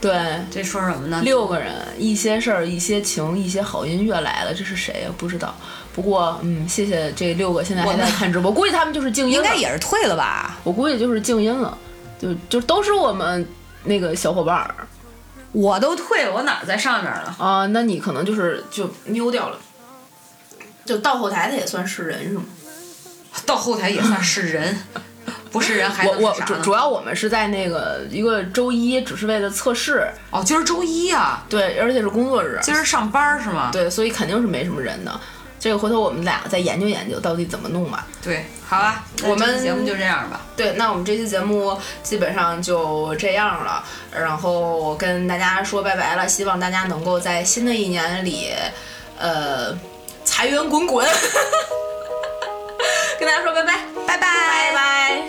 [0.00, 0.12] 对，
[0.50, 1.20] 这说什么呢？
[1.22, 5.10] 六个人，一些事儿，一些情，一些好音乐来了，这是谁呀？
[5.16, 5.54] 不知道。
[5.94, 9.44] 不过，嗯，谢谢这六个现在还在看直播，估计他们就是静音了。
[9.44, 10.58] 应该也是退了吧？
[10.64, 11.76] 我估计就是静音了，
[12.20, 13.46] 就就都是我们
[13.84, 14.74] 那个小伙伴儿
[15.52, 17.36] 我都退了，我哪儿在上面了？
[17.38, 17.66] 啊。
[17.66, 19.58] 那你可能就是就溜掉了，
[20.84, 22.44] 就到后台的也算是人是吗？
[23.46, 24.78] 到后台也算是人，
[25.50, 33.70] 不是人还我我能是啥呢主主要我们是在那个一个周一，只是为了测试，哦，今儿周一啊，对，而且是工作日，今儿上班是吗？
[33.72, 35.20] 对，所以肯定是没什么人的。
[35.62, 38.04] 这个回头我们俩再研究研究到底怎么弄吧。
[38.20, 40.40] 对，好啊，我们节目就这样吧。
[40.56, 48.52] 对，那我们这期节目基本上就这样了，然后跟大家说拜拜了，希望大家能够在新的一年里，
[49.16, 49.72] 呃，
[50.24, 51.06] 财源滚滚，
[53.20, 55.22] 跟大家说拜拜，拜拜，拜拜。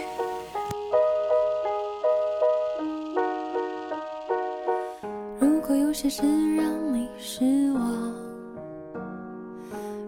[5.40, 6.24] 如果有些事
[6.58, 8.13] 让你失望，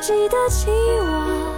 [0.00, 1.49] 记得起我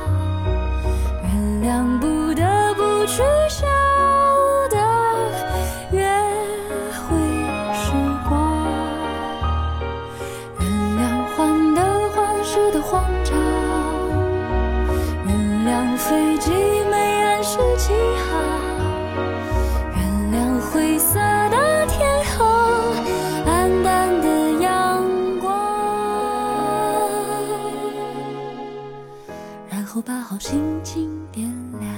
[30.23, 31.51] 好心情点
[31.81, 31.91] 亮。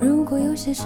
[0.00, 0.84] 如果有些事